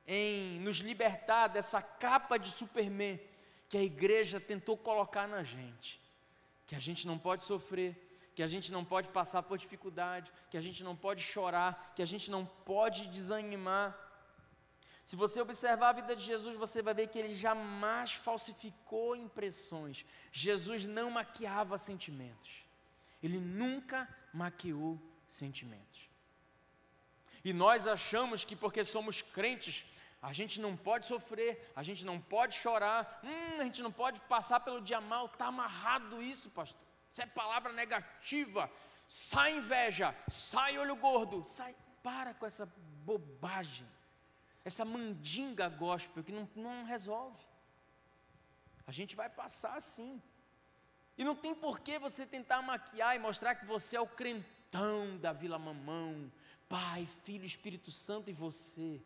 em 0.04 0.58
nos 0.58 0.78
libertar 0.78 1.46
dessa 1.46 1.80
capa 1.80 2.36
de 2.36 2.50
Superman 2.50 3.20
que 3.74 3.78
a 3.78 3.82
igreja 3.82 4.38
tentou 4.38 4.76
colocar 4.76 5.26
na 5.26 5.42
gente. 5.42 6.00
Que 6.64 6.76
a 6.76 6.78
gente 6.78 7.08
não 7.08 7.18
pode 7.18 7.42
sofrer, 7.42 7.90
que 8.32 8.40
a 8.40 8.46
gente 8.46 8.70
não 8.70 8.84
pode 8.84 9.08
passar 9.08 9.42
por 9.42 9.58
dificuldade, 9.58 10.32
que 10.48 10.56
a 10.56 10.60
gente 10.60 10.84
não 10.84 10.94
pode 10.94 11.20
chorar, 11.20 11.92
que 11.96 12.00
a 12.00 12.06
gente 12.06 12.30
não 12.30 12.46
pode 12.46 13.08
desanimar. 13.08 13.88
Se 15.04 15.16
você 15.16 15.40
observar 15.40 15.88
a 15.88 15.92
vida 16.00 16.14
de 16.14 16.22
Jesus, 16.22 16.54
você 16.54 16.82
vai 16.82 16.94
ver 16.94 17.08
que 17.08 17.18
ele 17.18 17.34
jamais 17.34 18.12
falsificou 18.12 19.16
impressões. 19.16 20.06
Jesus 20.30 20.86
não 20.86 21.10
maquiava 21.10 21.76
sentimentos. 21.76 22.52
Ele 23.20 23.40
nunca 23.40 24.08
maquiou 24.32 25.02
sentimentos. 25.26 26.08
E 27.44 27.52
nós 27.52 27.88
achamos 27.88 28.44
que 28.44 28.54
porque 28.54 28.84
somos 28.84 29.20
crentes, 29.20 29.84
a 30.24 30.32
gente 30.32 30.58
não 30.58 30.74
pode 30.74 31.06
sofrer, 31.06 31.70
a 31.76 31.82
gente 31.82 32.02
não 32.02 32.18
pode 32.18 32.54
chorar, 32.54 33.20
hum, 33.22 33.60
a 33.60 33.64
gente 33.64 33.82
não 33.82 33.92
pode 33.92 34.18
passar 34.22 34.58
pelo 34.60 34.80
dia 34.80 34.98
mal, 34.98 35.26
está 35.26 35.46
amarrado 35.48 36.22
isso, 36.22 36.48
pastor. 36.48 36.80
Isso 37.12 37.20
é 37.20 37.26
palavra 37.26 37.72
negativa. 37.74 38.70
Sai 39.06 39.56
inveja, 39.58 40.16
sai 40.26 40.78
olho 40.78 40.96
gordo, 40.96 41.44
sai. 41.44 41.76
Para 42.02 42.32
com 42.34 42.46
essa 42.46 42.66
bobagem. 43.04 43.86
essa 44.64 44.84
mandinga 44.84 45.68
gospel 45.68 46.24
que 46.24 46.32
não, 46.32 46.48
não 46.56 46.84
resolve. 46.84 47.44
A 48.86 48.92
gente 48.92 49.14
vai 49.14 49.28
passar 49.28 49.74
assim. 49.76 50.22
E 51.18 51.22
não 51.22 51.36
tem 51.36 51.54
por 51.54 51.80
que 51.80 51.98
você 51.98 52.24
tentar 52.24 52.62
maquiar 52.62 53.14
e 53.14 53.18
mostrar 53.18 53.54
que 53.54 53.66
você 53.66 53.96
é 53.96 54.00
o 54.00 54.06
crentão 54.06 55.18
da 55.18 55.32
Vila 55.32 55.58
Mamão, 55.58 56.32
Pai, 56.66 57.06
Filho, 57.24 57.44
Espírito 57.44 57.92
Santo 57.92 58.30
e 58.30 58.32
você. 58.32 59.02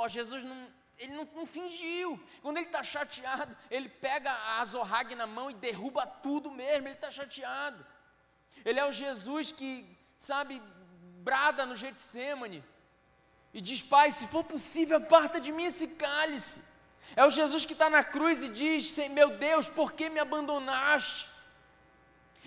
Ó, 0.00 0.06
Jesus 0.06 0.44
não, 0.44 0.56
ele 0.96 1.12
não, 1.12 1.28
não, 1.34 1.44
fingiu. 1.44 2.20
Quando 2.40 2.58
ele 2.58 2.66
está 2.66 2.84
chateado, 2.84 3.56
ele 3.68 3.88
pega 3.88 4.30
a 4.30 4.60
azorrague 4.60 5.16
na 5.16 5.26
mão 5.26 5.50
e 5.50 5.54
derruba 5.54 6.06
tudo 6.06 6.52
mesmo. 6.52 6.86
Ele 6.86 6.94
está 6.94 7.10
chateado. 7.10 7.84
Ele 8.64 8.78
é 8.78 8.84
o 8.84 8.92
Jesus 8.92 9.50
que, 9.50 9.84
sabe, 10.16 10.62
brada 11.28 11.66
no 11.66 11.74
Getsemane 11.74 12.62
e 13.52 13.60
diz: 13.60 13.82
Pai, 13.82 14.12
se 14.12 14.28
for 14.28 14.44
possível, 14.44 14.98
aparta 14.98 15.40
de 15.40 15.50
mim 15.50 15.64
esse 15.64 15.88
cálice. 15.88 16.62
É 17.16 17.26
o 17.26 17.30
Jesus 17.30 17.64
que 17.64 17.72
está 17.72 17.90
na 17.90 18.04
cruz 18.04 18.40
e 18.44 18.48
diz: 18.48 18.96
Meu 19.10 19.36
Deus, 19.36 19.68
por 19.68 19.94
que 19.94 20.08
me 20.08 20.20
abandonaste? 20.20 21.28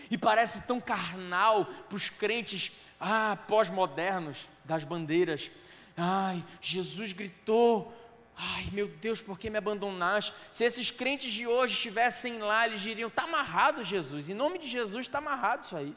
E 0.10 0.18
parece 0.18 0.62
tão 0.62 0.80
carnal 0.80 1.66
para 1.66 1.98
os 1.98 2.10
crentes 2.10 2.72
ah, 2.98 3.38
pós-modernos 3.46 4.48
das 4.64 4.86
bandeiras. 4.86 5.52
Ai, 5.95 6.43
Jesus 6.60 7.13
gritou: 7.13 7.93
Ai, 8.36 8.69
meu 8.71 8.88
Deus, 8.88 9.21
por 9.21 9.38
que 9.38 9.49
me 9.49 9.58
abandonaste? 9.58 10.34
Se 10.51 10.63
esses 10.63 10.89
crentes 10.89 11.32
de 11.32 11.45
hoje 11.45 11.73
estivessem 11.73 12.39
lá, 12.39 12.65
eles 12.65 12.82
diriam: 12.82 13.08
Está 13.08 13.23
amarrado, 13.23 13.84
Jesus. 13.84 14.30
Em 14.30 14.34
nome 14.34 14.58
de 14.58 14.67
Jesus, 14.67 15.06
está 15.06 15.19
amarrado 15.19 15.63
isso 15.63 15.75
aí. 15.75 15.95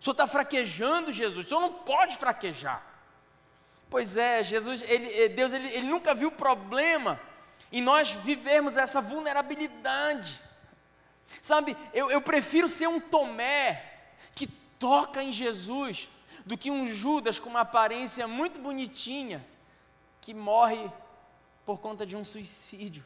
O 0.00 0.04
senhor 0.04 0.12
está 0.12 0.26
fraquejando, 0.26 1.12
Jesus. 1.12 1.46
O 1.46 1.48
senhor 1.48 1.60
não 1.60 1.72
pode 1.72 2.16
fraquejar. 2.16 2.84
Pois 3.88 4.16
é, 4.16 4.42
Jesus, 4.42 4.82
ele, 4.88 5.28
Deus, 5.28 5.52
ele, 5.52 5.68
ele 5.68 5.86
nunca 5.86 6.14
viu 6.14 6.32
problema 6.32 7.20
e 7.70 7.80
nós 7.80 8.12
vivemos 8.12 8.76
essa 8.76 9.00
vulnerabilidade. 9.00 10.42
Sabe, 11.40 11.76
eu, 11.92 12.10
eu 12.10 12.20
prefiro 12.20 12.68
ser 12.68 12.86
um 12.86 13.00
Tomé 13.00 13.84
que 14.34 14.46
toca 14.46 15.22
em 15.22 15.30
Jesus 15.30 16.08
do 16.44 16.58
que 16.58 16.70
um 16.70 16.86
Judas 16.86 17.38
com 17.38 17.50
uma 17.50 17.60
aparência 17.60 18.26
muito 18.26 18.60
bonitinha 18.60 19.46
que 20.20 20.34
morre 20.34 20.90
por 21.64 21.80
conta 21.80 22.04
de 22.04 22.16
um 22.16 22.24
suicídio. 22.24 23.04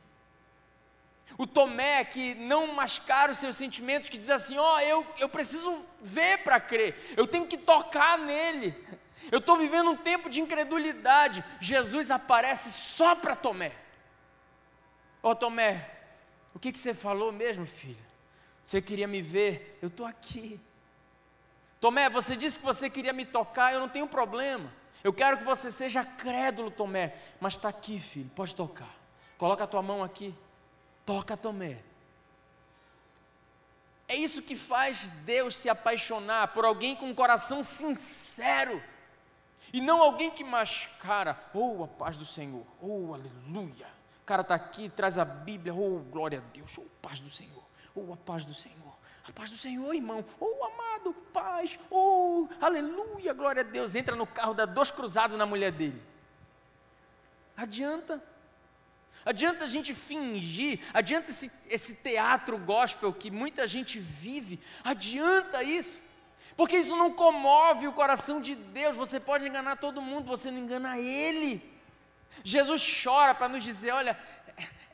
O 1.37 1.47
Tomé 1.47 2.05
que 2.05 2.35
não 2.35 2.75
mascara 2.75 3.33
os 3.33 3.39
seus 3.39 3.57
sentimentos, 3.57 4.09
que 4.09 4.17
diz 4.17 4.31
assim: 4.31 4.57
Ó, 4.57 4.77
oh, 4.77 4.81
eu, 4.81 5.07
eu 5.19 5.29
preciso 5.29 5.85
ver 6.01 6.39
para 6.39 6.61
crer, 6.61 7.15
eu 7.17 7.27
tenho 7.27 7.47
que 7.47 7.59
tocar 7.59 8.19
nele. 8.19 8.75
Eu 9.31 9.39
estou 9.39 9.57
vivendo 9.57 9.91
um 9.91 9.97
tempo 9.97 10.31
de 10.31 10.41
incredulidade. 10.41 11.45
Jesus 11.61 12.11
aparece 12.11 12.71
só 12.71 13.15
para 13.15 13.35
Tomé. 13.35 13.73
Ô 15.23 15.31
oh, 15.31 15.35
Tomé, 15.35 15.91
o 16.55 16.59
que, 16.59 16.71
que 16.71 16.79
você 16.79 16.95
falou 16.95 17.33
mesmo, 17.33 17.67
filho? 17.67 18.07
Você 18.63 18.81
queria 18.81 19.09
me 19.09 19.21
ver? 19.21 19.79
Eu 19.83 19.89
estou 19.89 20.07
aqui. 20.07 20.61
Tomé, 21.87 22.11
você 22.11 22.35
disse 22.35 22.59
que 22.59 22.65
você 22.65 22.91
queria 22.91 23.13
me 23.13 23.25
tocar, 23.25 23.73
eu 23.73 23.79
não 23.79 23.89
tenho 23.89 24.09
problema. 24.09 24.73
Eu 25.05 25.13
quero 25.13 25.39
que 25.39 25.45
você 25.45 25.71
seja 25.71 26.05
crédulo, 26.05 26.69
Tomé. 26.69 27.15
Mas 27.39 27.53
está 27.53 27.69
aqui, 27.69 28.01
filho, 28.01 28.29
pode 28.35 28.57
tocar. 28.57 28.93
Coloca 29.39 29.63
a 29.63 29.67
tua 29.69 29.83
mão 29.83 30.03
aqui. 30.03 30.35
Toca, 31.05 31.37
Tomé. 31.37 31.79
É 34.09 34.17
isso 34.17 34.43
que 34.43 34.57
faz 34.57 35.09
Deus 35.25 35.57
se 35.57 35.69
apaixonar 35.69 36.49
por 36.49 36.65
alguém 36.65 36.97
com 36.97 37.07
um 37.07 37.15
coração 37.15 37.63
sincero. 37.63 38.83
E 39.73 39.81
não 39.81 40.03
alguém 40.03 40.29
que 40.29 40.43
mascara. 40.43 41.39
Oh, 41.55 41.85
a 41.85 41.87
paz 41.87 42.17
do 42.17 42.25
Senhor. 42.25 42.67
Oh, 42.81 43.15
aleluia 43.15 43.97
cara 44.27 44.43
está 44.43 44.57
aqui, 44.57 44.89
traz 44.89 45.17
a 45.17 45.25
Bíblia, 45.25 45.73
oh 45.73 46.01
glória 46.01 46.41
a 46.41 46.53
Deus, 46.53 46.77
oh 46.79 46.87
paz 47.01 47.21
do 47.21 47.31
Senhor, 47.31 47.63
oh 47.95 48.13
a 48.13 48.17
paz 48.17 48.45
do 48.45 48.53
Senhor, 48.53 48.86
a 49.29 49.33
paz 49.33 49.51
do 49.51 49.57
Senhor, 49.57 49.93
irmão, 49.93 50.25
oh 50.39 50.65
amado, 50.65 51.13
paz, 51.33 51.79
oh 51.91 52.49
aleluia, 52.61 53.33
glória 53.33 53.61
a 53.61 53.65
Deus, 53.65 53.95
entra 53.95 54.15
no 54.15 54.27
carro, 54.27 54.55
dá 54.55 54.65
dois 54.65 54.91
cruzados 54.91 55.37
na 55.37 55.45
mulher 55.45 55.73
dele. 55.73 56.01
Adianta? 57.57 58.23
Adianta 59.25 59.65
a 59.65 59.67
gente 59.67 59.93
fingir, 59.93 60.81
adianta 60.95 61.31
esse, 61.31 61.51
esse 61.69 61.97
teatro 61.97 62.57
gospel 62.57 63.13
que 63.13 63.29
muita 63.29 63.67
gente 63.67 63.99
vive, 63.99 64.61
adianta 64.85 65.61
isso, 65.65 66.01
porque 66.57 66.77
isso 66.77 66.95
não 66.97 67.13
comove 67.13 67.89
o 67.89 67.93
coração 67.93 68.41
de 68.41 68.55
Deus. 68.55 68.97
Você 68.97 69.19
pode 69.19 69.47
enganar 69.47 69.77
todo 69.77 70.01
mundo, 70.01 70.27
você 70.27 70.51
não 70.51 70.59
engana 70.59 70.99
Ele. 70.99 71.61
Jesus 72.45 73.03
chora 73.03 73.35
para 73.35 73.49
nos 73.49 73.63
dizer: 73.63 73.91
olha, 73.91 74.19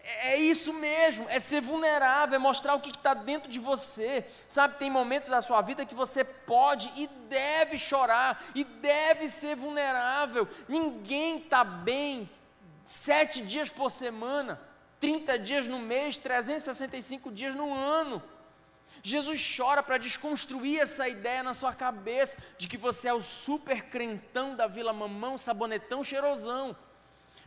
é, 0.02 0.32
é 0.32 0.36
isso 0.36 0.72
mesmo, 0.72 1.26
é 1.28 1.38
ser 1.38 1.60
vulnerável, 1.60 2.36
é 2.36 2.38
mostrar 2.38 2.74
o 2.74 2.80
que 2.80 2.90
está 2.90 3.14
dentro 3.14 3.50
de 3.50 3.58
você. 3.58 4.26
Sabe, 4.46 4.78
tem 4.78 4.90
momentos 4.90 5.30
da 5.30 5.40
sua 5.40 5.62
vida 5.62 5.86
que 5.86 5.94
você 5.94 6.24
pode 6.24 6.92
e 6.96 7.06
deve 7.28 7.78
chorar, 7.78 8.44
e 8.54 8.64
deve 8.64 9.28
ser 9.28 9.54
vulnerável. 9.56 10.48
Ninguém 10.68 11.38
está 11.38 11.62
bem 11.62 12.28
sete 12.84 13.42
dias 13.42 13.70
por 13.70 13.90
semana, 13.90 14.60
30 15.00 15.38
dias 15.38 15.68
no 15.68 15.78
mês, 15.78 16.18
365 16.18 17.30
dias 17.30 17.54
no 17.54 17.72
ano. 17.74 18.22
Jesus 19.02 19.56
chora 19.56 19.82
para 19.82 19.98
desconstruir 19.98 20.80
essa 20.80 21.08
ideia 21.08 21.42
na 21.42 21.54
sua 21.54 21.72
cabeça 21.72 22.36
de 22.56 22.68
que 22.68 22.76
você 22.76 23.08
é 23.08 23.14
o 23.14 23.22
super 23.22 23.86
crentão 23.86 24.54
da 24.54 24.66
Vila 24.66 24.92
Mamão, 24.92 25.36
sabonetão 25.36 26.04
cheirosão. 26.04 26.76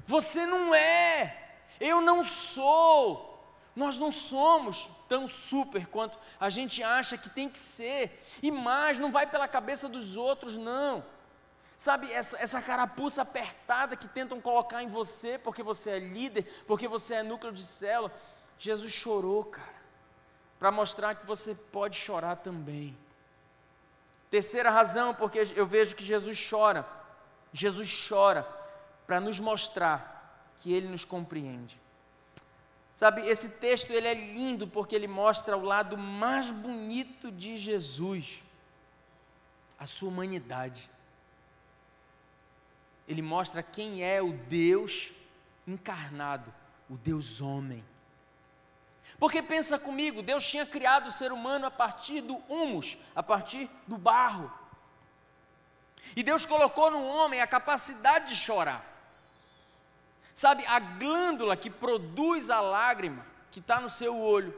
Você 0.06 0.46
não 0.46 0.76
é, 0.76 1.45
eu 1.80 2.02
não 2.02 2.24
sou. 2.24 3.34
Nós 3.76 3.98
não 3.98 4.12
somos 4.12 4.90
tão 5.10 5.28
super 5.28 5.86
quanto 5.88 6.18
a 6.40 6.50
gente 6.50 6.82
acha 6.82 7.18
que 7.18 7.30
tem 7.30 7.50
que 7.50 7.60
ser. 7.60 8.24
E 8.42 8.50
mais, 8.50 9.00
não 9.00 9.12
vai 9.12 9.28
pela 9.28 9.48
cabeça 9.48 9.90
dos 9.90 10.16
outros, 10.16 10.56
não. 10.56 11.04
Sabe, 11.78 12.10
essa, 12.12 12.38
essa 12.38 12.62
carapuça 12.62 13.22
apertada 13.22 13.98
que 13.98 14.08
tentam 14.08 14.40
colocar 14.40 14.82
em 14.82 14.88
você, 14.88 15.38
porque 15.38 15.62
você 15.62 15.92
é 15.92 16.00
líder, 16.00 16.64
porque 16.66 16.88
você 16.88 17.16
é 17.16 17.24
núcleo 17.24 17.52
de 17.52 17.66
célula. 17.66 18.14
Jesus 18.58 18.94
chorou, 18.94 19.44
cara, 19.44 19.76
para 20.58 20.72
mostrar 20.72 21.16
que 21.16 21.26
você 21.26 21.54
pode 21.54 21.98
chorar 21.98 22.38
também. 22.38 22.98
Terceira 24.30 24.72
razão, 24.72 25.14
porque 25.14 25.40
eu 25.54 25.68
vejo 25.68 25.98
que 25.98 26.04
Jesus 26.04 26.48
chora. 26.50 26.86
Jesus 27.52 28.08
chora 28.08 28.48
para 29.06 29.20
nos 29.20 29.40
mostrar 29.40 30.15
que 30.60 30.74
Ele 30.74 30.88
nos 30.88 31.06
compreende. 31.06 31.80
Sabe, 32.96 33.28
esse 33.28 33.50
texto 33.60 33.92
ele 33.92 34.08
é 34.08 34.14
lindo 34.14 34.66
porque 34.66 34.96
ele 34.96 35.06
mostra 35.06 35.58
o 35.58 35.66
lado 35.66 35.98
mais 35.98 36.50
bonito 36.50 37.30
de 37.30 37.58
Jesus, 37.58 38.42
a 39.78 39.86
sua 39.86 40.08
humanidade. 40.08 40.90
Ele 43.06 43.22
mostra 43.22 43.62
quem 43.62 44.02
é 44.02 44.22
o 44.22 44.32
Deus 44.32 45.12
encarnado, 45.68 46.54
o 46.90 46.96
Deus 46.96 47.42
homem. 47.42 47.84
Porque 49.20 49.44
pensa 49.44 49.78
comigo, 49.78 50.22
Deus 50.22 50.50
tinha 50.50 50.66
criado 50.66 51.08
o 51.08 51.12
ser 51.12 51.34
humano 51.34 51.66
a 51.66 51.72
partir 51.72 52.22
do 52.22 52.38
humus, 52.48 52.98
a 53.14 53.22
partir 53.22 53.70
do 53.86 53.98
barro. 53.98 54.50
E 56.16 56.24
Deus 56.24 56.46
colocou 56.46 56.90
no 56.90 57.04
homem 57.04 57.42
a 57.42 57.48
capacidade 57.48 58.30
de 58.30 58.38
chorar. 58.38 58.95
Sabe, 60.36 60.66
a 60.68 60.82
glândula 60.82 61.56
que 61.56 61.70
produz 61.70 62.50
a 62.50 62.60
lágrima, 62.60 63.26
que 63.50 63.62
está 63.62 63.80
no 63.80 63.90
seu 63.90 64.20
olho, 64.20 64.54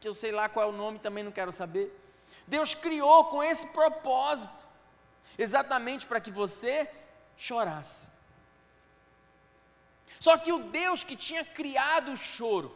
que 0.00 0.08
eu 0.08 0.14
sei 0.14 0.32
lá 0.32 0.48
qual 0.48 0.66
é 0.66 0.72
o 0.72 0.76
nome, 0.76 0.98
também 0.98 1.22
não 1.22 1.30
quero 1.30 1.52
saber. 1.52 1.94
Deus 2.46 2.72
criou 2.72 3.26
com 3.26 3.42
esse 3.42 3.66
propósito, 3.68 4.66
exatamente 5.36 6.06
para 6.06 6.18
que 6.18 6.30
você 6.30 6.90
chorasse. 7.36 8.08
Só 10.18 10.38
que 10.38 10.50
o 10.50 10.60
Deus 10.60 11.04
que 11.04 11.14
tinha 11.14 11.44
criado 11.44 12.12
o 12.12 12.16
choro, 12.16 12.74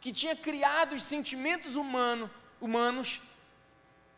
que 0.00 0.10
tinha 0.10 0.34
criado 0.34 0.94
os 0.94 1.04
sentimentos 1.04 1.76
humano, 1.76 2.30
humanos, 2.62 3.20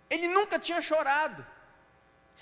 ele 0.08 0.28
nunca 0.28 0.56
tinha 0.56 0.80
chorado. 0.80 1.44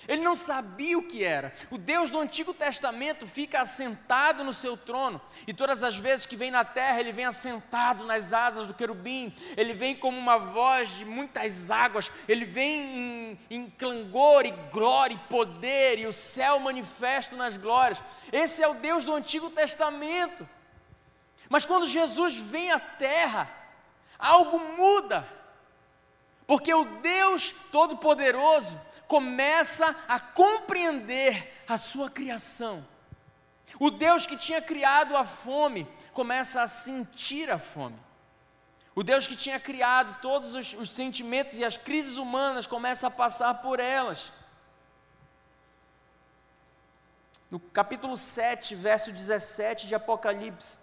Ele 0.06 0.22
não 0.22 0.36
sabia 0.36 0.96
o 0.96 1.02
que 1.02 1.24
era. 1.24 1.52
O 1.70 1.76
Deus 1.76 2.10
do 2.10 2.18
Antigo 2.18 2.54
Testamento 2.54 3.26
fica 3.26 3.60
assentado 3.60 4.44
no 4.44 4.52
seu 4.52 4.76
trono, 4.76 5.20
e 5.46 5.52
todas 5.52 5.82
as 5.82 5.96
vezes 5.96 6.24
que 6.24 6.36
vem 6.36 6.50
na 6.50 6.64
terra, 6.64 7.00
ele 7.00 7.12
vem 7.12 7.24
assentado 7.24 8.04
nas 8.04 8.32
asas 8.32 8.66
do 8.66 8.74
querubim, 8.74 9.34
ele 9.56 9.74
vem 9.74 9.96
como 9.96 10.16
uma 10.16 10.38
voz 10.38 10.90
de 10.90 11.04
muitas 11.04 11.70
águas, 11.70 12.10
ele 12.28 12.44
vem 12.44 12.70
em, 12.70 13.38
em 13.50 13.70
clangor 13.70 14.46
e 14.46 14.50
glória 14.70 15.14
e 15.14 15.28
poder, 15.28 15.98
e 15.98 16.06
o 16.06 16.12
céu 16.12 16.60
manifesto 16.60 17.36
nas 17.36 17.56
glórias. 17.56 18.02
Esse 18.32 18.62
é 18.62 18.68
o 18.68 18.74
Deus 18.74 19.04
do 19.04 19.14
Antigo 19.14 19.50
Testamento. 19.50 20.48
Mas 21.48 21.64
quando 21.64 21.86
Jesus 21.86 22.36
vem 22.36 22.70
à 22.70 22.78
terra, 22.78 23.50
algo 24.18 24.58
muda, 24.76 25.26
porque 26.46 26.72
o 26.72 26.84
Deus 26.84 27.54
Todo-Poderoso, 27.70 28.78
começa 29.08 29.96
a 30.06 30.20
compreender 30.20 31.64
a 31.66 31.78
sua 31.78 32.10
criação. 32.10 32.86
O 33.80 33.90
Deus 33.90 34.26
que 34.26 34.36
tinha 34.36 34.60
criado 34.60 35.16
a 35.16 35.24
fome 35.24 35.88
começa 36.12 36.62
a 36.62 36.68
sentir 36.68 37.50
a 37.50 37.58
fome. 37.58 37.98
O 38.94 39.02
Deus 39.02 39.26
que 39.26 39.36
tinha 39.36 39.58
criado 39.58 40.20
todos 40.20 40.54
os, 40.54 40.74
os 40.74 40.90
sentimentos 40.90 41.56
e 41.56 41.64
as 41.64 41.76
crises 41.76 42.16
humanas 42.16 42.66
começa 42.66 43.06
a 43.06 43.10
passar 43.10 43.54
por 43.54 43.80
elas. 43.80 44.32
No 47.50 47.58
capítulo 47.58 48.16
7, 48.16 48.74
verso 48.74 49.10
17 49.10 49.86
de 49.86 49.94
Apocalipse, 49.94 50.78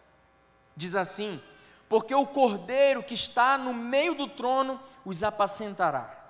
diz 0.76 0.96
assim: 0.96 1.44
Porque 1.88 2.16
o 2.16 2.26
cordeiro 2.26 3.04
que 3.04 3.14
está 3.14 3.58
no 3.58 3.74
meio 3.74 4.16
do 4.16 4.28
trono 4.28 4.82
os 5.04 5.22
apacentará. 5.22 6.25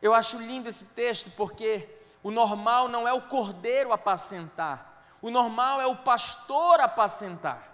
Eu 0.00 0.14
acho 0.14 0.38
lindo 0.38 0.68
esse 0.68 0.86
texto 0.86 1.30
porque 1.36 1.88
o 2.22 2.30
normal 2.30 2.88
não 2.88 3.06
é 3.06 3.12
o 3.12 3.22
cordeiro 3.22 3.92
apacentar, 3.92 5.04
o 5.20 5.30
normal 5.30 5.80
é 5.80 5.86
o 5.86 5.96
pastor 5.96 6.80
apacentar. 6.80 7.68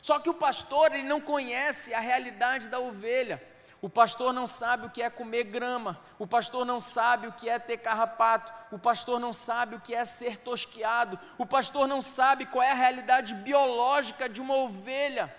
Só 0.00 0.18
que 0.18 0.28
o 0.28 0.34
pastor 0.34 0.92
ele 0.92 1.04
não 1.04 1.20
conhece 1.20 1.94
a 1.94 2.00
realidade 2.00 2.68
da 2.68 2.78
ovelha. 2.78 3.42
O 3.80 3.88
pastor 3.88 4.32
não 4.32 4.46
sabe 4.46 4.86
o 4.86 4.90
que 4.90 5.02
é 5.02 5.10
comer 5.10 5.44
grama, 5.44 6.00
o 6.18 6.26
pastor 6.26 6.64
não 6.64 6.80
sabe 6.80 7.26
o 7.26 7.32
que 7.32 7.50
é 7.50 7.58
ter 7.58 7.76
carrapato, 7.76 8.50
o 8.70 8.78
pastor 8.78 9.20
não 9.20 9.32
sabe 9.34 9.76
o 9.76 9.80
que 9.80 9.94
é 9.94 10.06
ser 10.06 10.38
tosquiado, 10.38 11.18
o 11.36 11.44
pastor 11.44 11.86
não 11.86 12.00
sabe 12.00 12.46
qual 12.46 12.62
é 12.62 12.70
a 12.70 12.74
realidade 12.74 13.34
biológica 13.34 14.26
de 14.26 14.40
uma 14.40 14.54
ovelha. 14.56 15.34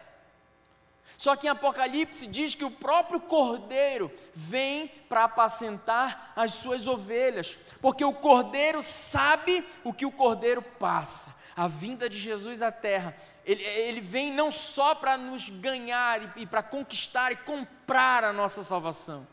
Só 1.17 1.35
que 1.35 1.47
em 1.47 1.49
Apocalipse 1.49 2.27
diz 2.27 2.55
que 2.55 2.65
o 2.65 2.71
próprio 2.71 3.19
cordeiro 3.19 4.11
vem 4.33 4.87
para 5.09 5.23
apacentar 5.23 6.33
as 6.35 6.53
suas 6.53 6.87
ovelhas, 6.87 7.57
porque 7.81 8.03
o 8.03 8.13
cordeiro 8.13 8.83
sabe 8.83 9.65
o 9.83 9.93
que 9.93 10.05
o 10.05 10.11
cordeiro 10.11 10.61
passa. 10.61 11.43
A 11.55 11.67
vinda 11.67 12.09
de 12.09 12.19
Jesus 12.19 12.61
à 12.61 12.71
terra 12.71 13.15
ele, 13.45 13.63
ele 13.63 14.01
vem 14.01 14.33
não 14.33 14.51
só 14.51 14.95
para 14.95 15.17
nos 15.17 15.49
ganhar 15.49 16.21
e, 16.21 16.41
e 16.41 16.45
para 16.47 16.63
conquistar 16.63 17.31
e 17.31 17.35
comprar 17.35 18.23
a 18.23 18.33
nossa 18.33 18.63
salvação. 18.63 19.27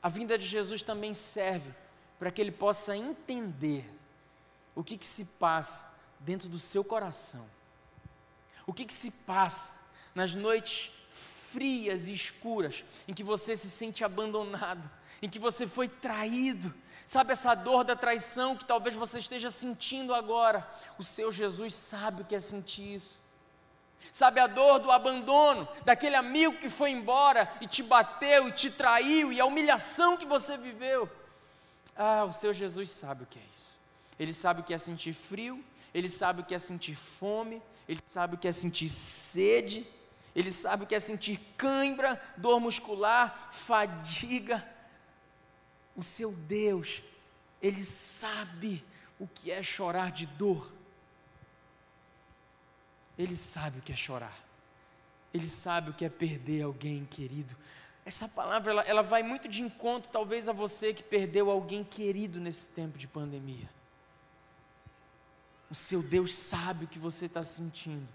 A 0.00 0.08
vinda 0.08 0.38
de 0.38 0.46
Jesus 0.46 0.82
também 0.82 1.12
serve 1.12 1.74
para 2.16 2.30
que 2.30 2.40
ele 2.40 2.52
possa 2.52 2.96
entender 2.96 3.92
o 4.74 4.84
que, 4.84 4.96
que 4.96 5.06
se 5.06 5.24
passa 5.24 5.96
dentro 6.20 6.48
do 6.48 6.60
seu 6.60 6.84
coração. 6.84 7.44
O 8.66 8.72
que, 8.72 8.84
que 8.84 8.92
se 8.92 9.10
passa 9.10 9.85
nas 10.16 10.34
noites 10.34 10.90
frias 11.10 12.08
e 12.08 12.12
escuras 12.12 12.84
em 13.06 13.14
que 13.14 13.22
você 13.22 13.56
se 13.56 13.70
sente 13.70 14.04
abandonado, 14.04 14.90
em 15.22 15.28
que 15.28 15.38
você 15.38 15.64
foi 15.64 15.88
traído, 15.88 16.74
Sabe 17.06 17.30
essa 17.30 17.54
dor 17.54 17.84
da 17.84 17.94
traição 17.94 18.56
que 18.56 18.64
talvez 18.64 18.96
você 18.96 19.20
esteja 19.20 19.48
sentindo 19.48 20.12
agora? 20.12 20.68
O 20.98 21.04
seu 21.04 21.30
Jesus 21.30 21.72
sabe 21.72 22.22
o 22.22 22.24
que 22.24 22.34
é 22.34 22.40
sentir 22.40 22.94
isso. 22.94 23.20
Sabe 24.10 24.40
a 24.40 24.48
dor 24.48 24.80
do 24.80 24.90
abandono, 24.90 25.68
daquele 25.84 26.16
amigo 26.16 26.58
que 26.58 26.68
foi 26.68 26.90
embora 26.90 27.48
e 27.60 27.66
te 27.66 27.80
bateu 27.80 28.48
e 28.48 28.52
te 28.52 28.70
traiu 28.72 29.32
e 29.32 29.40
a 29.40 29.46
humilhação 29.46 30.16
que 30.16 30.26
você 30.26 30.56
viveu? 30.56 31.08
Ah, 31.96 32.24
o 32.24 32.32
seu 32.32 32.52
Jesus 32.52 32.90
sabe 32.90 33.22
o 33.22 33.26
que 33.26 33.38
é 33.38 33.42
isso. 33.52 33.78
Ele 34.18 34.34
sabe 34.34 34.62
o 34.62 34.64
que 34.64 34.74
é 34.74 34.78
sentir 34.78 35.12
frio, 35.12 35.64
ele 35.94 36.10
sabe 36.10 36.40
o 36.40 36.44
que 36.44 36.56
é 36.56 36.58
sentir 36.58 36.96
fome, 36.96 37.62
ele 37.88 38.00
sabe 38.04 38.34
o 38.34 38.38
que 38.38 38.48
é 38.48 38.52
sentir 38.52 38.88
sede, 38.88 39.86
ele 40.36 40.52
sabe 40.52 40.84
o 40.84 40.86
que 40.86 40.94
é 40.94 41.00
sentir 41.00 41.40
cãibra, 41.56 42.20
dor 42.36 42.60
muscular, 42.60 43.48
fadiga 43.50 44.62
o 45.96 46.02
seu 46.02 46.30
Deus, 46.30 47.02
Ele 47.62 47.82
sabe 47.82 48.84
o 49.18 49.26
que 49.26 49.50
é 49.50 49.62
chorar 49.62 50.12
de 50.12 50.26
dor. 50.26 50.70
Ele 53.16 53.34
sabe 53.34 53.78
o 53.78 53.82
que 53.82 53.94
é 53.94 53.96
chorar. 53.96 54.38
Ele 55.32 55.48
sabe 55.48 55.88
o 55.88 55.94
que 55.94 56.04
é 56.04 56.10
perder 56.10 56.64
alguém 56.64 57.06
querido. 57.06 57.56
Essa 58.04 58.28
palavra 58.28 58.72
ela, 58.72 58.82
ela 58.82 59.02
vai 59.02 59.22
muito 59.22 59.48
de 59.48 59.62
encontro, 59.62 60.10
talvez, 60.12 60.50
a 60.50 60.52
você 60.52 60.92
que 60.92 61.02
perdeu 61.02 61.50
alguém 61.50 61.82
querido 61.82 62.38
nesse 62.38 62.68
tempo 62.68 62.98
de 62.98 63.08
pandemia. 63.08 63.70
O 65.70 65.74
seu 65.74 66.02
Deus 66.02 66.34
sabe 66.34 66.84
o 66.84 66.88
que 66.88 66.98
você 66.98 67.24
está 67.24 67.42
sentindo. 67.42 68.06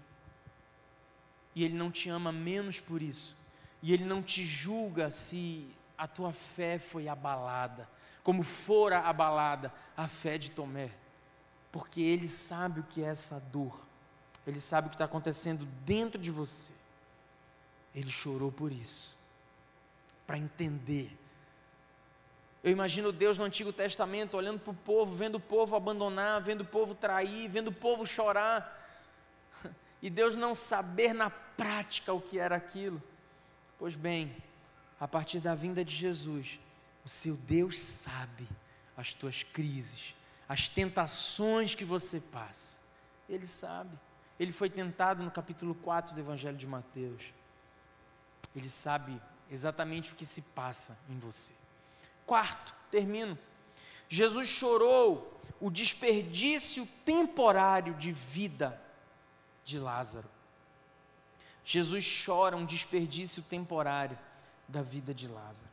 E 1.54 1.64
Ele 1.64 1.74
não 1.74 1.90
te 1.90 2.08
ama 2.08 2.32
menos 2.32 2.80
por 2.80 3.02
isso. 3.02 3.36
E 3.82 3.92
Ele 3.92 4.04
não 4.04 4.22
te 4.22 4.44
julga 4.44 5.10
se 5.10 5.72
a 6.02 6.08
tua 6.08 6.32
fé 6.32 6.80
foi 6.80 7.06
abalada, 7.06 7.88
como 8.24 8.42
fora 8.42 8.98
abalada 9.00 9.72
a 9.96 10.08
fé 10.08 10.36
de 10.36 10.50
Tomé, 10.50 10.90
porque 11.70 12.00
ele 12.00 12.26
sabe 12.26 12.80
o 12.80 12.82
que 12.82 13.04
é 13.04 13.06
essa 13.06 13.38
dor, 13.38 13.80
ele 14.44 14.58
sabe 14.58 14.86
o 14.86 14.90
que 14.90 14.96
está 14.96 15.04
acontecendo 15.04 15.64
dentro 15.84 16.20
de 16.20 16.32
você. 16.32 16.74
Ele 17.94 18.10
chorou 18.10 18.50
por 18.50 18.72
isso, 18.72 19.16
para 20.26 20.36
entender. 20.36 21.16
Eu 22.64 22.72
imagino 22.72 23.12
Deus 23.12 23.38
no 23.38 23.44
Antigo 23.44 23.72
Testamento 23.72 24.36
olhando 24.36 24.58
para 24.58 24.72
o 24.72 24.74
povo, 24.74 25.14
vendo 25.14 25.36
o 25.36 25.40
povo 25.40 25.76
abandonar, 25.76 26.40
vendo 26.40 26.62
o 26.62 26.66
povo 26.66 26.96
trair, 26.96 27.48
vendo 27.48 27.68
o 27.68 27.72
povo 27.72 28.04
chorar, 28.04 28.81
e 30.02 30.10
Deus 30.10 30.34
não 30.34 30.52
saber 30.52 31.14
na 31.14 31.30
prática 31.30 32.12
o 32.12 32.20
que 32.20 32.38
era 32.38 32.56
aquilo. 32.56 33.00
Pois 33.78 33.94
bem, 33.94 34.34
a 34.98 35.06
partir 35.06 35.38
da 35.38 35.54
vinda 35.54 35.84
de 35.84 35.94
Jesus, 35.94 36.58
o 37.04 37.08
seu 37.08 37.36
Deus 37.36 37.78
sabe 37.78 38.48
as 38.96 39.14
tuas 39.14 39.44
crises, 39.44 40.14
as 40.48 40.68
tentações 40.68 41.76
que 41.76 41.84
você 41.84 42.20
passa. 42.20 42.80
Ele 43.28 43.46
sabe. 43.46 43.96
Ele 44.40 44.52
foi 44.52 44.68
tentado 44.68 45.22
no 45.22 45.30
capítulo 45.30 45.74
4 45.76 46.14
do 46.14 46.20
Evangelho 46.20 46.56
de 46.56 46.66
Mateus. 46.66 47.22
Ele 48.56 48.68
sabe 48.68 49.20
exatamente 49.48 50.12
o 50.12 50.16
que 50.16 50.26
se 50.26 50.42
passa 50.42 50.98
em 51.08 51.18
você. 51.20 51.52
Quarto, 52.26 52.74
termino. 52.90 53.38
Jesus 54.08 54.48
chorou 54.48 55.40
o 55.60 55.70
desperdício 55.70 56.86
temporário 57.04 57.94
de 57.94 58.10
vida 58.10 58.81
de 59.64 59.78
Lázaro. 59.78 60.28
Jesus 61.64 62.24
chora 62.24 62.56
um 62.56 62.64
desperdício 62.64 63.42
temporário 63.42 64.18
da 64.68 64.82
vida 64.82 65.14
de 65.14 65.28
Lázaro. 65.28 65.70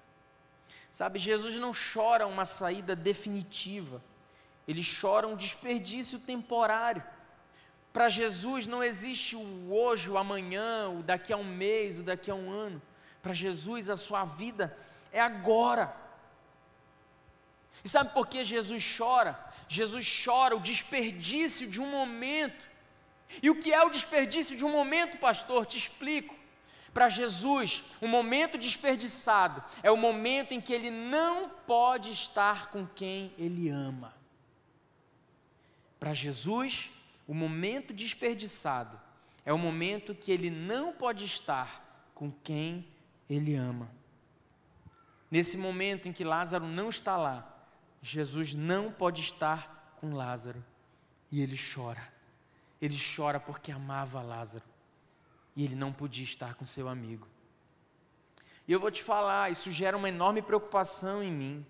Sabe, 0.92 1.20
Jesus 1.20 1.56
não 1.56 1.72
chora 1.72 2.28
uma 2.28 2.46
saída 2.46 2.96
definitiva, 2.96 4.02
ele 4.68 4.84
chora 4.84 5.28
um 5.28 5.36
desperdício 5.36 6.20
temporário. 6.20 7.04
Para 7.92 8.10
Jesus 8.10 8.68
não 8.68 8.84
existe 8.84 9.36
o 9.36 9.74
hoje, 9.74 10.10
o 10.10 10.18
amanhã, 10.18 10.90
o 10.90 11.02
daqui 11.02 11.34
a 11.34 11.38
um 11.38 11.44
mês, 11.44 12.00
o 12.00 12.04
daqui 12.04 12.30
a 12.30 12.36
um 12.36 12.52
ano. 12.52 12.82
Para 13.22 13.34
Jesus 13.34 13.90
a 13.90 13.98
sua 13.98 14.26
vida 14.26 14.76
é 15.12 15.20
agora. 15.20 15.96
E 17.84 17.90
sabe 17.90 18.14
por 18.14 18.28
que 18.28 18.44
Jesus 18.44 18.96
chora? 18.98 19.40
Jesus 19.68 20.24
chora 20.24 20.56
o 20.56 20.60
desperdício 20.60 21.70
de 21.70 21.82
um 21.82 21.90
momento. 21.90 22.68
E 23.42 23.50
o 23.50 23.60
que 23.60 23.72
é 23.72 23.84
o 23.84 23.90
desperdício 23.90 24.58
de 24.58 24.66
um 24.66 24.72
momento, 24.72 25.18
pastor? 25.18 25.66
Te 25.66 25.78
explico. 25.78 26.36
Para 26.94 27.08
Jesus, 27.08 27.84
o 28.02 28.08
momento 28.08 28.58
desperdiçado 28.58 29.64
é 29.84 29.92
o 29.92 29.98
momento 29.98 30.54
em 30.54 30.60
que 30.60 30.74
ele 30.74 30.90
não 30.90 31.50
pode 31.50 32.12
estar 32.12 32.72
com 32.72 32.86
quem 32.86 33.34
ele 33.38 33.70
ama. 33.70 34.14
Para 36.00 36.14
Jesus, 36.14 36.90
o 37.28 37.34
momento 37.34 37.94
desperdiçado 37.94 39.00
é 39.46 39.54
o 39.54 39.58
momento 39.58 40.16
que 40.16 40.32
ele 40.32 40.50
não 40.50 40.92
pode 40.92 41.26
estar 41.26 42.12
com 42.16 42.32
quem 42.32 42.88
ele 43.30 43.54
ama. 43.54 43.90
Nesse 45.30 45.58
momento 45.58 46.10
em 46.10 46.12
que 46.12 46.24
Lázaro 46.24 46.66
não 46.66 46.90
está 46.90 47.16
lá, 47.16 47.48
Jesus 48.02 48.54
não 48.54 48.92
pode 48.92 49.22
estar 49.22 49.96
com 50.00 50.14
Lázaro 50.14 50.64
e 51.32 51.42
ele 51.42 51.58
chora. 51.58 52.19
Ele 52.82 52.98
chora 53.16 53.40
porque 53.40 53.72
amava 53.72 54.22
Lázaro 54.22 54.66
e 55.56 55.64
ele 55.64 55.76
não 55.76 55.92
podia 55.92 56.24
estar 56.24 56.56
com 56.56 56.66
seu 56.66 56.88
amigo. 56.88 57.28
E 58.68 58.72
eu 58.72 58.80
vou 58.80 58.92
te 58.92 59.04
falar, 59.04 59.52
isso 59.52 59.72
gera 59.72 59.98
uma 59.98 60.08
enorme 60.08 60.42
preocupação 60.42 61.24
em 61.24 61.32
mim. 61.32 61.66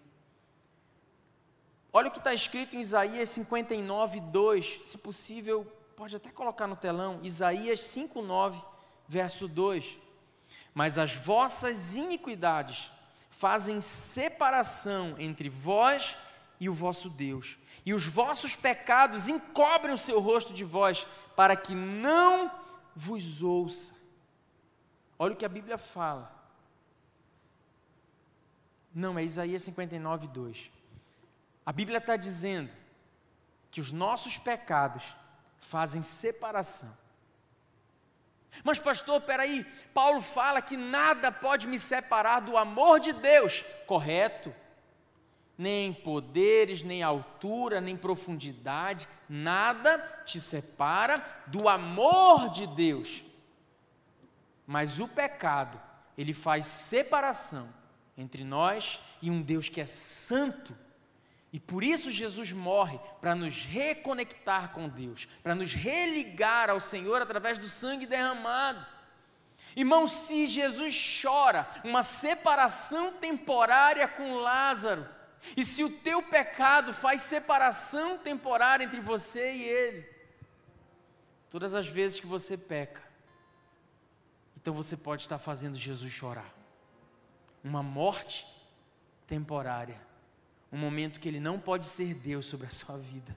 Olha 1.91 2.09
o 2.09 2.11
que 2.11 2.17
está 2.19 2.33
escrito 2.33 2.75
em 2.75 2.81
Isaías 2.81 3.29
59, 3.29 4.19
2. 4.19 4.79
Se 4.83 4.97
possível, 4.97 5.65
pode 5.95 6.15
até 6.15 6.29
colocar 6.29 6.67
no 6.67 6.75
telão. 6.75 7.19
Isaías 7.23 7.81
5, 7.81 8.21
9, 8.21 8.61
verso 9.07 9.47
2. 9.47 9.97
Mas 10.73 10.97
as 10.97 11.15
vossas 11.15 11.95
iniquidades 11.95 12.91
fazem 13.29 13.81
separação 13.81 15.15
entre 15.17 15.49
vós 15.49 16.15
e 16.59 16.69
o 16.69 16.73
vosso 16.73 17.09
Deus. 17.09 17.57
E 17.89 17.93
os 17.93 18.05
vossos 18.05 18.55
pecados 18.55 19.27
encobrem 19.27 19.95
o 19.95 19.97
seu 19.97 20.19
rosto 20.19 20.53
de 20.53 20.63
vós, 20.63 21.07
para 21.35 21.55
que 21.55 21.73
não 21.73 22.51
vos 22.95 23.41
ouça. 23.41 23.95
Olha 25.17 25.33
o 25.33 25.35
que 25.35 25.43
a 25.43 25.49
Bíblia 25.49 25.75
fala. 25.75 26.31
Não, 28.93 29.17
é 29.17 29.23
Isaías 29.23 29.63
59, 29.63 30.27
2. 30.27 30.69
A 31.65 31.73
Bíblia 31.73 31.97
está 31.97 32.15
dizendo 32.15 32.71
que 33.71 33.81
os 33.81 33.91
nossos 33.91 34.37
pecados 34.37 35.15
fazem 35.57 36.03
separação. 36.03 36.95
Mas, 38.63 38.77
pastor, 38.77 39.19
peraí, 39.21 39.63
Paulo 39.95 40.21
fala 40.21 40.61
que 40.61 40.77
nada 40.77 41.31
pode 41.31 41.67
me 41.67 41.79
separar 41.79 42.41
do 42.41 42.55
amor 42.55 42.99
de 42.99 43.13
Deus, 43.13 43.65
correto? 43.87 44.53
Nem 45.59 45.93
poderes, 45.93 46.81
nem 46.81 47.03
altura, 47.03 47.81
nem 47.81 47.97
profundidade, 47.97 49.07
nada 49.27 49.99
te 50.25 50.39
separa 50.39 51.23
do 51.45 51.67
amor 51.67 52.49
de 52.49 52.65
Deus. 52.65 53.21
Mas 54.65 54.99
o 54.99 55.07
pecado, 55.07 55.79
ele 56.17 56.33
faz 56.33 56.65
separação 56.65 57.67
entre 58.17 58.43
nós 58.43 58.99
e 59.21 59.29
um 59.29 59.41
Deus 59.41 59.67
que 59.67 59.81
é 59.81 59.85
santo 59.85 60.73
e 61.51 61.59
por 61.59 61.83
isso 61.83 62.11
Jesus 62.11 62.53
morre 62.53 62.99
para 63.19 63.33
nos 63.33 63.63
reconectar 63.63 64.71
com 64.71 64.87
Deus, 64.87 65.27
para 65.41 65.55
nos 65.55 65.73
religar 65.73 66.69
ao 66.69 66.79
Senhor 66.79 67.21
através 67.21 67.57
do 67.57 67.67
sangue 67.67 68.05
derramado. 68.05 68.85
Irmão, 69.75 70.07
se 70.07 70.45
Jesus 70.45 71.19
chora 71.21 71.67
uma 71.83 72.03
separação 72.03 73.13
temporária 73.13 74.07
com 74.07 74.35
Lázaro, 74.35 75.07
e 75.55 75.63
se 75.63 75.83
o 75.83 75.89
teu 75.89 76.21
pecado 76.21 76.93
faz 76.93 77.21
separação 77.21 78.17
temporária 78.17 78.83
entre 78.83 78.99
você 78.99 79.53
e 79.53 79.63
ele, 79.63 80.09
todas 81.49 81.73
as 81.75 81.87
vezes 81.87 82.19
que 82.19 82.27
você 82.27 82.57
peca, 82.57 83.03
então 84.57 84.73
você 84.73 84.97
pode 84.97 85.21
estar 85.21 85.39
fazendo 85.39 85.75
Jesus 85.75 86.11
chorar. 86.11 86.53
Uma 87.63 87.81
morte 87.81 88.45
temporária 89.25 90.09
um 90.71 90.77
momento 90.77 91.19
que 91.19 91.27
ele 91.27 91.39
não 91.39 91.59
pode 91.59 91.87
ser 91.87 92.13
Deus 92.13 92.45
sobre 92.45 92.67
a 92.67 92.69
sua 92.69 92.97
vida. 92.97 93.35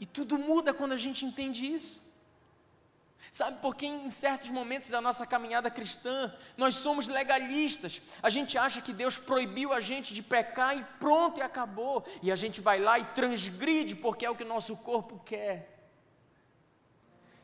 E 0.00 0.06
tudo 0.06 0.38
muda 0.38 0.72
quando 0.72 0.92
a 0.92 0.96
gente 0.96 1.24
entende 1.24 1.66
isso. 1.66 2.07
Sabe 3.30 3.60
por 3.60 3.74
que 3.74 3.86
em 3.86 4.10
certos 4.10 4.50
momentos 4.50 4.90
da 4.90 5.00
nossa 5.00 5.26
caminhada 5.26 5.70
cristã 5.70 6.32
nós 6.56 6.74
somos 6.74 7.08
legalistas? 7.08 8.00
A 8.22 8.30
gente 8.30 8.56
acha 8.56 8.80
que 8.80 8.92
Deus 8.92 9.18
proibiu 9.18 9.72
a 9.72 9.80
gente 9.80 10.14
de 10.14 10.22
pecar 10.22 10.76
e 10.76 10.84
pronto 10.98 11.38
e 11.38 11.42
acabou. 11.42 12.04
E 12.22 12.32
a 12.32 12.36
gente 12.36 12.60
vai 12.60 12.78
lá 12.80 12.98
e 12.98 13.04
transgride 13.04 13.96
porque 13.96 14.24
é 14.24 14.30
o 14.30 14.36
que 14.36 14.44
o 14.44 14.48
nosso 14.48 14.76
corpo 14.76 15.20
quer. 15.24 15.76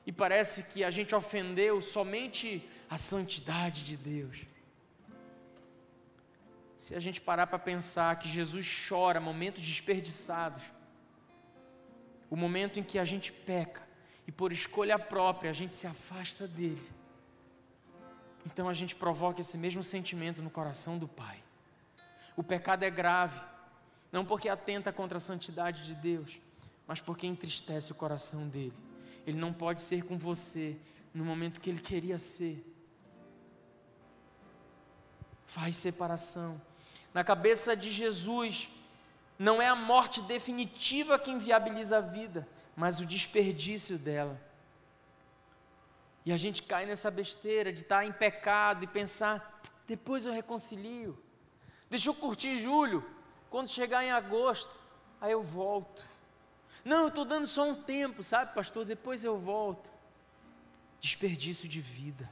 E 0.07 0.12
parece 0.12 0.64
que 0.64 0.85
a 0.85 0.91
gente 0.91 1.14
ofendeu 1.14 1.81
somente 1.81 2.68
a 2.89 2.99
santidade 2.99 3.85
de 3.85 3.97
Deus 3.97 4.55
se 6.85 6.95
a 6.95 7.01
gente 7.01 7.18
parar 7.18 7.47
para 7.47 7.59
pensar 7.59 8.18
que 8.18 8.29
Jesus 8.29 8.66
chora 8.87 9.18
momentos 9.18 9.64
desperdiçados, 9.64 10.62
o 12.29 12.37
momento 12.37 12.79
em 12.79 12.83
que 12.83 12.99
a 12.99 13.05
gente 13.07 13.33
peca 13.33 13.84
e 14.27 14.33
por 14.33 14.53
escolha 14.53 14.99
própria 14.99 15.51
a 15.51 15.55
gente 15.55 15.75
se 15.75 15.87
afasta 15.87 16.47
dele, 16.47 16.89
então 18.47 18.68
a 18.68 18.75
gente 18.75 18.95
provoca 18.95 19.41
esse 19.41 19.57
mesmo 19.57 19.83
sentimento 19.83 20.43
no 20.43 20.51
coração 20.51 20.99
do 20.99 21.09
Pai. 21.09 21.43
O 22.37 22.43
pecado 22.43 22.83
é 22.83 22.91
grave, 22.91 23.41
não 24.12 24.25
porque 24.25 24.49
atenta 24.49 24.93
contra 24.93 25.16
a 25.16 25.20
santidade 25.20 25.85
de 25.85 25.95
Deus, 25.95 26.39
mas 26.87 27.01
porque 27.01 27.27
entristece 27.27 27.93
o 27.93 27.95
coração 27.95 28.49
dele. 28.49 28.75
Ele 29.27 29.39
não 29.39 29.53
pode 29.53 29.81
ser 29.81 30.05
com 30.05 30.18
você 30.18 30.77
no 31.14 31.25
momento 31.25 31.61
que 31.61 31.70
ele 31.70 31.81
queria 31.81 32.18
ser. 32.18 32.62
Faz 35.47 35.77
separação. 35.77 36.61
Na 37.14 37.22
cabeça 37.22 37.77
de 37.77 37.91
Jesus, 37.91 38.68
não 39.39 39.62
é 39.62 39.68
a 39.68 39.77
morte 39.77 40.20
definitiva 40.22 41.18
que 41.18 41.31
inviabiliza 41.31 41.99
a 41.99 42.01
vida, 42.01 42.47
mas 42.77 43.01
o 43.01 43.07
desperdício 43.07 43.99
dela. 43.99 44.41
E 46.25 46.33
a 46.33 46.37
gente 46.37 46.62
cai 46.62 46.87
nessa 46.87 47.11
besteira 47.11 47.72
de 47.72 47.81
estar 47.81 48.05
em 48.05 48.12
pecado 48.12 48.85
e 48.85 48.87
pensar, 48.87 49.61
depois 49.87 50.25
eu 50.25 50.33
reconcilio. 50.33 51.22
Deixa 51.91 52.09
eu 52.09 52.14
curtir 52.14 52.57
julho, 52.57 53.05
quando 53.51 53.68
chegar 53.68 54.03
em 54.03 54.11
agosto, 54.11 54.79
aí 55.20 55.33
eu 55.33 55.43
volto. 55.43 56.05
Não, 56.85 57.03
eu 57.03 57.09
estou 57.09 57.25
dando 57.25 57.47
só 57.47 57.68
um 57.68 57.83
tempo, 57.83 58.22
sabe, 58.22 58.55
pastor? 58.55 58.85
Depois 58.85 59.25
eu 59.25 59.39
volto. 59.39 59.93
Desperdício 61.01 61.68
de 61.68 61.81
vida. 61.81 62.29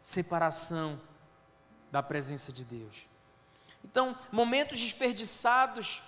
Separação 0.00 1.00
da 1.90 2.02
presença 2.02 2.52
de 2.52 2.64
Deus. 2.64 3.06
Então, 3.84 4.16
momentos 4.30 4.78
desperdiçados 4.78 6.02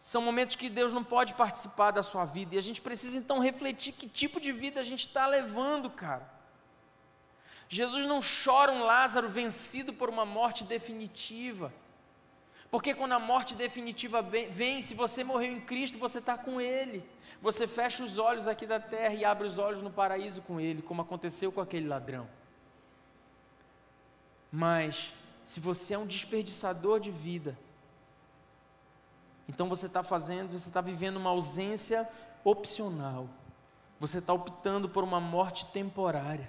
são 0.00 0.22
momentos 0.22 0.56
que 0.56 0.70
Deus 0.70 0.94
não 0.94 1.04
pode 1.04 1.34
participar 1.34 1.90
da 1.90 2.02
sua 2.02 2.24
vida, 2.24 2.54
e 2.54 2.58
a 2.58 2.62
gente 2.62 2.80
precisa 2.80 3.18
então 3.18 3.38
refletir 3.38 3.92
que 3.92 4.08
tipo 4.08 4.40
de 4.40 4.50
vida 4.50 4.80
a 4.80 4.82
gente 4.82 5.06
está 5.06 5.26
levando, 5.26 5.90
cara. 5.90 6.26
Jesus 7.68 8.06
não 8.06 8.20
chora 8.22 8.72
um 8.72 8.82
Lázaro 8.82 9.28
vencido 9.28 9.92
por 9.92 10.08
uma 10.08 10.24
morte 10.24 10.64
definitiva, 10.64 11.70
porque 12.70 12.94
quando 12.94 13.12
a 13.12 13.18
morte 13.18 13.54
definitiva 13.54 14.22
vem, 14.22 14.80
se 14.80 14.94
você 14.94 15.22
morreu 15.22 15.52
em 15.52 15.60
Cristo, 15.60 15.98
você 15.98 16.18
está 16.18 16.38
com 16.38 16.58
Ele. 16.58 17.04
Você 17.42 17.66
fecha 17.66 18.02
os 18.02 18.16
olhos 18.16 18.48
aqui 18.48 18.66
da 18.66 18.80
terra 18.80 19.12
e 19.12 19.22
abre 19.22 19.46
os 19.46 19.58
olhos 19.58 19.82
no 19.82 19.90
paraíso 19.90 20.40
com 20.40 20.58
Ele, 20.58 20.80
como 20.80 21.02
aconteceu 21.02 21.52
com 21.52 21.60
aquele 21.60 21.86
ladrão. 21.86 22.26
Mas 24.50 25.12
se 25.44 25.60
você 25.60 25.92
é 25.92 25.98
um 25.98 26.06
desperdiçador 26.06 27.00
de 27.00 27.10
vida, 27.10 27.58
então 29.50 29.68
você 29.68 29.86
está 29.86 30.00
fazendo, 30.00 30.56
você 30.56 30.68
está 30.68 30.80
vivendo 30.80 31.16
uma 31.16 31.30
ausência 31.30 32.08
opcional. 32.44 33.28
Você 33.98 34.18
está 34.18 34.32
optando 34.32 34.88
por 34.88 35.02
uma 35.02 35.20
morte 35.20 35.66
temporária. 35.66 36.48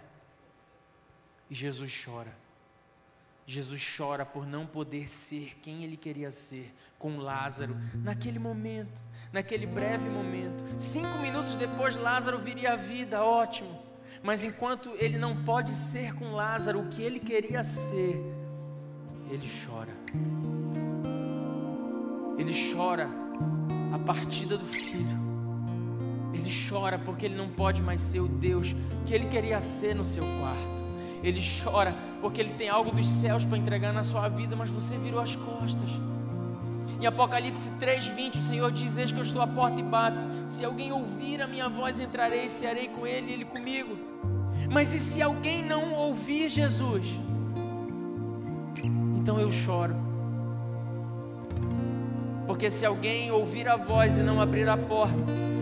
E 1.49 1.56
Jesus 1.56 1.91
chora. 2.06 2.32
Jesus 3.47 3.95
chora 3.97 4.24
por 4.24 4.45
não 4.45 4.68
poder 4.68 5.10
ser 5.10 5.58
quem 5.64 5.84
ele 5.84 5.97
queria 5.97 6.30
ser 6.30 6.72
com 6.99 7.18
Lázaro 7.18 7.76
naquele 7.95 8.38
momento, 8.38 9.04
naquele 9.34 9.66
breve 9.66 10.08
momento. 10.08 10.64
Cinco 10.78 11.18
minutos 11.18 11.56
depois, 11.56 11.97
Lázaro 11.97 12.38
viria 12.38 12.74
à 12.74 12.76
vida, 12.76 13.26
ótimo. 13.26 13.82
Mas 14.22 14.43
enquanto 14.43 14.93
ele 14.99 15.18
não 15.18 15.43
pode 15.43 15.72
ser 15.72 16.14
com 16.14 16.34
Lázaro 16.34 16.82
o 16.82 16.88
que 16.88 17.02
ele 17.02 17.20
queria 17.20 17.64
ser, 17.64 18.22
ele 19.32 19.49
chora. 19.66 20.61
Ele 22.42 22.74
chora 22.74 23.08
a 23.94 24.00
partida 24.00 24.58
do 24.58 24.66
filho. 24.66 25.16
Ele 26.34 26.52
chora 26.68 26.98
porque 26.98 27.28
ele 27.28 27.36
não 27.36 27.48
pode 27.48 27.84
mais 27.84 28.02
ser 28.02 28.20
o 28.20 28.28
Deus 28.28 28.76
que 29.06 29.14
ele 29.14 29.28
queria 29.28 29.62
ser 29.62 29.94
no 29.94 30.04
seu 30.04 30.24
quarto. 30.24 30.84
Ele 31.22 31.39
chora 31.64 31.94
porque 32.20 32.42
ele 32.42 32.54
tem 32.54 32.68
algo 32.68 32.89
dos 32.89 33.08
céus 33.08 33.46
para 33.46 33.60
entregar 33.60 33.94
na 33.94 34.02
sua 34.02 34.28
vida, 34.28 34.56
mas 34.56 34.72
você 34.72 34.98
virou 34.98 35.20
as 35.20 35.36
costas. 35.36 35.92
Em 37.00 37.06
Apocalipse 37.06 37.70
3:20, 37.80 38.39
o 38.39 38.42
Senhor 38.42 38.72
diz: 38.72 38.98
Eis 38.98 39.12
que 39.12 39.20
eu 39.20 39.24
estou 39.24 39.44
à 39.44 39.46
porta 39.46 39.80
e 39.80 39.84
bato. 39.84 40.28
Se 40.48 40.66
alguém 40.66 40.92
ouvir 40.92 41.44
a 41.44 41.48
minha 41.48 41.70
voz, 41.70 42.00
entrarei, 42.00 42.50
cearei 42.50 42.88
com 42.88 43.06
ele 43.06 43.30
e 43.30 43.34
ele 43.34 43.46
comigo. 43.46 43.96
Mas 44.68 44.92
e 44.96 45.00
se 45.00 45.22
alguém 45.22 45.64
não 45.64 45.94
ouvir 45.94 46.50
Jesus? 46.50 47.06
Então 49.16 49.39
eu 49.39 49.52
choro. 49.52 50.11
Porque 52.52 52.70
se 52.70 52.86
alguém 52.86 53.32
ouvir 53.32 53.70
a 53.70 53.78
voz 53.78 54.18
e 54.18 54.22
não 54.22 54.41
abrir 54.41 54.68
a 54.68 54.76
porta, 54.76 55.16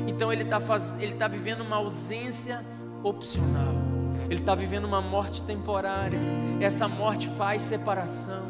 então 0.07 0.33
ele 0.33 0.41
está 0.41 0.59
faz... 0.59 0.97
tá 1.19 1.27
vivendo 1.27 1.61
uma 1.61 1.75
ausência 1.75 2.65
opcional. 3.03 3.75
Ele 4.27 4.39
está 4.39 4.55
vivendo 4.55 4.85
uma 4.85 4.99
morte 4.99 5.43
temporária. 5.43 6.17
Essa 6.59 6.87
morte 6.87 7.27
faz 7.37 7.61
separação. 7.61 8.41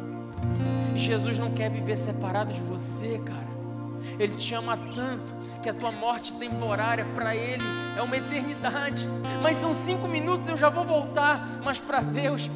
E 0.96 0.98
Jesus 0.98 1.38
não 1.38 1.52
quer 1.52 1.70
viver 1.70 1.98
separado 1.98 2.54
de 2.54 2.62
você, 2.62 3.20
cara. 3.20 3.50
Ele 4.18 4.36
te 4.36 4.54
ama 4.54 4.80
tanto 4.96 5.36
que 5.62 5.68
a 5.68 5.74
tua 5.74 5.92
morte 5.92 6.34
temporária 6.36 7.04
para 7.14 7.36
Ele 7.36 7.62
é 7.98 8.02
uma 8.02 8.16
eternidade. 8.16 9.06
Mas 9.44 9.58
são 9.58 9.76
cinco 9.76 10.08
minutos, 10.08 10.48
eu 10.48 10.56
já 10.56 10.70
vou 10.70 10.86
voltar. 10.86 11.46
Mas 11.62 11.82
para 11.82 12.00
Deus 12.00 12.50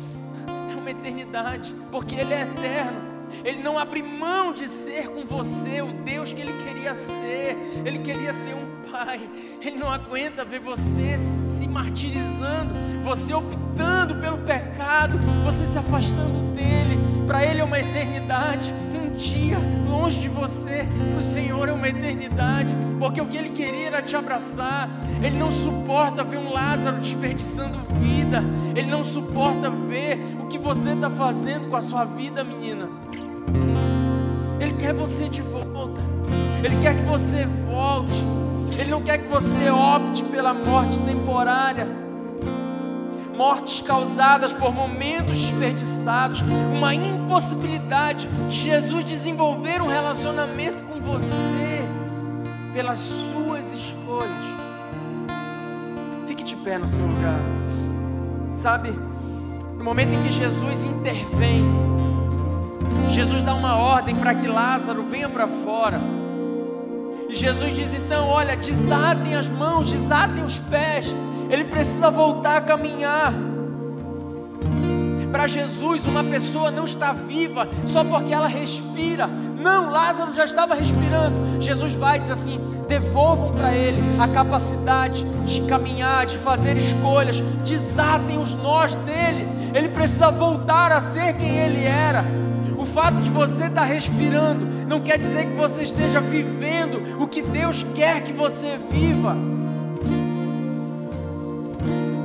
é 0.71 0.79
uma 0.79 0.91
eternidade, 0.91 1.75
porque 1.91 2.15
Ele 2.15 2.33
é 2.33 2.43
eterno. 2.43 3.02
Ele 3.43 3.61
não 3.61 3.77
abre 3.77 4.01
mão 4.01 4.53
de 4.53 4.67
ser 4.67 5.09
com 5.09 5.25
você 5.25 5.81
o 5.81 5.91
Deus 5.91 6.31
que 6.31 6.41
Ele 6.41 6.53
queria 6.63 6.95
ser. 6.95 7.57
Ele 7.85 7.99
queria 7.99 8.33
ser 8.33 8.53
um 8.53 8.91
pai. 8.91 9.29
Ele 9.61 9.77
não 9.77 9.91
aguenta 9.91 10.45
ver 10.45 10.59
você 10.59 11.17
se 11.17 11.67
martirizando, 11.67 12.73
você 13.03 13.33
optando 13.33 14.15
pelo 14.15 14.37
pecado, 14.39 15.17
você 15.43 15.65
se 15.65 15.77
afastando 15.77 16.53
dele. 16.55 16.99
Para 17.25 17.45
Ele 17.45 17.61
é 17.61 17.63
uma 17.63 17.79
eternidade 17.79 18.73
dia 19.17 19.57
longe 19.87 20.19
de 20.19 20.29
você, 20.29 20.85
para 21.11 21.19
o 21.19 21.23
Senhor 21.23 21.69
é 21.69 21.71
uma 21.71 21.87
eternidade, 21.87 22.75
porque 22.99 23.21
o 23.21 23.25
que 23.25 23.37
Ele 23.37 23.49
queria 23.49 23.87
era 23.87 24.01
te 24.01 24.15
abraçar. 24.15 24.89
Ele 25.21 25.37
não 25.37 25.51
suporta 25.51 26.23
ver 26.23 26.37
um 26.37 26.51
Lázaro 26.51 26.99
desperdiçando 26.99 27.79
vida, 27.99 28.43
Ele 28.75 28.89
não 28.89 29.03
suporta 29.03 29.69
ver 29.69 30.19
o 30.41 30.47
que 30.47 30.57
você 30.57 30.91
está 30.91 31.09
fazendo 31.09 31.69
com 31.69 31.75
a 31.75 31.81
sua 31.81 32.05
vida, 32.05 32.43
menina. 32.43 32.89
Ele 34.59 34.73
quer 34.73 34.93
você 34.93 35.29
de 35.29 35.41
volta. 35.41 36.01
Ele 36.63 36.77
quer 36.81 36.95
que 36.95 37.03
você 37.03 37.45
volte. 37.45 38.23
Ele 38.77 38.89
não 38.89 39.01
quer 39.01 39.17
que 39.17 39.27
você 39.27 39.69
opte 39.69 40.23
pela 40.25 40.53
morte 40.53 40.99
temporária. 41.01 42.02
Mortes 43.35 43.81
causadas 43.81 44.53
por 44.53 44.73
momentos 44.73 45.41
desperdiçados, 45.41 46.41
uma 46.75 46.93
impossibilidade 46.93 48.27
de 48.27 48.55
Jesus 48.55 49.03
desenvolver 49.03 49.81
um 49.81 49.87
relacionamento 49.87 50.83
com 50.83 50.99
você 50.99 51.83
pelas 52.73 52.99
suas 52.99 53.73
escolhas. 53.73 54.29
Fique 56.27 56.43
de 56.43 56.55
pé 56.55 56.77
no 56.77 56.87
seu 56.87 57.05
lugar. 57.05 57.39
Sabe, 58.51 58.91
no 59.77 59.83
momento 59.83 60.13
em 60.13 60.21
que 60.21 60.31
Jesus 60.31 60.83
intervém, 60.83 61.63
Jesus 63.09 63.43
dá 63.43 63.53
uma 63.53 63.75
ordem 63.75 64.15
para 64.15 64.33
que 64.33 64.47
Lázaro 64.47 65.03
venha 65.03 65.29
para 65.29 65.47
fora. 65.47 65.99
E 67.29 67.35
Jesus 67.35 67.75
diz 67.75 67.93
então: 67.93 68.27
Olha, 68.27 68.55
desatem 68.55 69.35
as 69.35 69.49
mãos, 69.49 69.91
desatem 69.91 70.43
os 70.43 70.59
pés. 70.59 71.13
Ele 71.53 71.65
precisa 71.65 72.09
voltar 72.09 72.57
a 72.57 72.61
caminhar. 72.61 73.31
Para 75.31 75.45
Jesus, 75.45 76.07
uma 76.07 76.23
pessoa 76.23 76.71
não 76.71 76.83
está 76.83 77.13
viva 77.13 77.67
só 77.85 78.03
porque 78.03 78.33
ela 78.33 78.47
respira. 78.47 79.27
Não, 79.27 79.91
Lázaro 79.91 80.33
já 80.33 80.45
estava 80.45 80.73
respirando. 80.73 81.61
Jesus 81.61 81.93
vai 81.93 82.17
e 82.17 82.21
diz 82.21 82.31
assim: 82.31 82.59
devolvam 82.87 83.53
para 83.53 83.71
ele 83.71 84.01
a 84.19 84.27
capacidade 84.27 85.23
de 85.45 85.61
caminhar, 85.67 86.25
de 86.25 86.39
fazer 86.39 86.75
escolhas, 86.75 87.39
desatem 87.63 88.39
os 88.39 88.55
nós 88.55 88.95
dele. 88.95 89.47
Ele 89.75 89.89
precisa 89.89 90.31
voltar 90.31 90.91
a 90.91 91.01
ser 91.01 91.35
quem 91.35 91.55
ele 91.55 91.85
era. 91.85 92.25
O 92.79 92.85
fato 92.85 93.21
de 93.21 93.29
você 93.29 93.65
estar 93.65 93.83
respirando 93.83 94.65
não 94.87 95.01
quer 95.01 95.19
dizer 95.19 95.45
que 95.45 95.55
você 95.55 95.83
esteja 95.83 96.19
vivendo 96.19 97.21
o 97.21 97.27
que 97.27 97.43
Deus 97.43 97.83
quer 97.93 98.23
que 98.23 98.33
você 98.33 98.79
viva. 98.89 99.37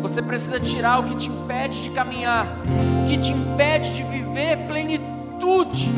Você 0.09 0.23
precisa 0.23 0.59
tirar 0.59 1.01
o 1.01 1.05
que 1.05 1.15
te 1.17 1.29
impede 1.29 1.83
de 1.83 1.91
caminhar, 1.91 2.47
o 3.03 3.07
que 3.07 3.19
te 3.19 3.31
impede 3.31 3.95
de 3.95 4.03
viver 4.05 4.57
plenitude. 4.67 5.93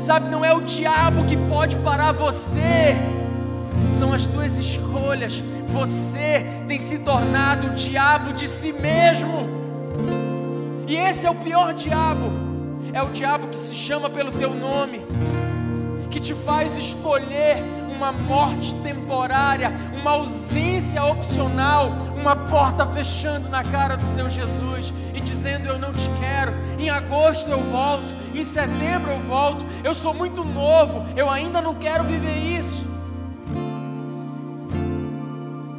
Sabe, 0.00 0.30
não 0.30 0.42
é 0.42 0.54
o 0.54 0.62
diabo 0.62 1.26
que 1.26 1.36
pode 1.36 1.76
parar 1.76 2.12
você, 2.12 2.96
são 3.90 4.14
as 4.14 4.24
tuas 4.24 4.56
escolhas. 4.56 5.42
Você 5.68 6.46
tem 6.66 6.78
se 6.78 7.00
tornado 7.00 7.68
o 7.68 7.70
diabo 7.74 8.32
de 8.32 8.48
si 8.48 8.72
mesmo, 8.72 9.46
e 10.88 10.96
esse 10.96 11.26
é 11.26 11.30
o 11.30 11.34
pior 11.34 11.74
diabo. 11.74 12.32
É 12.90 13.02
o 13.02 13.10
diabo 13.10 13.48
que 13.48 13.56
se 13.56 13.74
chama 13.74 14.08
pelo 14.08 14.32
teu 14.32 14.54
nome, 14.54 15.02
que 16.10 16.18
te 16.18 16.34
faz 16.34 16.74
escolher 16.78 17.62
uma 18.02 18.10
morte 18.10 18.74
temporária, 18.82 19.72
uma 19.94 20.10
ausência 20.10 21.04
opcional, 21.04 21.90
uma 22.20 22.34
porta 22.34 22.84
fechando 22.84 23.48
na 23.48 23.62
cara 23.62 23.96
do 23.96 24.04
seu 24.04 24.28
Jesus 24.28 24.92
e 25.14 25.20
dizendo: 25.20 25.66
Eu 25.66 25.78
não 25.78 25.92
te 25.92 26.08
quero. 26.18 26.52
Em 26.78 26.90
agosto 26.90 27.48
eu 27.48 27.60
volto, 27.60 28.12
em 28.34 28.42
setembro 28.42 29.12
eu 29.12 29.20
volto. 29.20 29.64
Eu 29.84 29.94
sou 29.94 30.12
muito 30.12 30.42
novo, 30.42 31.06
eu 31.16 31.30
ainda 31.30 31.62
não 31.62 31.76
quero 31.76 32.02
viver 32.02 32.36
isso. 32.36 32.84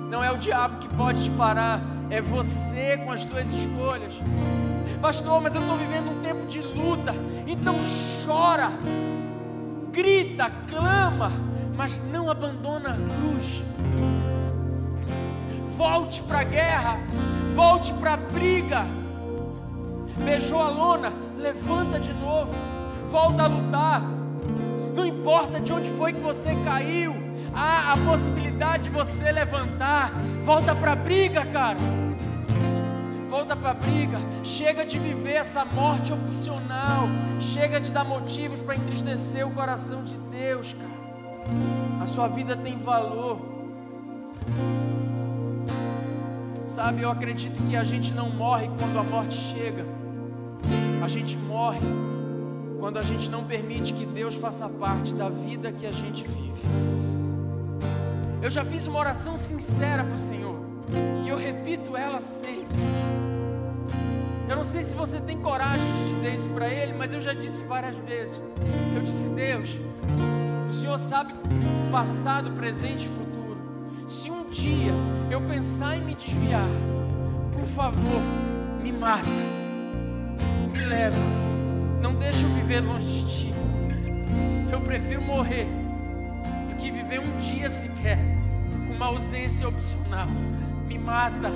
Não 0.10 0.24
é 0.24 0.32
o 0.32 0.38
diabo 0.38 0.78
que 0.78 0.88
pode 0.96 1.26
te 1.26 1.32
parar, 1.32 1.82
é 2.10 2.22
você 2.22 2.98
com 3.04 3.12
as 3.12 3.26
tuas 3.26 3.50
escolhas. 3.50 4.14
Pastor, 5.02 5.42
mas 5.42 5.56
eu 5.56 5.62
estou 5.62 5.76
vivendo 5.76 6.10
um 6.10 6.22
tempo 6.22 6.46
de 6.46 6.62
luta, 6.62 7.14
então 7.46 7.76
chora, 8.24 8.72
grita, 9.92 10.50
clama, 10.70 11.34
mas 11.76 12.04
não 12.12 12.30
abandona 12.30 12.92
a 12.92 12.94
cruz. 12.94 13.64
Volte 15.76 16.22
para 16.24 16.40
a 16.40 16.44
guerra, 16.44 16.98
volte 17.54 17.94
para 17.94 18.14
a 18.14 18.18
briga. 18.18 18.86
Beijou 20.24 20.62
a 20.62 20.70
lona, 20.70 21.12
levanta 21.38 22.00
de 22.00 22.14
novo, 22.14 22.54
volta 23.10 23.44
a 23.44 23.48
lutar. 23.48 24.02
Não 24.96 25.06
importa 25.06 25.60
de 25.60 25.74
onde 25.74 25.90
foi 25.90 26.14
que 26.14 26.20
você 26.20 26.56
caiu, 26.64 27.16
há 27.54 27.94
a 27.94 27.98
possibilidade 27.98 28.84
de 28.84 28.90
você 28.92 29.32
levantar. 29.32 30.12
Volta 30.44 30.76
para 30.76 30.92
a 30.92 30.96
briga, 30.96 31.46
cara. 31.46 31.78
Volta 33.28 33.56
para 33.56 33.72
a 33.72 33.74
briga. 33.74 34.20
Chega 34.44 34.86
de 34.86 35.00
viver 35.00 35.34
essa 35.34 35.66
morte 35.66 36.14
opcional. 36.14 37.08
Chega 37.40 37.80
de 37.80 37.92
dar 37.92 38.06
motivos 38.06 38.62
para 38.62 38.76
entristecer 38.76 39.48
o 39.48 39.52
coração 39.52 40.04
de 40.04 40.14
Deus, 40.14 40.74
cara. 40.74 41.03
A 42.02 42.06
sua 42.06 42.28
vida 42.28 42.56
tem 42.56 42.78
valor. 42.78 43.40
Sabe, 46.66 47.04
eu 47.04 47.12
acredito 47.12 47.62
que 47.70 47.76
a 47.76 47.84
gente 47.84 48.14
não 48.14 48.30
morre 48.30 48.70
quando 48.80 48.98
a 48.98 49.04
morte 49.04 49.36
chega. 49.36 49.86
A 51.04 51.08
gente 51.08 51.38
morre 51.38 51.80
quando 52.80 52.98
a 52.98 53.02
gente 53.02 53.30
não 53.30 53.44
permite 53.44 53.94
que 53.94 54.06
Deus 54.06 54.36
faça 54.36 54.68
parte 54.68 55.14
da 55.14 55.30
vida 55.30 55.72
que 55.72 55.86
a 55.86 55.92
gente 55.92 56.24
vive. 56.28 56.62
Eu 58.42 58.50
já 58.50 58.66
fiz 58.66 58.88
uma 58.88 59.00
oração 59.00 59.38
sincera 59.38 60.04
para 60.04 60.16
o 60.16 60.18
Senhor 60.18 60.58
e 61.24 61.30
eu 61.30 61.38
repito 61.38 61.96
ela 61.96 62.20
sempre. 62.20 62.78
Eu 64.50 64.58
não 64.58 64.64
sei 64.64 64.84
se 64.84 64.94
você 64.94 65.22
tem 65.22 65.40
coragem 65.40 65.90
de 65.94 66.14
dizer 66.14 66.34
isso 66.34 66.50
para 66.50 66.68
Ele, 66.68 66.94
mas 66.94 67.14
eu 67.14 67.22
já 67.22 67.34
disse 67.34 67.64
várias 67.64 67.98
vezes. 67.98 68.42
Eu 68.96 69.02
disse: 69.02 69.28
Deus, 69.30 69.78
Senhor 70.84 71.00
sabe 71.00 71.34
passado, 71.90 72.52
presente 72.52 73.06
e 73.06 73.08
futuro. 73.08 73.58
Se 74.06 74.30
um 74.30 74.50
dia 74.50 74.92
eu 75.32 75.40
pensar 75.40 75.96
em 75.96 76.02
me 76.02 76.14
desviar, 76.14 76.68
por 77.54 77.66
favor, 77.68 78.22
me 78.82 78.92
mata, 78.92 79.24
me 80.74 80.80
leva, 80.80 81.16
não 82.02 82.14
deixe 82.16 82.44
eu 82.44 82.50
viver 82.50 82.82
longe 82.82 83.06
de 83.06 83.26
Ti. 83.26 83.54
Eu 84.70 84.82
prefiro 84.82 85.22
morrer 85.22 85.68
do 86.68 86.76
que 86.76 86.92
viver 86.92 87.22
um 87.22 87.40
dia 87.40 87.70
sequer 87.70 88.20
com 88.86 88.94
uma 88.94 89.06
ausência 89.06 89.66
opcional. 89.66 90.28
Me 90.86 91.00
mata. 91.00 91.50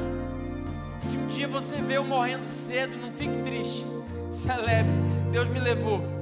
Se 1.01 1.17
um 1.17 1.27
dia 1.27 1.49
você 1.49 1.81
vê 1.81 1.97
eu 1.97 2.05
morrendo 2.05 2.47
cedo, 2.47 2.95
não 2.95 3.11
fique 3.11 3.43
triste. 3.43 3.85
Celebre. 4.31 4.93
Deus 5.33 5.49
me 5.49 5.59
levou. 5.59 6.16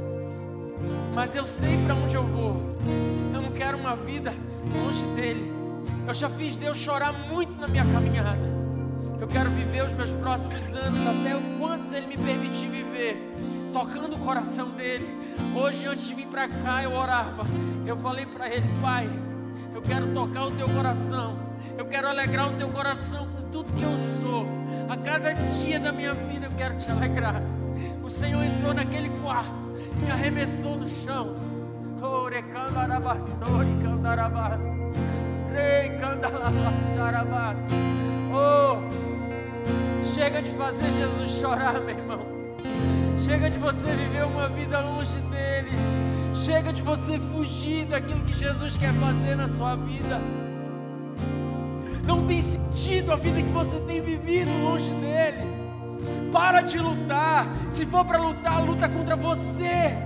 Mas 1.14 1.36
eu 1.36 1.46
sei 1.46 1.78
para 1.86 1.96
onde 1.96 2.16
eu 2.16 2.24
vou. 2.24 2.58
Eu 3.34 3.42
não 3.42 3.52
quero 3.52 3.78
uma 3.78 3.96
vida 3.96 4.34
longe 4.74 5.06
dele. 5.16 5.52
Eu 6.08 6.14
já 6.14 6.30
fiz 6.30 6.58
Deus 6.58 6.78
chorar 6.78 7.14
muito 7.14 7.60
na 7.60 7.68
minha 7.68 7.86
caminhada. 7.86 8.56
Eu 9.20 9.28
quero 9.28 9.50
viver 9.50 9.84
os 9.84 9.94
meus 9.94 10.14
próximos 10.14 10.76
anos 10.76 11.00
até 11.08 11.36
o 11.36 11.42
quantos 11.58 11.94
ele 11.94 12.06
me 12.06 12.18
permitir 12.18 12.68
viver, 12.68 13.34
tocando 13.72 14.16
o 14.16 14.20
coração 14.20 14.70
dele. 14.72 15.08
Hoje, 15.56 15.86
antes 15.86 16.06
de 16.06 16.14
vir 16.14 16.28
para 16.28 16.48
cá, 16.48 16.84
eu 16.84 16.94
orava. 16.94 17.44
Eu 17.86 17.96
falei 17.98 18.26
para 18.26 18.54
ele, 18.54 18.68
Pai, 18.82 19.10
eu 19.74 19.82
quero 19.82 20.14
tocar 20.14 20.46
o 20.46 20.52
teu 20.52 20.68
coração. 20.70 21.40
Eu 21.78 21.86
quero 21.86 22.08
alegrar 22.08 22.50
o 22.50 22.54
teu 22.54 22.70
coração 22.70 23.28
com 23.28 23.50
tudo 23.50 23.74
que 23.74 23.84
eu 23.84 23.98
sou. 23.98 24.46
A 24.88 24.98
cada 24.98 25.34
dia 25.34 25.80
da 25.80 25.92
minha 25.92 26.14
vida 26.14 26.46
eu 26.48 26.52
quero 26.52 26.78
te 26.78 26.90
alegrar. 26.92 27.42
O 28.04 28.10
Senhor 28.10 28.44
entrou 28.44 28.74
naquele 28.74 29.10
quarto, 29.22 29.64
me 29.98 30.12
arremessou 30.12 30.76
no 30.78 30.88
chão. 30.88 31.36
Oh, 38.32 38.78
chega 40.04 40.41
de 40.41 40.52
fazer 40.52 40.91
Jesus 40.91 41.32
chorar, 41.32 41.80
meu 41.80 41.98
irmão. 41.98 42.20
Chega 43.20 43.50
de 43.50 43.58
você 43.58 43.96
viver 43.96 44.26
uma 44.26 44.50
vida 44.50 44.80
longe 44.82 45.18
dele. 45.32 45.72
Chega 46.34 46.72
de 46.74 46.82
você 46.82 47.18
fugir 47.18 47.86
daquilo 47.86 48.22
que 48.22 48.34
Jesus 48.34 48.78
quer 48.78 48.93
fazer 48.93 49.36
na 49.36 49.48
sua 49.48 49.76
vida. 49.76 50.20
Não 52.06 52.28
tem 52.28 52.39
sentido 52.39 53.12
a 53.12 53.16
vida 53.16 53.41
que 53.41 53.50
você 53.50 53.80
tem 53.80 54.02
vivido 54.02 54.52
longe 54.64 54.91
dele. 54.91 55.64
Para 56.32 56.62
de 56.62 56.80
lutar. 56.80 57.48
Se 57.70 57.86
for 57.86 58.06
para 58.06 58.18
lutar, 58.18 58.62
luta 58.64 58.88
contra 58.89 59.16
você. 59.16 59.98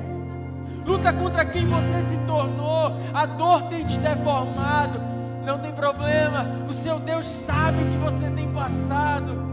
Luta 0.86 1.14
contra 1.14 1.46
quem 1.46 1.66
você 1.66 2.02
se 2.02 2.18
tornou. 2.26 2.94
A 3.14 3.26
dor 3.26 3.64
tem 3.64 3.86
te 3.86 3.98
deformado. 4.00 5.00
Não 5.46 5.60
tem 5.60 5.72
problema. 5.72 6.46
O 6.68 6.74
seu 6.74 7.00
Deus 7.00 7.28
sabe 7.28 7.84
o 7.84 7.88
que 7.88 7.98
você 7.98 8.30
tem 8.30 8.52
passado. 8.52 9.50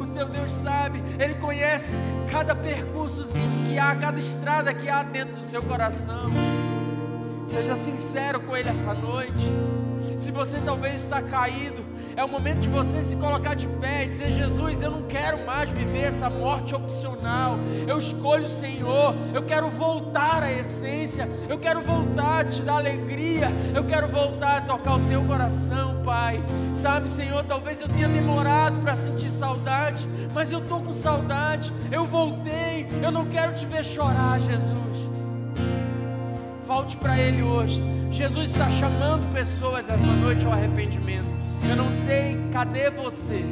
O 0.00 0.06
seu 0.06 0.26
Deus 0.26 0.50
sabe, 0.50 1.02
Ele 1.18 1.34
conhece 1.34 1.94
cada 2.30 2.54
percursozinho 2.54 3.66
que 3.66 3.78
há, 3.78 3.94
cada 3.94 4.18
estrada 4.18 4.72
que 4.72 4.88
há 4.88 5.02
dentro 5.02 5.36
do 5.36 5.42
seu 5.42 5.62
coração. 5.62 6.30
Seja 7.44 7.76
sincero 7.76 8.40
com 8.40 8.56
Ele 8.56 8.70
essa 8.70 8.94
noite. 8.94 9.46
Se 10.16 10.30
você 10.30 10.58
talvez 10.64 11.02
está 11.02 11.20
caído, 11.20 11.84
É 12.16 12.24
o 12.24 12.28
momento 12.28 12.60
de 12.60 12.68
você 12.68 13.02
se 13.02 13.16
colocar 13.16 13.54
de 13.54 13.66
pé 13.66 14.04
e 14.04 14.08
dizer: 14.08 14.30
Jesus, 14.30 14.82
eu 14.82 14.90
não 14.90 15.02
quero 15.02 15.44
mais 15.46 15.70
viver 15.70 16.02
essa 16.02 16.28
morte 16.28 16.74
opcional. 16.74 17.58
Eu 17.86 17.98
escolho 17.98 18.44
o 18.44 18.48
Senhor. 18.48 19.14
Eu 19.32 19.42
quero 19.42 19.70
voltar 19.70 20.42
à 20.42 20.52
essência. 20.52 21.28
Eu 21.48 21.58
quero 21.58 21.80
voltar 21.80 22.40
a 22.40 22.44
te 22.44 22.62
dar 22.62 22.76
alegria. 22.76 23.48
Eu 23.74 23.84
quero 23.84 24.08
voltar 24.08 24.58
a 24.58 24.60
tocar 24.62 24.96
o 24.96 25.00
teu 25.08 25.22
coração, 25.24 26.02
Pai. 26.04 26.42
Sabe, 26.74 27.10
Senhor, 27.10 27.44
talvez 27.44 27.80
eu 27.80 27.88
tenha 27.88 28.08
demorado 28.08 28.80
para 28.80 28.96
sentir 28.96 29.30
saudade, 29.30 30.06
mas 30.34 30.52
eu 30.52 30.58
estou 30.58 30.80
com 30.80 30.92
saudade. 30.92 31.72
Eu 31.90 32.06
voltei. 32.06 32.86
Eu 33.02 33.10
não 33.10 33.26
quero 33.26 33.54
te 33.54 33.66
ver 33.66 33.84
chorar, 33.84 34.38
Jesus. 34.40 35.10
Volte 36.64 36.96
para 36.96 37.18
Ele 37.18 37.42
hoje. 37.42 37.82
Jesus 38.10 38.50
está 38.50 38.68
chamando 38.70 39.32
pessoas 39.32 39.88
essa 39.88 40.06
noite 40.06 40.44
ao 40.46 40.52
arrependimento. 40.52 41.49
Eu 41.68 41.76
não 41.76 41.90
sei 41.90 42.36
cadê 42.52 42.90
você, 42.90 43.44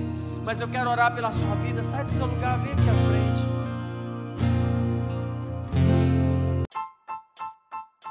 mas 0.45 0.61
eu 0.61 0.69
quero 0.69 0.89
orar 0.89 1.15
pela 1.15 1.33
sua 1.33 1.55
vida. 1.57 1.83
Sai 1.83 2.05
do 2.05 2.13
seu 2.13 2.27
lugar, 2.27 2.59
vem 2.59 2.73
aqui 2.73 2.89
à 2.89 2.95
frente. 2.95 3.59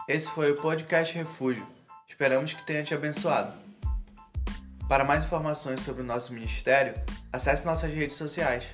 Esse 0.07 0.29
foi 0.29 0.51
o 0.51 0.55
podcast 0.55 1.13
Refúgio. 1.15 1.67
Esperamos 2.07 2.53
que 2.53 2.65
tenha 2.65 2.83
te 2.83 2.93
abençoado. 2.93 3.53
Para 4.87 5.03
mais 5.03 5.25
informações 5.25 5.81
sobre 5.81 6.01
o 6.01 6.05
nosso 6.05 6.31
ministério, 6.33 6.93
acesse 7.31 7.65
nossas 7.65 7.93
redes 7.93 8.15
sociais. 8.15 8.65